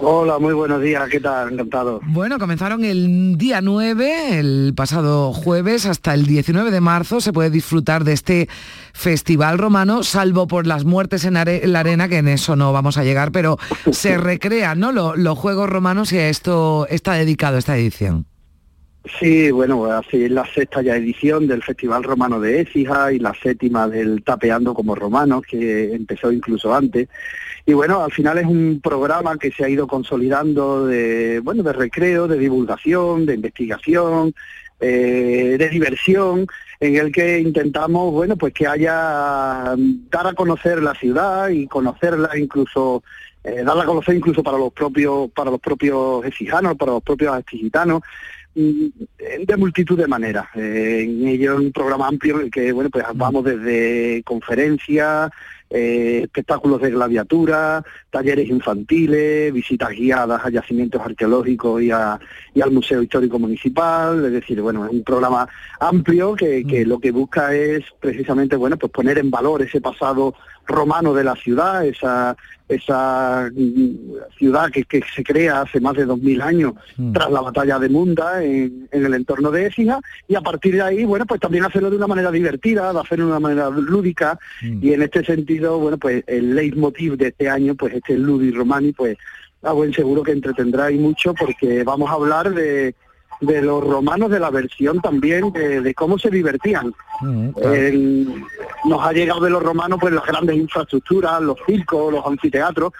Hola, 0.00 0.40
muy 0.40 0.52
buenos 0.52 0.82
días, 0.82 1.08
¿qué 1.08 1.20
tal? 1.20 1.52
Encantado. 1.52 2.00
Bueno, 2.02 2.38
comenzaron 2.38 2.84
el 2.84 3.38
día 3.38 3.60
9, 3.60 4.38
el 4.40 4.72
pasado 4.76 5.32
jueves, 5.32 5.86
hasta 5.86 6.14
el 6.14 6.26
19 6.26 6.72
de 6.72 6.80
marzo 6.80 7.20
se 7.20 7.32
puede 7.32 7.48
disfrutar 7.50 8.02
de 8.02 8.12
este 8.12 8.48
festival 8.92 9.56
romano, 9.58 10.02
salvo 10.02 10.48
por 10.48 10.66
las 10.66 10.84
muertes 10.84 11.24
en, 11.24 11.34
la 11.34 11.80
arena, 11.80 12.08
que 12.08 12.18
en 12.18 12.28
eso 12.28 12.56
no 12.56 12.72
vamos 12.72 12.98
a 12.98 13.04
llegar, 13.04 13.30
pero 13.30 13.56
se 13.92 14.18
recrean 14.18 14.80
¿no? 14.80 14.90
los 14.92 15.38
Juegos 15.38 15.70
Romanos 15.70 16.12
y 16.12 16.18
a 16.18 16.28
esto 16.28 16.88
está 16.90 17.14
dedicado 17.14 17.56
esta 17.56 17.76
edición. 17.76 18.26
Sí, 19.20 19.50
bueno, 19.50 19.84
así 19.84 20.24
es 20.24 20.30
la 20.30 20.46
sexta 20.46 20.80
ya 20.82 20.96
edición 20.96 21.46
del 21.46 21.62
Festival 21.62 22.02
Romano 22.02 22.40
de 22.40 22.62
Écija 22.62 23.12
y 23.12 23.18
la 23.18 23.34
séptima 23.34 23.86
del 23.86 24.24
Tapeando 24.24 24.74
como 24.74 24.94
Romanos, 24.94 25.42
que 25.48 25.94
empezó 25.94 26.32
incluso 26.32 26.74
antes. 26.74 27.08
Y 27.66 27.72
bueno, 27.72 28.02
al 28.02 28.12
final 28.12 28.38
es 28.38 28.46
un 28.46 28.80
programa 28.82 29.38
que 29.38 29.50
se 29.50 29.64
ha 29.64 29.68
ido 29.68 29.86
consolidando 29.86 30.86
de, 30.86 31.40
bueno, 31.40 31.62
de 31.62 31.72
recreo, 31.72 32.28
de 32.28 32.38
divulgación, 32.38 33.24
de 33.24 33.34
investigación, 33.34 34.34
eh, 34.80 35.56
de 35.58 35.68
diversión, 35.70 36.46
en 36.80 36.96
el 36.96 37.10
que 37.10 37.40
intentamos, 37.40 38.12
bueno, 38.12 38.36
pues 38.36 38.52
que 38.52 38.66
haya, 38.66 39.74
dar 39.76 40.26
a 40.26 40.34
conocer 40.34 40.82
la 40.82 40.94
ciudad 40.94 41.48
y 41.48 41.66
conocerla 41.66 42.36
incluso 42.36 43.02
eh, 43.42 43.62
darla 43.62 43.84
a 43.84 43.86
conocer 43.86 44.14
incluso 44.14 44.42
para 44.42 44.58
los 44.58 44.72
propios 44.72 45.30
para 45.30 45.50
los 45.50 45.60
propios 45.60 46.24
exijanos, 46.24 46.76
para 46.76 46.92
los 46.92 47.02
propios 47.02 47.38
estigitanos, 47.38 48.02
Mm, 48.56 48.86
de 49.46 49.56
multitud 49.56 49.98
de 49.98 50.06
maneras. 50.06 50.46
Eh, 50.54 51.02
en 51.02 51.26
ello 51.26 51.56
un 51.56 51.72
programa 51.72 52.06
amplio 52.06 52.36
en 52.36 52.42
el 52.42 52.50
que 52.52 52.70
bueno 52.70 52.88
pues 52.88 53.04
vamos 53.14 53.44
desde 53.44 54.22
conferencias, 54.24 55.30
eh, 55.76 56.20
espectáculos 56.22 56.80
de 56.80 56.92
gladiatura, 56.92 57.82
talleres 58.08 58.48
infantiles, 58.48 59.52
visitas 59.52 59.90
guiadas 59.90 60.40
a 60.44 60.48
yacimientos 60.48 61.02
arqueológicos 61.02 61.82
y, 61.82 61.86
y 61.86 62.60
al 62.60 62.70
Museo 62.70 63.02
Histórico 63.02 63.40
Municipal, 63.40 64.24
es 64.24 64.30
decir, 64.30 64.62
bueno, 64.62 64.84
es 64.84 64.92
un 64.92 65.02
programa 65.02 65.48
amplio 65.80 66.36
que, 66.36 66.64
que 66.64 66.86
lo 66.86 67.00
que 67.00 67.10
busca 67.10 67.52
es 67.56 67.84
precisamente 67.98 68.54
bueno 68.54 68.76
pues 68.76 68.92
poner 68.92 69.18
en 69.18 69.32
valor 69.32 69.62
ese 69.62 69.80
pasado 69.80 70.36
romano 70.66 71.14
de 71.14 71.24
la 71.24 71.34
ciudad, 71.34 71.84
esa 71.84 72.36
esa 72.68 73.50
mm, 73.54 74.36
ciudad 74.38 74.70
que, 74.70 74.84
que, 74.84 75.02
se 75.14 75.22
crea 75.22 75.62
hace 75.62 75.80
más 75.80 75.94
de 75.94 76.06
dos 76.06 76.18
mil 76.18 76.40
años 76.40 76.74
mm. 76.96 77.12
tras 77.12 77.30
la 77.30 77.42
batalla 77.42 77.78
de 77.78 77.88
Munda 77.88 78.42
en, 78.42 78.88
el 78.90 79.14
entorno 79.14 79.50
de 79.50 79.66
Écija 79.66 80.00
y 80.28 80.34
a 80.34 80.40
partir 80.40 80.74
de 80.74 80.82
ahí, 80.82 81.04
bueno, 81.04 81.26
pues 81.26 81.40
también 81.40 81.64
hacerlo 81.64 81.90
de 81.90 81.96
una 81.96 82.06
manera 82.06 82.30
divertida, 82.30 82.92
de 82.92 83.00
hacerlo 83.00 83.26
de 83.26 83.30
una 83.32 83.40
manera 83.40 83.68
lúdica 83.70 84.38
mm. 84.62 84.78
y 84.82 84.92
en 84.92 85.02
este 85.02 85.24
sentido, 85.24 85.78
bueno, 85.78 85.98
pues 85.98 86.24
el 86.26 86.54
leitmotiv 86.54 87.16
de 87.16 87.28
este 87.28 87.48
año, 87.50 87.74
pues 87.74 87.94
este 87.94 88.16
Ludi 88.16 88.50
Romani, 88.50 88.92
pues 88.92 89.18
a 89.62 89.72
buen 89.72 89.92
seguro 89.92 90.22
que 90.22 90.32
entretendrá 90.32 90.90
y 90.90 90.98
mucho 90.98 91.34
porque 91.34 91.84
vamos 91.84 92.10
a 92.10 92.14
hablar 92.14 92.52
de 92.54 92.94
de 93.46 93.62
los 93.62 93.82
romanos, 93.82 94.30
de 94.30 94.40
la 94.40 94.50
versión 94.50 95.00
también 95.00 95.52
de, 95.52 95.94
cómo 95.94 96.18
se 96.18 96.30
divertían. 96.30 96.94
nos 97.20 99.06
ha 99.06 99.12
llegado 99.12 99.40
de 99.40 99.50
los 99.50 99.62
romanos 99.62 99.98
pues 100.00 100.12
las 100.12 100.26
grandes 100.26 100.56
infraestructuras, 100.56 101.40
los 101.40 101.58
circos, 101.66 102.12
los 102.12 102.24
anfiteatros, 102.26 102.92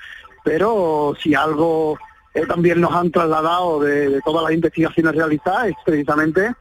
pero 0.45 1.15
si 1.21 1.35
algo 1.35 1.99
eh, 2.35 2.47
también 2.47 2.81
nos 2.81 2.93
han 2.93 3.11
trasladado 3.11 3.81
de, 3.81 4.21
todas 4.25 4.43
las 4.45 4.53
investigaciones 4.53 5.15
realizadas 5.15 5.69
es 5.69 5.75
precisamente, 5.85 6.53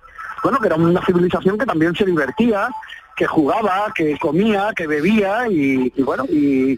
bueno, 0.44 0.60
que 0.60 0.68
era 0.68 0.76
una 0.76 1.04
civilización 1.06 1.58
que 1.58 1.66
también 1.66 1.96
se 1.96 2.06
divertía, 2.06 2.70
que 3.16 3.26
jugaba, 3.28 3.92
que 3.94 4.18
comía, 4.18 4.72
que 4.76 4.88
bebía 4.88 5.48
y, 5.50 5.92
bueno, 6.02 6.26
y, 6.30 6.78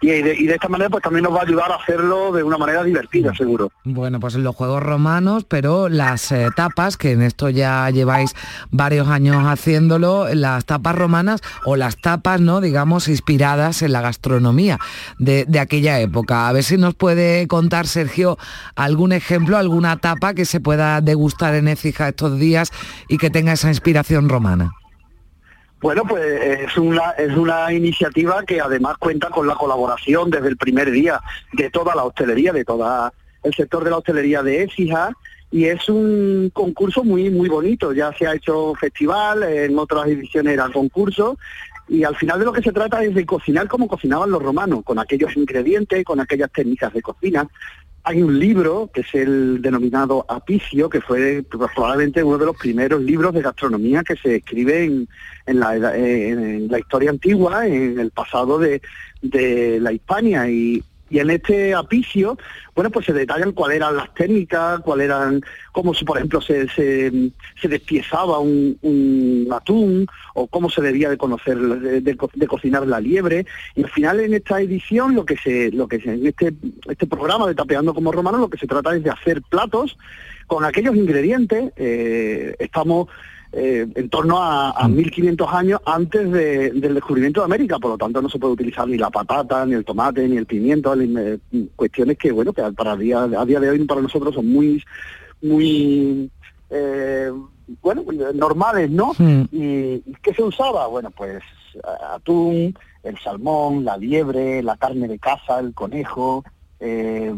de, 0.00 0.54
esta 0.54 0.68
manera 0.68 0.90
pues 0.90 1.02
también 1.02 1.24
nos 1.24 1.34
va 1.34 1.40
a 1.40 1.42
ayudar 1.42 1.70
a 1.70 1.76
hacerlo 1.76 2.32
de 2.32 2.42
una 2.42 2.58
manera 2.58 2.82
divertida, 2.84 3.34
seguro. 3.34 3.70
Bueno, 3.84 4.20
pues 4.20 4.34
en 4.34 4.44
los 4.44 4.54
Juegos 4.54 4.82
Romanos, 4.82 5.44
pero 5.44 5.88
las 5.88 6.32
eh, 6.32 6.48
tapas, 6.54 6.96
que 6.96 7.12
en 7.12 7.22
esto 7.22 7.50
ya 7.50 7.88
lleváis 7.90 8.34
varios 8.70 9.08
años 9.08 9.44
haciéndolo, 9.46 10.26
las 10.34 10.64
tapas 10.64 10.94
romanas 10.94 11.40
o 11.64 11.76
las 11.76 11.96
tapas, 12.00 12.40
¿no? 12.40 12.60
Digamos, 12.60 13.08
inspiradas 13.08 13.82
en 13.82 13.92
la 13.92 14.00
gastronomía 14.00 14.78
de, 15.18 15.44
de 15.46 15.60
aquella 15.60 16.00
época. 16.00 16.48
A 16.48 16.52
ver 16.52 16.64
si 16.64 16.76
nos 16.76 16.94
puede 16.94 17.46
contar, 17.46 17.86
Sergio, 17.86 18.38
algún 18.74 19.12
ejemplo, 19.12 19.56
alguna 19.56 19.96
tapa 19.98 20.34
que 20.34 20.44
se 20.44 20.60
pueda 20.60 21.00
degustar 21.00 21.54
en 21.54 21.68
Écija 21.68 22.08
estos 22.08 22.38
días 22.38 22.72
y 23.08 23.18
que 23.18 23.30
tenga 23.30 23.52
esa 23.52 23.68
inspiración 23.68 24.28
romana. 24.28 24.72
Bueno, 25.82 26.04
pues 26.04 26.24
es 26.60 26.78
una, 26.78 27.10
es 27.18 27.36
una 27.36 27.72
iniciativa 27.72 28.44
que 28.44 28.60
además 28.60 28.96
cuenta 28.98 29.30
con 29.30 29.48
la 29.48 29.56
colaboración 29.56 30.30
desde 30.30 30.46
el 30.46 30.56
primer 30.56 30.92
día 30.92 31.20
de 31.52 31.70
toda 31.70 31.96
la 31.96 32.04
hostelería, 32.04 32.52
de 32.52 32.64
todo 32.64 33.12
el 33.42 33.52
sector 33.52 33.82
de 33.82 33.90
la 33.90 33.96
hostelería 33.96 34.44
de 34.44 34.62
Écija, 34.62 35.10
y 35.50 35.64
es 35.64 35.88
un 35.88 36.50
concurso 36.54 37.02
muy, 37.02 37.30
muy 37.30 37.48
bonito. 37.48 37.92
Ya 37.92 38.12
se 38.16 38.28
ha 38.28 38.34
hecho 38.34 38.74
festival, 38.76 39.42
en 39.42 39.76
otras 39.76 40.06
ediciones 40.06 40.54
era 40.54 40.68
concurso, 40.68 41.36
y 41.88 42.04
al 42.04 42.14
final 42.14 42.38
de 42.38 42.44
lo 42.44 42.52
que 42.52 42.62
se 42.62 42.70
trata 42.70 43.02
es 43.02 43.12
de 43.12 43.26
cocinar 43.26 43.66
como 43.66 43.88
cocinaban 43.88 44.30
los 44.30 44.40
romanos, 44.40 44.84
con 44.84 45.00
aquellos 45.00 45.36
ingredientes, 45.36 46.04
con 46.04 46.20
aquellas 46.20 46.52
técnicas 46.52 46.92
de 46.92 47.02
cocina, 47.02 47.48
hay 48.04 48.22
un 48.22 48.38
libro 48.38 48.90
que 48.92 49.02
es 49.02 49.14
el 49.14 49.62
denominado 49.62 50.24
Apicio, 50.28 50.90
que 50.90 51.00
fue 51.00 51.44
probablemente 51.48 52.22
uno 52.22 52.38
de 52.38 52.46
los 52.46 52.56
primeros 52.56 53.00
libros 53.00 53.32
de 53.32 53.42
gastronomía 53.42 54.02
que 54.02 54.16
se 54.16 54.36
escribe 54.36 54.84
en, 54.84 55.08
la, 55.46 55.96
en 55.96 56.68
la, 56.68 56.78
historia 56.78 57.10
antigua, 57.10 57.66
en 57.66 58.00
el 58.00 58.10
pasado 58.10 58.58
de, 58.58 58.82
de 59.20 59.78
la 59.80 59.92
Hispania. 59.92 60.50
Y, 60.50 60.82
y 61.12 61.18
en 61.18 61.28
este 61.28 61.74
apicio, 61.74 62.38
bueno, 62.74 62.90
pues 62.90 63.04
se 63.04 63.12
detallan 63.12 63.52
cuáles 63.52 63.76
eran 63.76 63.96
las 63.96 64.14
técnicas, 64.14 64.80
cuáles 64.80 65.04
eran, 65.04 65.42
cómo 65.70 65.92
si 65.92 66.06
por 66.06 66.16
ejemplo 66.16 66.40
se, 66.40 66.66
se, 66.70 67.68
despiezaba 67.68 68.38
un, 68.38 69.46
atún, 69.52 70.06
o 70.32 70.46
cómo 70.46 70.70
se 70.70 70.80
debía 70.80 71.10
de 71.10 71.18
conocer, 71.18 71.58
de, 71.58 72.46
cocinar 72.46 72.86
la 72.86 72.98
liebre. 72.98 73.44
Y 73.76 73.82
al 73.82 73.90
final 73.90 74.20
en 74.20 74.32
esta 74.32 74.58
edición, 74.62 75.14
lo 75.14 75.26
que 75.26 75.36
se, 75.36 75.70
lo 75.70 75.86
que 75.86 76.00
se, 76.00 76.14
en 76.14 76.26
este, 76.26 76.54
este 76.88 77.06
programa 77.06 77.46
de 77.46 77.56
Tapeando 77.56 77.92
como 77.92 78.10
Romano, 78.10 78.38
lo 78.38 78.48
que 78.48 78.56
se 78.56 78.66
trata 78.66 78.96
es 78.96 79.04
de 79.04 79.10
hacer 79.10 79.42
platos 79.42 79.98
con 80.46 80.64
aquellos 80.64 80.96
ingredientes. 80.96 81.72
Eh, 81.76 82.56
estamos 82.58 83.08
eh, 83.52 83.86
en 83.94 84.08
torno 84.08 84.42
a, 84.42 84.88
1500 84.88 85.46
mm. 85.46 85.54
años 85.54 85.80
antes 85.84 86.30
del 86.30 86.94
descubrimiento 86.94 87.40
de 87.40 87.44
América, 87.44 87.78
por 87.78 87.92
lo 87.92 87.98
tanto 87.98 88.22
no 88.22 88.28
se 88.28 88.38
puede 88.38 88.54
utilizar 88.54 88.88
ni 88.88 88.96
la 88.96 89.10
patata, 89.10 89.64
ni 89.66 89.74
el 89.74 89.84
tomate, 89.84 90.26
ni 90.28 90.36
el 90.36 90.46
pimiento, 90.46 90.94
eh, 90.98 91.38
cuestiones 91.76 92.18
que, 92.18 92.32
bueno, 92.32 92.52
que 92.52 92.62
para 92.72 92.96
día, 92.96 93.22
a 93.22 93.44
día 93.44 93.60
de 93.60 93.70
hoy 93.70 93.84
para 93.84 94.00
nosotros 94.00 94.34
son 94.34 94.48
muy, 94.48 94.82
muy... 95.42 96.30
bueno, 97.82 98.04
normales, 98.34 98.90
¿no? 98.90 99.12
¿Y 99.52 100.00
qué 100.22 100.34
se 100.34 100.42
usaba? 100.42 100.86
Bueno, 100.86 101.10
pues 101.10 101.42
atún, 102.10 102.74
el 103.02 103.18
salmón, 103.18 103.84
la 103.84 103.96
liebre, 103.96 104.62
la 104.62 104.76
carne 104.76 105.08
de 105.08 105.18
caza, 105.18 105.58
el 105.58 105.74
conejo, 105.74 106.44
eh, 106.80 107.32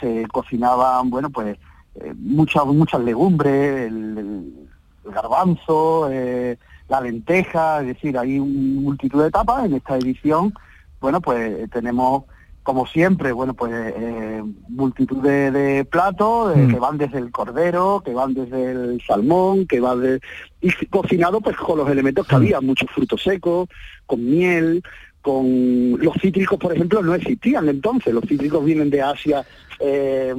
se 0.00 0.26
cocinaban, 0.28 1.10
bueno, 1.10 1.30
pues 1.30 1.56
eh, 1.96 2.12
muchas 2.16 2.66
muchas 2.66 3.00
legumbres, 3.00 3.90
el, 3.90 4.65
garbanzo, 5.12 6.08
eh, 6.10 6.58
la 6.88 7.00
lenteja, 7.00 7.80
es 7.80 7.88
decir, 7.88 8.16
hay 8.18 8.38
multitud 8.40 9.22
de 9.22 9.28
etapas. 9.28 9.64
En 9.64 9.74
esta 9.74 9.96
edición, 9.96 10.52
bueno, 11.00 11.20
pues 11.20 11.70
tenemos 11.70 12.24
como 12.66 12.84
siempre, 12.84 13.30
bueno, 13.30 13.54
pues 13.54 13.72
eh, 13.72 14.42
multitud 14.68 15.22
de, 15.22 15.84
platos 15.84 16.56
mm. 16.56 16.68
que 16.68 16.78
van 16.80 16.98
desde 16.98 17.18
el 17.18 17.30
cordero, 17.30 18.02
que 18.04 18.12
van 18.12 18.34
desde 18.34 18.72
el 18.72 19.00
salmón, 19.06 19.68
que 19.68 19.78
van 19.78 20.00
de... 20.00 20.20
y 20.60 20.72
cocinado 20.86 21.40
pues 21.40 21.56
con 21.56 21.78
los 21.78 21.88
elementos 21.88 22.26
que 22.26 22.34
mm. 22.34 22.38
había, 22.38 22.60
muchos 22.60 22.90
frutos 22.90 23.22
secos, 23.22 23.68
con 24.04 24.24
miel, 24.28 24.82
con 25.22 25.96
los 26.00 26.14
cítricos, 26.20 26.58
por 26.58 26.74
ejemplo, 26.74 27.02
no 27.02 27.14
existían 27.14 27.68
entonces, 27.68 28.12
los 28.12 28.24
cítricos 28.24 28.64
vienen 28.64 28.90
de 28.90 29.00
Asia. 29.00 29.46
Eh, 29.78 30.34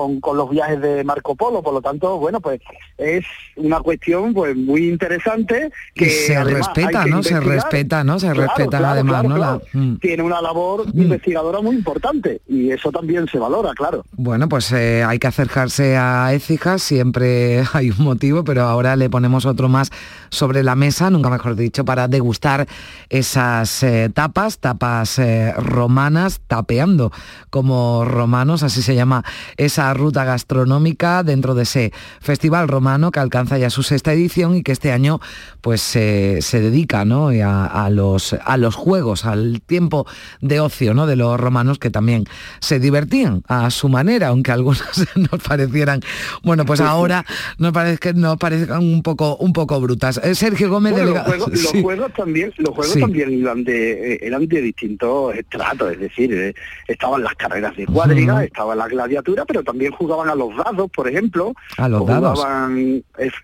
con, 0.00 0.20
con, 0.20 0.36
los 0.36 0.48
viajes 0.48 0.80
de 0.80 1.04
Marco 1.04 1.34
Polo, 1.34 1.62
por 1.62 1.74
lo 1.74 1.82
tanto, 1.82 2.18
bueno, 2.18 2.40
pues 2.40 2.60
es 2.96 3.24
una 3.56 3.80
cuestión 3.80 4.32
pues 4.32 4.56
muy 4.56 4.88
interesante 4.88 5.70
que 5.94 6.08
se 6.08 6.42
respeta, 6.42 7.04
¿no? 7.04 7.22
Se 7.22 7.38
respeta, 7.38 8.02
¿no? 8.02 8.18
Se 8.18 8.32
respeta 8.32 8.90
además, 8.90 9.24
¿no? 9.24 9.60
Mm. 9.72 9.96
Tiene 9.96 10.22
una 10.22 10.40
labor 10.40 10.86
mm. 10.86 11.02
investigadora 11.02 11.60
muy 11.60 11.76
importante 11.76 12.40
y 12.48 12.70
eso 12.70 12.90
también 12.90 13.26
se 13.28 13.38
valora, 13.38 13.72
claro. 13.74 14.04
Bueno, 14.12 14.48
pues 14.48 14.72
eh, 14.72 15.04
hay 15.06 15.18
que 15.18 15.26
acercarse 15.26 15.96
a 15.96 16.32
Écija, 16.32 16.78
siempre 16.78 17.62
hay 17.74 17.90
un 17.90 18.02
motivo, 18.02 18.42
pero 18.42 18.62
ahora 18.62 18.96
le 18.96 19.10
ponemos 19.10 19.44
otro 19.44 19.68
más 19.68 19.90
sobre 20.30 20.62
la 20.62 20.76
mesa, 20.76 21.10
nunca 21.10 21.28
mejor 21.28 21.56
dicho, 21.56 21.84
para 21.84 22.08
degustar 22.08 22.66
esas 23.10 23.82
eh, 23.82 24.10
tapas, 24.12 24.58
tapas 24.58 25.18
eh, 25.18 25.52
romanas, 25.56 26.40
tapeando 26.46 27.12
como 27.50 28.04
romanos, 28.04 28.62
así 28.62 28.80
se 28.80 28.94
llama 28.94 29.24
esa 29.56 29.89
ruta 29.94 30.24
gastronómica 30.24 31.22
dentro 31.22 31.54
de 31.54 31.62
ese 31.62 31.92
festival 32.20 32.68
romano 32.68 33.10
que 33.10 33.20
alcanza 33.20 33.58
ya 33.58 33.70
su 33.70 33.82
sexta 33.82 34.12
edición 34.12 34.56
y 34.56 34.62
que 34.62 34.72
este 34.72 34.92
año 34.92 35.20
pues 35.60 35.80
se 35.80 36.40
dedica 36.52 37.04
¿no? 37.04 37.28
a, 37.28 37.90
los, 37.90 38.32
a 38.32 38.56
los 38.56 38.74
juegos, 38.74 39.24
al 39.24 39.60
tiempo 39.60 40.06
de 40.40 40.60
ocio 40.60 40.94
¿no? 40.94 41.06
de 41.06 41.16
los 41.16 41.38
romanos 41.38 41.78
que 41.78 41.90
también 41.90 42.24
se 42.60 42.78
divertían 42.78 43.42
a 43.48 43.70
su 43.70 43.88
manera, 43.88 44.28
aunque 44.28 44.52
algunos 44.52 44.82
nos 45.16 45.42
parecieran, 45.42 46.00
bueno, 46.42 46.64
pues 46.64 46.80
ahora 46.80 47.24
nos, 47.58 47.72
parece, 47.72 48.14
nos 48.14 48.36
parezcan 48.36 48.82
un 48.82 49.02
poco, 49.02 49.36
un 49.36 49.52
poco 49.52 49.80
brutas. 49.80 50.20
Eh, 50.22 50.34
Sergio 50.34 50.70
Gómez, 50.70 50.94
Los, 50.96 51.18
juegos, 51.82 52.12
también, 52.14 52.52
los 52.58 52.74
juegos 52.74 52.98
también 52.98 53.32
iban 53.32 53.64
de, 53.64 54.14
eh, 54.14 54.18
eran 54.22 54.46
de 54.46 54.62
distintos 54.62 55.34
estratos, 55.34 55.92
es 55.92 56.00
decir, 56.00 56.32
eh, 56.32 56.54
estaban 56.88 57.22
las 57.22 57.34
carreras 57.34 57.76
de 57.76 57.86
cuadriga, 57.86 58.44
estaba 58.44 58.74
la 58.74 58.88
gladiatura, 58.88 59.44
pero 59.44 59.62
también 59.70 59.92
jugaban 59.92 60.28
a 60.28 60.34
los 60.34 60.56
dados, 60.56 60.90
por 60.90 61.08
ejemplo. 61.08 61.54
A 61.76 61.88
los 61.88 62.04
dados. 62.04 62.44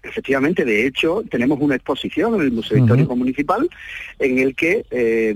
efectivamente, 0.02 0.64
de 0.64 0.86
hecho, 0.86 1.22
tenemos 1.30 1.58
una 1.60 1.76
exposición 1.76 2.34
en 2.34 2.40
el 2.40 2.52
Museo 2.52 2.78
Histórico 2.78 3.14
Municipal 3.14 3.68
en 4.18 4.38
el 4.38 4.56
que 4.56 4.84
eh, 4.90 5.34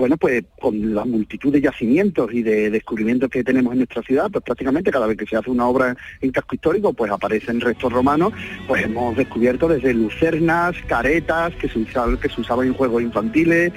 bueno, 0.00 0.16
pues 0.16 0.44
con 0.58 0.94
la 0.94 1.04
multitud 1.04 1.52
de 1.52 1.60
yacimientos 1.60 2.32
y 2.32 2.42
de 2.42 2.70
descubrimientos 2.70 3.28
que 3.28 3.44
tenemos 3.44 3.72
en 3.72 3.80
nuestra 3.80 4.02
ciudad, 4.02 4.30
pues 4.30 4.42
prácticamente 4.42 4.90
cada 4.90 5.06
vez 5.06 5.18
que 5.18 5.26
se 5.26 5.36
hace 5.36 5.50
una 5.50 5.66
obra 5.66 5.94
en 6.22 6.30
casco 6.30 6.54
histórico, 6.54 6.94
pues 6.94 7.12
aparecen 7.12 7.60
restos 7.60 7.92
romanos, 7.92 8.32
pues 8.66 8.84
hemos 8.84 9.14
descubierto 9.14 9.68
desde 9.68 9.92
lucernas, 9.92 10.74
caretas 10.86 11.54
que 11.56 11.68
se 11.68 11.80
usaban, 11.80 12.16
que 12.16 12.30
se 12.30 12.40
usaban 12.40 12.68
en 12.68 12.74
juegos 12.74 13.02
infantiles, 13.02 13.72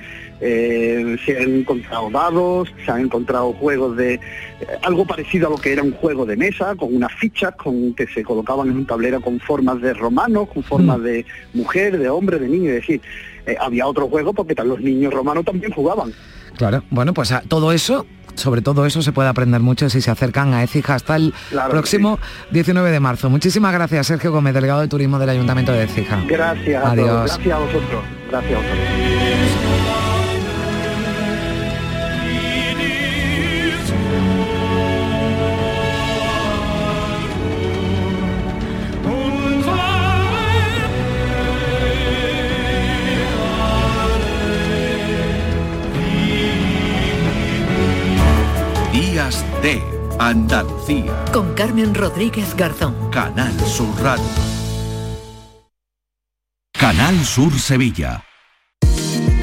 eh, 0.45 1.17
se 1.25 1.37
han 1.37 1.59
encontrado 1.59 2.09
dados, 2.09 2.73
se 2.83 2.91
han 2.91 3.01
encontrado 3.01 3.53
juegos 3.53 3.95
de 3.95 4.15
eh, 4.15 4.19
algo 4.81 5.05
parecido 5.05 5.47
a 5.47 5.51
lo 5.51 5.55
que 5.55 5.71
era 5.71 5.81
un 5.81 5.93
juego 5.93 6.25
de 6.25 6.35
mesa, 6.35 6.75
con 6.75 6.93
unas 6.93 7.13
fichas 7.13 7.55
con 7.55 7.93
que 7.93 8.07
se 8.07 8.23
colocaban 8.23 8.69
en 8.69 8.75
un 8.75 8.85
tablero 8.85 9.21
con 9.21 9.39
formas 9.39 9.79
de 9.81 9.93
romanos, 9.93 10.49
con 10.53 10.61
formas 10.61 10.99
mm. 10.99 11.03
de 11.03 11.25
mujer, 11.53 11.97
de 11.97 12.09
hombre, 12.09 12.39
de 12.39 12.49
niño, 12.49 12.71
es 12.71 12.75
decir, 12.75 13.01
eh, 13.45 13.55
había 13.57 13.87
otro 13.87 14.09
juego 14.09 14.33
porque 14.33 14.53
los 14.65 14.81
niños 14.81 15.13
romanos 15.13 15.45
también 15.45 15.71
jugaban. 15.71 16.11
Claro, 16.57 16.83
bueno, 16.89 17.13
pues 17.13 17.33
todo 17.47 17.71
eso 17.71 18.05
sobre 18.35 18.61
todo 18.61 18.85
eso 18.85 19.01
se 19.01 19.11
puede 19.11 19.29
aprender 19.29 19.61
mucho 19.61 19.89
si 19.89 20.01
se 20.01 20.11
acercan 20.11 20.53
a 20.53 20.63
Écija 20.63 20.95
hasta 20.95 21.15
el 21.15 21.33
próximo 21.69 22.19
19 22.51 22.91
de 22.91 22.99
marzo. 22.99 23.29
Muchísimas 23.29 23.71
gracias, 23.71 24.07
Sergio 24.07 24.31
Gómez, 24.31 24.53
delegado 24.55 24.81
de 24.81 24.87
Turismo 24.87 25.19
del 25.19 25.29
Ayuntamiento 25.29 25.71
de 25.71 25.83
Écija. 25.83 26.21
Gracias. 26.27 26.83
Adiós. 26.83 27.37
Gracias 27.37 27.55
a 27.55 27.59
vosotros. 27.59 28.03
Gracias 28.29 28.53
a 28.53 28.57
vosotros. 28.57 29.72
Andalucía. 50.23 51.25
Con 51.33 51.53
Carmen 51.53 51.93
Rodríguez 51.93 52.55
Garzón. 52.55 52.95
Canal 53.11 53.53
Sur 53.67 53.93
Radio. 54.01 54.23
Canal 56.71 57.25
Sur 57.25 57.51
Sevilla. 57.59 58.23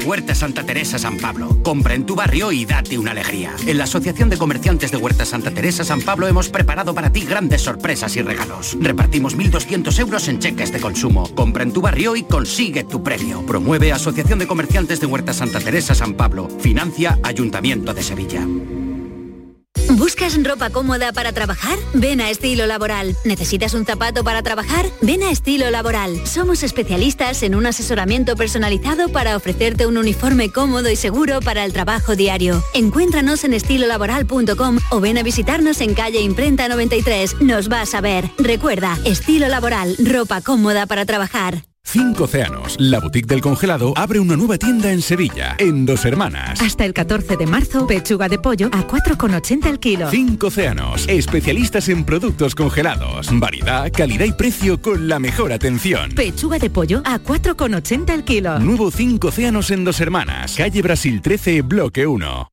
Huerta 0.03 0.33
Santa 0.33 0.63
Teresa 0.63 0.97
San 0.97 1.17
Pablo. 1.17 1.61
Compra 1.61 1.93
en 1.93 2.07
tu 2.07 2.15
barrio 2.15 2.51
y 2.51 2.65
date 2.65 2.97
una 2.97 3.11
alegría. 3.11 3.51
En 3.67 3.77
la 3.77 3.83
Asociación 3.83 4.31
de 4.31 4.39
Comerciantes 4.39 4.89
de 4.89 4.97
Huerta 4.97 5.23
Santa 5.23 5.51
Teresa 5.51 5.83
San 5.83 6.01
Pablo 6.01 6.27
hemos 6.27 6.49
preparado 6.49 6.95
para 6.95 7.11
ti 7.11 7.21
grandes 7.25 7.61
sorpresas 7.61 8.15
y 8.15 8.23
regalos. 8.23 8.75
Repartimos 8.81 9.37
1.200 9.37 9.99
euros 9.99 10.27
en 10.29 10.39
cheques 10.39 10.71
de 10.71 10.81
consumo. 10.81 11.29
Compra 11.35 11.61
en 11.61 11.73
tu 11.73 11.81
barrio 11.81 12.15
y 12.15 12.23
consigue 12.23 12.85
tu 12.85 13.03
premio. 13.03 13.45
Promueve 13.45 13.93
Asociación 13.93 14.39
de 14.39 14.47
Comerciantes 14.47 14.99
de 14.99 15.05
Huerta 15.05 15.31
Santa 15.31 15.59
Teresa 15.59 15.93
San 15.93 16.15
Pablo. 16.15 16.49
Financia 16.59 17.19
Ayuntamiento 17.21 17.93
de 17.93 18.01
Sevilla. 18.01 18.47
¿Buscas 20.01 20.43
ropa 20.43 20.71
cómoda 20.71 21.13
para 21.13 21.31
trabajar? 21.31 21.77
Ven 21.93 22.21
a 22.21 22.31
Estilo 22.31 22.65
Laboral. 22.65 23.15
¿Necesitas 23.23 23.75
un 23.75 23.85
zapato 23.85 24.23
para 24.23 24.41
trabajar? 24.41 24.87
Ven 25.03 25.21
a 25.21 25.29
Estilo 25.29 25.69
Laboral. 25.69 26.25
Somos 26.25 26.63
especialistas 26.63 27.43
en 27.43 27.53
un 27.53 27.67
asesoramiento 27.67 28.35
personalizado 28.35 29.09
para 29.09 29.37
ofrecerte 29.37 29.85
un 29.85 29.97
uniforme 29.97 30.51
cómodo 30.51 30.89
y 30.89 30.95
seguro 30.95 31.39
para 31.39 31.65
el 31.65 31.71
trabajo 31.71 32.15
diario. 32.15 32.63
Encuéntranos 32.73 33.43
en 33.43 33.53
estilolaboral.com 33.53 34.79
o 34.89 34.99
ven 35.01 35.19
a 35.19 35.23
visitarnos 35.23 35.81
en 35.81 35.93
calle 35.93 36.21
Imprenta 36.21 36.67
93. 36.67 37.39
Nos 37.41 37.69
vas 37.69 37.93
a 37.93 38.01
ver. 38.01 38.27
Recuerda, 38.39 38.97
Estilo 39.05 39.49
Laboral, 39.49 39.95
ropa 39.99 40.41
cómoda 40.41 40.87
para 40.87 41.05
trabajar. 41.05 41.61
Cinco 41.83 42.23
Océanos, 42.23 42.77
la 42.79 42.99
boutique 42.99 43.27
del 43.27 43.41
congelado, 43.41 43.93
abre 43.97 44.19
una 44.19 44.37
nueva 44.37 44.57
tienda 44.57 44.93
en 44.93 45.01
Sevilla, 45.01 45.55
en 45.57 45.85
Dos 45.85 46.05
Hermanas. 46.05 46.61
Hasta 46.61 46.85
el 46.85 46.93
14 46.93 47.35
de 47.35 47.45
marzo, 47.45 47.85
pechuga 47.85 48.29
de 48.29 48.39
pollo 48.39 48.67
a 48.71 48.87
4,80 48.87 49.65
el 49.65 49.79
kilo. 49.79 50.09
Cinco 50.09 50.47
Océanos, 50.47 51.05
especialistas 51.09 51.89
en 51.89 52.05
productos 52.05 52.55
congelados. 52.55 53.27
Variedad, 53.37 53.91
calidad 53.91 54.23
y 54.25 54.31
precio 54.31 54.81
con 54.81 55.09
la 55.09 55.19
mejor 55.19 55.51
atención. 55.51 56.11
Pechuga 56.11 56.59
de 56.59 56.69
pollo 56.69 57.01
a 57.03 57.19
4,80 57.19 58.13
el 58.13 58.23
kilo. 58.23 58.57
Nuevo 58.59 58.89
Cinco 58.89 59.27
Océanos 59.27 59.69
en 59.71 59.83
Dos 59.83 59.99
Hermanas, 59.99 60.55
calle 60.55 60.81
Brasil 60.81 61.21
13, 61.21 61.61
bloque 61.63 62.07
1. 62.07 62.51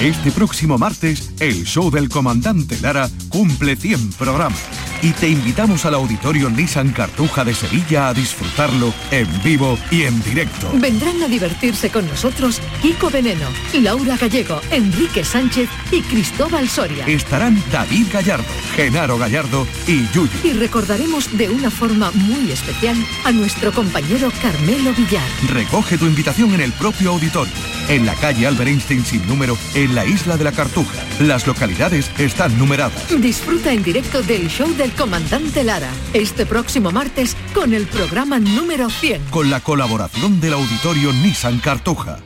Este 0.00 0.30
próximo 0.30 0.78
martes, 0.78 1.32
el 1.40 1.64
show 1.64 1.90
del 1.90 2.08
comandante 2.08 2.78
Lara 2.80 3.10
cumple 3.28 3.76
100 3.76 4.12
programas 4.12 4.86
y 5.02 5.12
te 5.12 5.28
invitamos 5.28 5.84
al 5.84 5.94
auditorio 5.94 6.50
Nissan 6.50 6.90
Cartuja 6.92 7.44
de 7.44 7.54
Sevilla 7.54 8.08
a 8.08 8.14
disfrutarlo 8.14 8.92
en 9.10 9.28
vivo 9.42 9.78
y 9.90 10.02
en 10.02 10.22
directo. 10.22 10.70
Vendrán 10.74 11.22
a 11.22 11.28
divertirse 11.28 11.90
con 11.90 12.06
nosotros 12.06 12.60
Kiko 12.82 13.10
Veneno, 13.10 13.46
Laura 13.74 14.16
Gallego, 14.16 14.60
Enrique 14.70 15.24
Sánchez 15.24 15.68
y 15.90 16.02
Cristóbal 16.02 16.68
Soria. 16.68 17.06
Estarán 17.06 17.62
David 17.70 18.06
Gallardo, 18.12 18.44
Genaro 18.74 19.18
Gallardo 19.18 19.66
y 19.86 20.06
Yuyu. 20.12 20.28
Y 20.44 20.52
recordaremos 20.52 21.36
de 21.36 21.48
una 21.48 21.70
forma 21.70 22.10
muy 22.12 22.50
especial 22.50 22.96
a 23.24 23.32
nuestro 23.32 23.72
compañero 23.72 24.30
Carmelo 24.42 24.92
Villar. 24.94 25.28
Recoge 25.48 25.98
tu 25.98 26.06
invitación 26.06 26.54
en 26.54 26.60
el 26.60 26.72
propio 26.72 27.10
auditorio 27.10 27.52
en 27.88 28.06
la 28.06 28.14
calle 28.14 28.46
Albert 28.46 28.68
Einstein 28.68 29.04
sin 29.04 29.26
número, 29.26 29.56
en 29.74 29.94
la 29.94 30.04
isla 30.04 30.36
de 30.36 30.44
la 30.44 30.52
Cartuja. 30.52 31.04
Las 31.20 31.46
localidades 31.46 32.10
están 32.18 32.56
numeradas. 32.58 33.06
Disfruta 33.20 33.72
en 33.72 33.82
directo 33.82 34.22
del 34.22 34.48
show 34.48 34.68
del 34.86 34.94
comandante 34.94 35.64
Lara, 35.64 35.90
este 36.12 36.46
próximo 36.46 36.92
martes 36.92 37.36
con 37.52 37.74
el 37.74 37.88
programa 37.88 38.38
número 38.38 38.88
100. 38.88 39.24
Con 39.30 39.50
la 39.50 39.58
colaboración 39.58 40.40
del 40.40 40.52
auditorio 40.52 41.12
Nissan 41.12 41.58
Cartuja. 41.58 42.20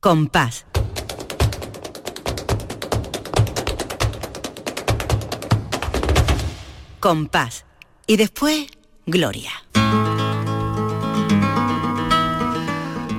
Compás. 0.00 0.64
Compás. 6.98 7.66
Y 8.06 8.16
después, 8.16 8.68
Gloria. 9.04 9.50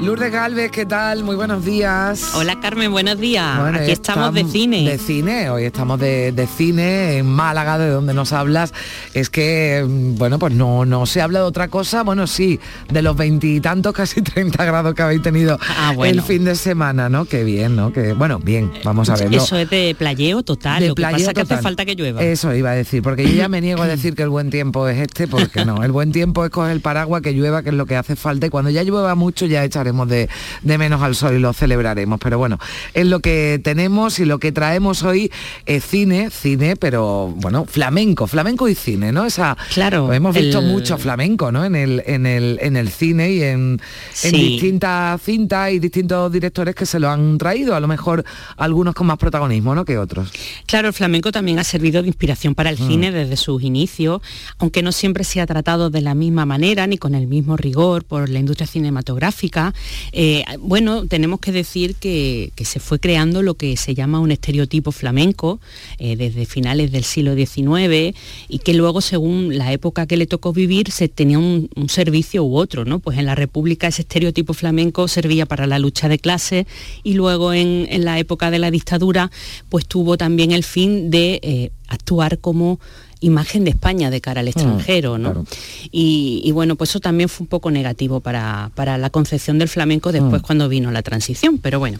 Lourdes 0.04 0.34
Galvez, 0.34 0.70
¿qué 0.70 0.86
tal? 0.86 1.24
Muy 1.24 1.38
buenos 1.38 1.64
días. 1.64 2.32
Hola 2.36 2.60
Carmen, 2.60 2.92
buenos 2.92 3.18
días. 3.18 3.58
Bueno, 3.58 3.78
Aquí 3.80 3.92
estamos 3.92 4.34
de 4.34 4.44
cine. 4.44 4.84
De 4.84 4.98
cine, 4.98 5.50
hoy 5.50 5.64
estamos 5.64 5.98
de, 5.98 6.34
de 6.34 6.46
cine 6.46 7.20
en 7.20 7.26
Málaga, 7.26 7.78
de 7.78 7.88
donde 7.90 8.14
nos 8.14 8.34
hablas. 8.34 8.74
Es 9.14 9.30
que, 9.30 9.86
mm, 9.88 10.16
bueno, 10.18 10.40
pues 10.40 10.54
no, 10.54 10.84
no 10.84 11.06
se 11.06 11.22
habla 11.22 11.40
de 11.40 11.46
otra 11.46 11.70
cosa, 11.70 12.04
bueno, 12.04 12.28
sí, 12.28 12.60
de 12.92 13.02
los 13.02 13.16
veintitantos, 13.16 13.94
casi 13.94 14.22
30 14.22 14.66
grados 14.66 14.94
que 14.94 15.04
habéis 15.04 15.22
tenido 15.22 15.58
Ah, 15.78 15.94
bueno. 15.96 16.12
el 16.14 16.22
fin 16.22 16.44
de 16.44 16.56
semana, 16.56 17.08
¿no? 17.08 17.24
Qué 17.24 17.46
bien, 17.46 17.78
¿no? 17.78 17.94
Que, 17.94 18.12
bueno, 18.12 18.40
bien, 18.40 18.74
vamos 18.84 19.10
a 19.10 19.16
verlo. 19.16 19.38
Eso 19.38 19.56
es 19.58 19.70
de 19.70 19.96
playeo 19.98 20.44
total. 20.44 20.82
De 20.82 20.90
Lo 20.90 20.96
que 20.96 21.02
playeo 21.02 21.20
pasa 21.20 21.30
es 21.32 21.34
que 21.36 21.42
hace 21.42 21.50
total. 21.50 21.64
falta 21.64 21.86
que 21.86 21.96
llueva. 21.96 22.22
Eso 22.22 22.54
iba 22.54 22.72
a 22.72 22.76
decir, 22.76 23.02
porque 23.04 23.24
yo 23.24 23.34
ya 23.36 23.48
me 23.48 23.62
niego 23.62 23.82
a 23.84 23.88
decir 23.96 24.16
que 24.16 24.24
el 24.24 24.30
buen 24.30 24.50
tiempo 24.50 24.86
es 24.90 25.00
este, 25.00 25.30
porque 25.30 25.64
no, 25.64 25.82
el 25.82 25.94
buen 25.94 26.12
tiempo 26.12 26.44
es 26.44 26.52
coger 26.52 26.72
el 26.74 26.82
paraguas, 26.82 27.22
que 27.22 27.32
llueva, 27.32 27.64
que 27.64 27.70
es 27.70 27.76
lo 27.76 27.86
que 27.86 27.96
hace 27.96 28.18
falta, 28.18 28.48
y 28.48 28.50
cuando 28.50 28.70
ya 28.70 28.84
llueva 28.84 29.16
mucho 29.16 29.46
ya 29.46 29.64
echaremos 29.64 29.93
de, 30.08 30.30
de 30.62 30.78
menos 30.78 31.02
al 31.02 31.16
sol 31.16 31.36
y 31.36 31.40
lo 31.40 31.54
celebraremos. 31.54 32.20
Pero 32.20 32.38
bueno, 32.38 32.60
es 32.94 33.06
lo 33.06 33.20
que 33.20 33.60
tenemos 33.64 34.20
y 34.20 34.26
lo 34.26 34.40
que 34.40 34.52
traemos 34.52 35.04
hoy 35.04 35.32
es 35.66 35.86
cine, 35.86 36.30
cine, 36.32 36.76
pero 36.76 37.34
bueno, 37.38 37.66
flamenco, 37.66 38.28
flamenco 38.28 38.68
y 38.68 38.76
cine, 38.76 39.12
¿no? 39.12 39.26
Esa, 39.26 39.56
Claro, 39.74 40.12
hemos 40.14 40.36
visto 40.36 40.60
el- 40.60 40.66
mucho 40.68 40.98
flamenco, 40.98 41.52
¿no? 41.52 41.64
En 41.66 41.76
el, 41.76 42.04
en 42.06 42.26
el, 42.26 42.60
en 42.62 42.76
el 42.78 42.90
cine 42.90 43.32
y 43.32 43.44
en, 43.44 43.80
en 44.24 44.32
Sí. 44.32 44.32
distintas 44.32 45.22
cintas 45.22 45.72
y 45.72 45.80
distintos 45.80 46.32
directores 46.32 46.76
que 46.76 46.86
se 46.86 47.00
lo 47.00 47.10
han 47.10 47.38
traído, 47.38 47.76
a 47.76 47.80
lo 47.80 47.88
mejor 47.88 48.24
algunos 48.58 48.94
con 48.96 49.08
más 49.08 49.18
protagonismo, 49.18 49.76
¿no? 49.76 49.86
Que 49.86 49.98
otros. 49.98 50.32
Claro, 50.66 50.88
el 50.88 50.94
flamenco 50.94 51.32
también 51.32 51.60
ha 51.60 51.64
servido 51.64 52.02
de 52.02 52.08
inspiración 52.08 52.56
para 52.56 52.70
el 52.70 52.80
Mm. 52.80 52.88
cine 52.88 53.12
desde 53.12 53.38
sus 53.38 53.62
inicios, 53.64 54.22
aunque 54.58 54.82
no 54.82 54.92
siempre 54.92 55.24
se 55.24 55.42
ha 55.42 55.46
tratado 55.46 55.90
de 55.90 56.02
la 56.02 56.16
misma 56.16 56.46
manera 56.46 56.88
ni 56.88 56.98
con 56.98 57.16
el 57.16 57.28
mismo 57.28 57.58
rigor 57.58 58.04
por 58.04 58.30
la 58.30 58.40
industria 58.40 58.68
cinematográfica. 58.68 59.74
Eh, 60.12 60.44
bueno, 60.60 61.08
tenemos 61.08 61.40
que 61.40 61.52
decir 61.52 61.96
que, 61.96 62.52
que 62.56 62.66
se 62.66 62.80
fue 62.80 63.00
creando 63.00 63.42
lo 63.42 63.56
que 63.56 63.78
se 63.78 63.96
llama 63.96 64.20
un 64.20 64.32
estereotipo 64.32 64.92
flamenco 64.92 65.60
eh, 65.98 66.16
desde 66.16 66.46
finales 66.46 66.92
del 66.92 67.04
siglo 67.04 67.36
XIX 67.36 68.16
y 68.48 68.60
que 68.60 68.74
luego, 68.74 69.02
según 69.02 69.58
la 69.58 69.72
época 69.72 70.06
que 70.06 70.18
le 70.18 70.28
tocó 70.28 70.54
vivir, 70.54 70.92
se 70.92 71.08
tenía 71.08 71.40
un, 71.40 71.70
servicio 71.88 72.44
u 72.44 72.56
otro, 72.56 72.86
¿no? 72.86 73.00
Pues 73.00 73.18
en 73.18 73.26
la 73.26 73.36
República 73.36 73.88
ese 73.88 74.04
estereotipo 74.04 74.54
flamenco 74.54 75.08
servía 75.08 75.46
para 75.46 75.68
la 75.68 75.80
lucha 75.80 76.08
de 76.08 76.18
clases 76.18 76.66
y 77.04 77.14
luego 77.14 77.54
en, 77.54 77.88
en 77.90 78.06
la 78.06 78.18
época 78.20 78.50
de 78.50 78.60
la 78.60 78.72
dictadura, 78.72 79.30
pues 79.70 79.86
tuvo 79.86 80.18
también 80.18 80.52
el 80.52 80.64
fin 80.64 81.12
de 81.12 81.40
eh, 81.44 81.72
actuar 81.88 82.40
como 82.40 82.80
imagen 83.24 83.64
de 83.64 83.72
España 83.72 84.10
de 84.10 84.22
cara 84.22 84.42
al 84.42 84.48
extranjero, 84.48 85.18
¿no? 85.18 85.46
Y, 85.92 86.42
y 86.44 86.52
bueno, 86.52 86.76
pues 86.76 86.90
eso 86.92 87.00
también 87.00 87.30
fue 87.30 87.44
un 87.46 87.48
poco 87.48 87.72
negativo 87.72 88.20
para, 88.20 88.70
para 88.76 88.98
la 88.98 89.10
concepción 89.10 89.58
del 89.60 89.70
flamenco 89.70 90.12
después 90.12 90.42
Mm. 90.42 90.46
cuando 90.46 90.70
vino 90.70 90.92
la 90.92 91.02
transición, 91.02 91.58
pero 91.58 91.80
bueno. 91.80 92.00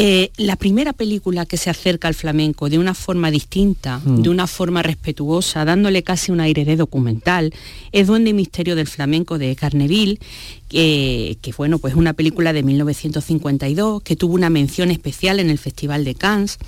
Eh, 0.00 0.30
la 0.36 0.54
primera 0.54 0.92
película 0.92 1.44
que 1.44 1.56
se 1.56 1.70
acerca 1.70 2.06
al 2.06 2.14
flamenco 2.14 2.68
de 2.68 2.78
una 2.78 2.94
forma 2.94 3.32
distinta, 3.32 4.00
Mm. 4.04 4.22
de 4.22 4.28
una 4.28 4.46
forma 4.46 4.80
respetuosa, 4.82 5.64
dándole 5.64 6.04
casi 6.04 6.30
un 6.30 6.40
aire 6.40 6.64
de 6.64 6.76
documental, 6.76 7.52
es 7.90 8.06
Duende 8.06 8.30
y 8.30 8.34
Misterio 8.34 8.76
del 8.76 8.86
Flamenco 8.86 9.38
de 9.38 9.56
Carneville, 9.56 10.20
que, 10.68 11.38
que, 11.40 11.52
bueno, 11.52 11.78
pues 11.78 11.94
una 11.94 12.12
película 12.12 12.52
de 12.52 12.62
1952 12.62 14.02
que 14.02 14.16
tuvo 14.16 14.34
una 14.34 14.50
mención 14.50 14.90
especial 14.90 15.40
en 15.40 15.50
el 15.50 15.58
Festival 15.58 16.04
de 16.04 16.14
Cannes 16.14 16.58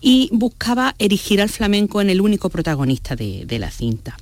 y 0.00 0.28
buscaba 0.32 0.94
erigir 0.98 1.40
al 1.40 1.48
flamenco 1.48 2.00
en 2.00 2.10
el 2.10 2.20
único 2.20 2.50
protagonista 2.50 3.16
de, 3.16 3.44
de 3.46 3.58
la 3.58 3.70
cinta. 3.70 4.16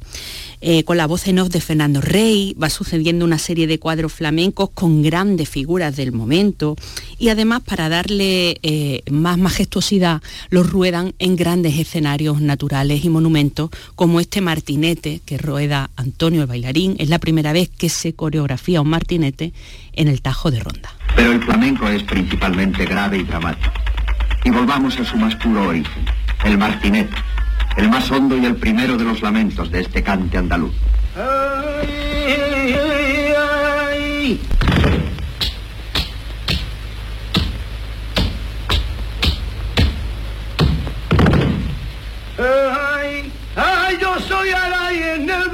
Eh, 0.65 0.85
con 0.85 0.97
la 0.97 1.09
voz 1.09 1.27
en 1.27 1.41
off 1.41 1.49
de 1.49 1.61
Fernando 1.61 2.01
Rey, 2.01 2.55
va 2.55 2.71
sucediendo 2.71 3.25
una 3.25 3.39
serie 3.39 3.67
de 3.67 3.81
cuadros 3.81 4.13
flamencos 4.13 4.71
con 4.73 5.03
grandes 5.03 5.49
figuras 5.49 5.97
del 5.97 6.13
momento 6.13 6.77
y 7.19 7.31
además 7.31 7.63
para 7.63 7.89
darle 7.89 8.59
eh, 8.63 9.03
más 9.11 9.39
majestuosidad 9.39 10.23
los 10.51 10.71
ruedan 10.71 11.15
en 11.19 11.35
grandes 11.35 11.81
escenarios 11.81 12.41
naturales 12.41 13.05
y 13.05 13.09
monumentos 13.09 13.71
como 13.97 14.21
este 14.21 14.41
martinete 14.41 15.21
que 15.25 15.37
rueda 15.37 15.91
Antonio 15.97 16.43
el 16.43 16.47
bailarín. 16.47 16.95
Es 16.99 17.09
la 17.09 17.19
primera 17.19 17.53
vez 17.53 17.69
que 17.69 17.89
se 17.89 18.13
coreografía 18.13 18.83
un 18.83 18.89
martinete 18.89 19.22
en 19.25 20.09
el 20.09 20.21
Tajo 20.21 20.51
de 20.51 20.61
Ronda. 20.61 20.91
Pero 21.15 21.33
el 21.33 21.43
flamenco 21.43 21.89
es 21.89 22.03
principalmente 22.03 22.85
grave 22.85 23.19
y 23.19 23.23
dramático. 23.23 23.73
Y 24.45 24.51
volvamos 24.51 24.99
a 24.99 25.05
su 25.05 25.17
más 25.17 25.37
puro 25.37 25.69
origen, 25.69 26.05
el 26.45 26.59
martinete, 26.59 27.15
el 27.77 27.89
más 27.89 28.11
hondo 28.11 28.37
y 28.37 28.45
el 28.45 28.57
primero 28.57 28.97
de 28.97 29.05
los 29.05 29.23
lamentos 29.23 29.71
de 29.71 29.81
este 29.81 30.03
cante 30.03 30.39
andaluz. 30.39 30.75
Ay, 42.39 43.31
ay, 43.55 43.99
yo 44.01 44.19
soy 44.27 44.51
Aray 44.51 45.03
en 45.15 45.31
el 45.31 45.51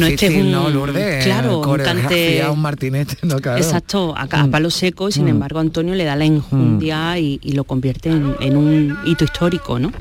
Bueno, 0.00 0.14
este 0.14 0.26
es 0.26 0.42
un- 0.42 0.50
¿no, 0.52 0.68
Lourdes? 0.70 1.24
claro, 1.24 1.58
un 1.60 1.76
cante- 1.78 2.48
un 2.50 2.60
martinete, 2.60 3.16
¿no? 3.22 3.36
Claro. 3.36 3.58
Exacto, 3.58 4.14
a, 4.16 4.22
a 4.22 4.46
palo 4.48 4.70
seco 4.70 5.08
y 5.08 5.12
sin 5.12 5.24
Mm. 5.26 5.28
embargo 5.28 5.58
Antonio 5.60 5.94
le 5.94 6.04
da 6.04 6.16
la 6.16 6.24
enjundia 6.24 7.18
y, 7.18 7.38
y 7.42 7.52
lo 7.52 7.64
convierte 7.64 8.08
en, 8.10 8.34
en 8.40 8.56
un 8.56 8.98
hito 9.04 9.24
histórico, 9.24 9.78
¿no? 9.78 9.92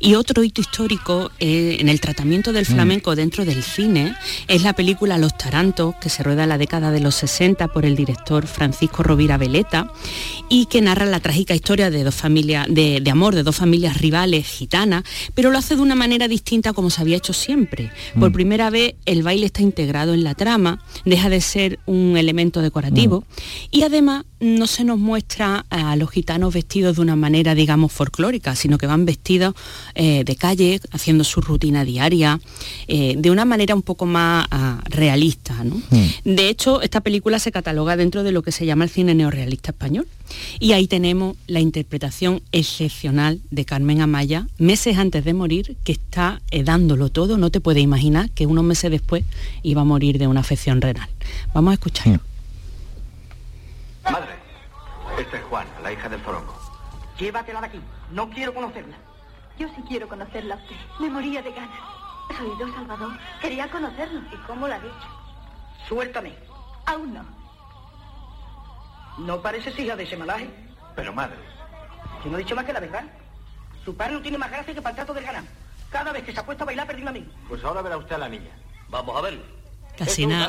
Y 0.00 0.14
otro 0.14 0.44
hito 0.44 0.60
histórico 0.60 1.30
eh, 1.40 1.78
en 1.80 1.88
el 1.88 2.00
tratamiento 2.00 2.52
del 2.52 2.62
Mm. 2.64 2.72
flamenco 2.74 3.16
dentro 3.16 3.44
del 3.44 3.62
cine 3.62 4.14
es 4.46 4.62
la 4.62 4.72
película 4.72 5.18
Los 5.18 5.36
Tarantos, 5.36 5.94
que 6.00 6.08
se 6.08 6.22
rueda 6.22 6.44
en 6.44 6.50
la 6.50 6.58
década 6.58 6.90
de 6.92 7.00
los 7.00 7.16
60 7.16 7.68
por 7.68 7.84
el 7.84 7.96
director 7.96 8.46
Francisco 8.46 9.02
Rovira 9.02 9.36
Veleta 9.38 9.90
y 10.48 10.66
que 10.66 10.80
narra 10.80 11.04
la 11.06 11.20
trágica 11.20 11.54
historia 11.54 11.90
de 11.90 12.04
dos 12.04 12.14
familias, 12.14 12.66
de, 12.70 13.00
de 13.00 13.10
amor 13.10 13.34
de 13.34 13.42
dos 13.42 13.56
familias 13.56 13.98
rivales 13.98 14.46
gitanas, 14.46 15.02
pero 15.34 15.50
lo 15.50 15.58
hace 15.58 15.74
de 15.76 15.82
una 15.82 15.94
manera 15.96 16.28
distinta 16.28 16.72
como 16.72 16.90
se 16.90 17.00
había 17.00 17.16
hecho 17.16 17.32
siempre. 17.32 17.90
Por 18.18 18.30
Mm. 18.30 18.32
primera 18.34 18.70
vez 18.70 18.94
el 19.04 19.22
baile 19.24 19.46
está 19.46 19.62
integrado 19.62 20.14
en 20.14 20.22
la 20.22 20.34
trama, 20.34 20.80
deja 21.04 21.28
de 21.28 21.40
ser 21.40 21.78
un 21.86 22.16
elemento 22.16 22.62
decorativo 22.62 23.24
y 23.72 23.82
además 23.82 24.24
no 24.40 24.68
se 24.68 24.84
nos 24.84 24.98
muestra 24.98 25.66
a 25.70 25.96
los 25.96 26.10
gitanos 26.12 26.54
vestidos 26.54 26.94
de 26.96 27.02
una 27.02 27.16
manera, 27.16 27.56
digamos, 27.56 27.90
folclórica, 27.92 28.54
sino 28.54 28.78
que 28.78 28.86
van 28.86 29.04
vestidos 29.04 29.54
eh, 29.94 30.24
de 30.24 30.36
calle, 30.36 30.80
haciendo 30.90 31.24
su 31.24 31.40
rutina 31.40 31.84
diaria, 31.84 32.40
eh, 32.86 33.14
de 33.16 33.30
una 33.30 33.44
manera 33.44 33.74
un 33.74 33.82
poco 33.82 34.06
más 34.06 34.46
ah, 34.50 34.80
realista. 34.88 35.64
¿no? 35.64 35.80
De 36.24 36.48
hecho, 36.48 36.82
esta 36.82 37.00
película 37.00 37.38
se 37.38 37.52
cataloga 37.52 37.96
dentro 37.96 38.22
de 38.22 38.32
lo 38.32 38.42
que 38.42 38.52
se 38.52 38.66
llama 38.66 38.84
el 38.84 38.90
cine 38.90 39.14
neorrealista 39.14 39.70
español. 39.70 40.06
Y 40.58 40.72
ahí 40.72 40.86
tenemos 40.86 41.36
la 41.46 41.60
interpretación 41.60 42.42
excepcional 42.52 43.40
de 43.50 43.64
Carmen 43.64 44.00
Amaya, 44.00 44.46
meses 44.58 44.98
antes 44.98 45.24
de 45.24 45.34
morir, 45.34 45.76
que 45.84 45.92
está 45.92 46.40
eh, 46.50 46.62
dándolo 46.62 47.08
todo. 47.08 47.38
No 47.38 47.50
te 47.50 47.60
puedes 47.60 47.82
imaginar 47.82 48.30
que 48.30 48.46
unos 48.46 48.64
meses 48.64 48.90
después 48.90 49.24
iba 49.62 49.82
a 49.82 49.84
morir 49.84 50.18
de 50.18 50.26
una 50.26 50.40
afección 50.40 50.80
renal. 50.80 51.08
Vamos 51.54 51.72
a 51.72 51.74
escuchar. 51.74 52.20
Madre, 54.04 54.34
esta 55.18 55.36
es 55.36 55.42
Juana, 55.44 55.70
la 55.82 55.92
hija 55.92 56.08
del 56.08 56.20
zorongo. 56.20 56.54
Llévatela 57.18 57.60
de 57.60 57.66
aquí. 57.66 57.80
No 58.12 58.30
quiero 58.30 58.54
conocerla. 58.54 58.96
Yo 59.58 59.68
sí 59.74 59.82
quiero 59.88 60.08
conocerla 60.08 60.54
a 60.54 60.58
usted. 60.58 60.76
Me 61.00 61.10
moría 61.10 61.42
de 61.42 61.52
ganas. 61.52 61.78
¿Has 62.30 62.40
oído, 62.40 62.72
Salvador? 62.74 63.18
Quería 63.40 63.68
conocerlo. 63.70 64.20
¿Y 64.32 64.36
cómo 64.46 64.68
lo 64.68 64.74
ha 64.74 64.78
dicho? 64.80 65.08
Suéltame. 65.88 66.34
Aún 66.86 67.14
no. 67.14 67.24
¿No 69.18 69.40
pareces 69.42 69.78
hija 69.78 69.96
de 69.96 70.04
ese 70.04 70.16
malaje? 70.16 70.48
Pero 70.94 71.12
madre, 71.12 71.36
Que 72.22 72.28
no 72.28 72.36
he 72.36 72.42
dicho 72.42 72.54
más 72.54 72.64
que 72.64 72.72
la 72.72 72.80
verdad. 72.80 73.04
Su 73.84 73.96
padre 73.96 74.14
no 74.14 74.22
tiene 74.22 74.38
más 74.38 74.50
gracia 74.50 74.74
que 74.74 74.82
para 74.82 74.90
el 74.90 74.96
trato 74.96 75.14
del 75.14 75.24
ganado. 75.24 75.46
Cada 75.90 76.12
vez 76.12 76.22
que 76.24 76.32
se 76.32 76.40
acuesta 76.40 76.64
a 76.64 76.66
bailar, 76.66 76.86
perdí 76.86 77.02
un 77.02 77.08
amigo. 77.08 77.32
pues 77.48 77.64
ahora 77.64 77.82
verá 77.82 77.96
usted 77.96 78.14
a 78.16 78.18
la 78.18 78.28
niña. 78.28 78.50
Vamos 78.90 79.16
a 79.16 79.20
verlo. 79.22 79.42
Casi 79.98 80.26
nada. 80.26 80.48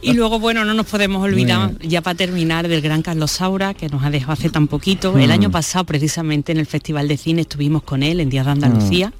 y 0.00 0.12
luego, 0.12 0.38
bueno, 0.38 0.64
no 0.64 0.74
nos 0.74 0.86
podemos 0.86 1.22
olvidar, 1.24 1.76
ya 1.80 2.02
para 2.02 2.16
terminar, 2.16 2.68
del 2.68 2.80
gran 2.80 3.02
Carlos 3.02 3.32
Saura, 3.32 3.74
que 3.74 3.88
nos 3.88 4.04
ha 4.04 4.10
dejado 4.10 4.32
hace 4.34 4.48
tan 4.48 4.68
poquito. 4.68 5.18
El 5.18 5.28
Mm. 5.28 5.32
año 5.32 5.50
pasado, 5.50 5.84
precisamente, 5.84 6.52
en 6.52 6.58
el 6.58 6.66
Festival 6.66 7.08
de 7.08 7.16
Cine 7.16 7.42
estuvimos 7.42 7.82
con 7.82 8.02
él, 8.04 8.20
en 8.20 8.30
Días 8.30 8.46
de 8.46 8.52
Andalucía. 8.52 9.12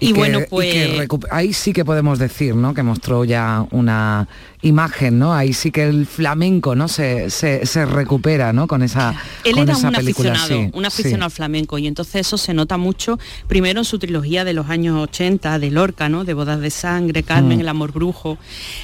Y, 0.00 0.12
bueno, 0.12 0.40
que- 0.40 0.46
pues... 0.46 0.72
que 0.74 1.08
ahí 1.30 1.52
sí 1.52 1.72
que 1.72 1.84
podemos 1.84 2.18
decir, 2.18 2.54
¿no? 2.54 2.74
Que 2.74 2.82
mostró 2.82 3.24
ya 3.24 3.64
una 3.70 4.28
imagen, 4.62 5.18
¿no? 5.18 5.34
Ahí 5.34 5.52
sí 5.52 5.70
que 5.70 5.84
el 5.84 6.06
flamenco, 6.06 6.74
¿no? 6.74 6.88
Se, 6.88 7.30
se, 7.30 7.64
se 7.66 7.84
recupera, 7.86 8.52
¿no? 8.52 8.66
Con 8.66 8.82
esa, 8.82 9.14
Él 9.44 9.52
con 9.54 9.62
era 9.64 9.72
esa 9.74 9.88
un 9.88 9.94
película, 9.94 10.32
aficionado, 10.32 10.64
sí, 10.64 10.70
un 10.74 10.84
aficionado 10.86 11.24
al 11.26 11.30
flamenco 11.30 11.78
y 11.78 11.86
entonces 11.86 12.16
eso 12.26 12.38
se 12.38 12.54
nota 12.54 12.76
mucho, 12.76 13.18
primero 13.46 13.80
en 13.80 13.84
su 13.84 13.98
trilogía 13.98 14.44
de 14.44 14.52
los 14.54 14.68
años 14.70 14.98
80, 15.00 15.58
de 15.58 15.70
Lorca, 15.70 16.08
¿no? 16.08 16.24
De 16.24 16.34
Bodas 16.34 16.60
de 16.60 16.70
Sangre, 16.70 17.22
Carmen, 17.22 17.58
Mm. 17.58 17.60
El 17.60 17.68
Amor 17.68 17.92
Brujo, 17.92 18.38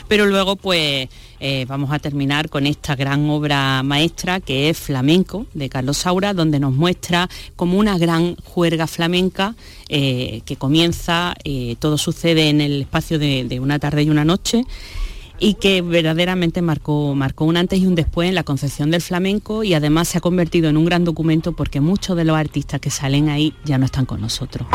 pero 0.09 0.27
luego 0.27 0.57
pues 0.57 1.09
eh, 1.41 1.65
vamos 1.67 1.91
a 1.91 1.99
terminar 1.99 2.51
con 2.51 2.67
esta 2.67 2.95
gran 2.95 3.29
obra 3.31 3.83
maestra 3.83 4.41
que 4.41 4.69
es 4.69 4.79
Flamenco, 4.79 5.47
de 5.55 5.71
Carlos 5.71 5.97
Saura, 5.97 6.35
donde 6.35 6.61
nos 6.61 6.75
muestra 6.75 7.31
como 7.57 7.79
una 7.79 7.97
gran 7.97 8.37
juerga 8.37 8.87
flamenca 8.87 9.55
eh, 9.89 10.43
que 10.45 10.57
comienza, 10.57 11.35
eh, 11.45 11.77
todo 11.79 11.97
sucede 11.97 12.51
en 12.51 12.61
el 12.61 12.83
espacio 12.83 13.19
de, 13.19 13.59
una 13.61 13.79
tarde 13.79 14.03
y 14.03 14.11
una 14.11 14.25
noche 14.25 14.65
y 15.39 15.55
que 15.55 15.81
verdaderamente 15.81 16.61
marcó, 16.61 17.15
marcó 17.15 17.47
un 17.47 17.57
antes 17.57 17.81
y 17.81 17.87
un 17.87 17.95
después 17.95 18.29
en 18.29 18.35
la 18.35 18.43
concepción 18.43 18.91
del 18.91 19.01
flamenco 19.01 19.65
y 19.65 19.73
además 19.73 20.09
se 20.09 20.19
ha 20.19 20.21
convertido 20.21 20.69
en 20.69 20.77
un 20.77 20.85
gran 20.85 21.05
documento 21.05 21.53
porque 21.53 21.81
muchos 21.81 22.17
de 22.17 22.25
los 22.25 22.37
artistas 22.37 22.81
que 22.81 22.91
salen 22.91 23.31
ahí 23.31 23.55
ya 23.65 23.79
no 23.79 23.87
están 23.87 24.05
con 24.05 24.21
nosotros. 24.21 24.69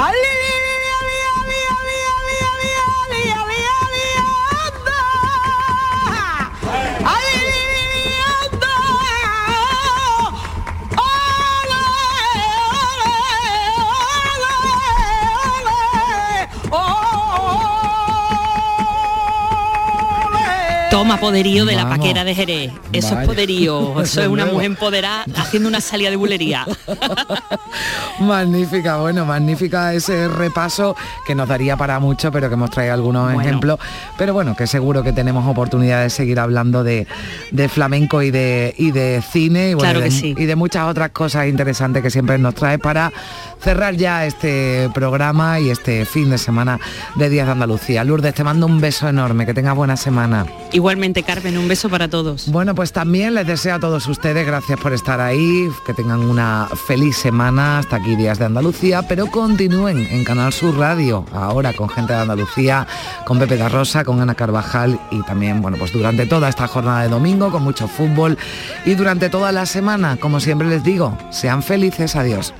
Toma 20.96 21.18
poderío 21.20 21.66
de 21.66 21.76
la 21.76 21.90
paquera 21.90 22.24
de 22.24 22.34
Jerez. 22.34 22.72
Eso 22.94 23.10
Vaya. 23.10 23.22
es 23.24 23.28
poderío. 23.28 24.02
Eso 24.02 24.22
es 24.22 24.28
una 24.30 24.46
mujer 24.46 24.68
empoderada 24.68 25.26
haciendo 25.36 25.68
una 25.68 25.82
salida 25.82 26.10
de 26.10 26.16
bulería. 26.16 26.66
Magnífica, 28.20 28.98
bueno, 28.98 29.26
magnífica 29.26 29.94
ese 29.94 30.30
repaso 30.30 30.96
que 31.28 31.36
nos 31.36 31.50
daría 31.50 31.76
para 31.76 32.00
mucho, 32.00 32.32
pero 32.32 32.48
que 32.48 32.54
hemos 32.54 32.70
traído 32.72 32.94
algunos 32.94 33.26
Bueno. 33.34 33.42
ejemplos. 33.42 33.80
Pero 34.18 34.34
bueno, 34.34 34.56
que 34.56 34.68
seguro 34.68 35.04
que 35.04 35.12
tenemos 35.12 35.46
oportunidad 35.48 36.02
de 36.04 36.10
seguir 36.10 36.40
hablando 36.40 36.84
de, 36.84 37.08
de 37.52 37.68
flamenco 37.70 38.22
y 38.22 38.32
de, 38.32 38.74
y 38.78 38.92
de 38.92 39.22
cine 39.32 39.72
y, 39.72 39.74
bueno, 39.74 39.90
Claro 39.92 40.00
de- 40.00 40.06
que 40.06 40.12
sí. 40.12 40.34
y 40.38 40.46
de 40.46 40.56
muchas 40.56 40.88
otras 40.88 41.10
cosas 41.10 41.48
interesantes 41.48 42.02
que 42.02 42.10
siempre 42.10 42.38
nos 42.38 42.56
trae 42.56 42.80
para 42.80 43.12
cerrar 43.60 43.96
ya 43.96 44.26
este 44.26 44.90
programa 44.94 45.60
y 45.60 45.70
este 45.70 46.06
fin 46.06 46.30
de 46.30 46.38
semana 46.38 46.80
de 47.16 47.30
Días 47.30 47.48
de 47.48 47.54
Andalucía. 47.54 48.04
Lourdes, 48.04 48.34
te 48.34 48.44
mando 48.44 48.66
un 48.66 48.80
beso 48.80 49.08
enorme, 49.08 49.46
que 49.46 49.54
tengas 49.54 49.76
buena 49.76 49.98
semana. 49.98 50.46
Igualmente, 50.72 51.24
Carmen, 51.24 51.58
un 51.58 51.68
beso 51.68 51.90
para 51.90 52.08
todos. 52.08 52.50
Bueno, 52.52 52.76
pues 52.76 52.92
también 52.92 53.34
les 53.34 53.48
deseo 53.48 53.76
a 53.76 53.80
todos 53.80 54.08
ustedes, 54.08 54.46
gracias 54.46 54.80
por 54.80 54.94
estar 54.94 55.20
ahí, 55.22 55.70
que 55.86 55.94
tengan 55.94 56.20
una 56.20 56.68
feliz 56.88 57.18
semana, 57.18 57.80
hasta 57.80 57.98
aquí 57.98 58.16
Días 58.16 58.40
de 58.40 58.46
Andalucía, 58.46 59.04
pero 59.08 59.28
continúen 59.28 60.08
en 60.12 60.24
Canal 60.24 60.54
Sur 60.54 60.78
Radio, 60.78 61.26
ahora 61.34 61.74
con 61.74 61.90
gente 61.90 62.14
de 62.14 62.20
Andalucía, 62.20 62.88
con 63.26 63.40
Pepe 63.40 63.58
da 63.58 63.70
Rosa, 63.70 64.04
con 64.04 64.22
Ana 64.22 64.36
Carvajal 64.36 65.00
y 65.12 65.22
también, 65.24 65.62
bueno, 65.62 65.78
pues 65.78 65.92
durante 65.92 66.26
toda 66.26 66.50
esta 66.50 66.68
jornada 66.68 67.04
de 67.04 67.10
domingo, 67.10 67.52
con 67.52 67.64
mucho 67.64 67.88
fútbol 67.88 68.38
y 68.86 68.96
durante 68.96 69.30
toda 69.30 69.52
la 69.52 69.66
semana, 69.66 70.18
como 70.18 70.40
siempre 70.40 70.68
les 70.68 70.84
digo, 70.84 71.18
sean 71.32 71.64
felices, 71.64 72.16
adiós. 72.16 72.54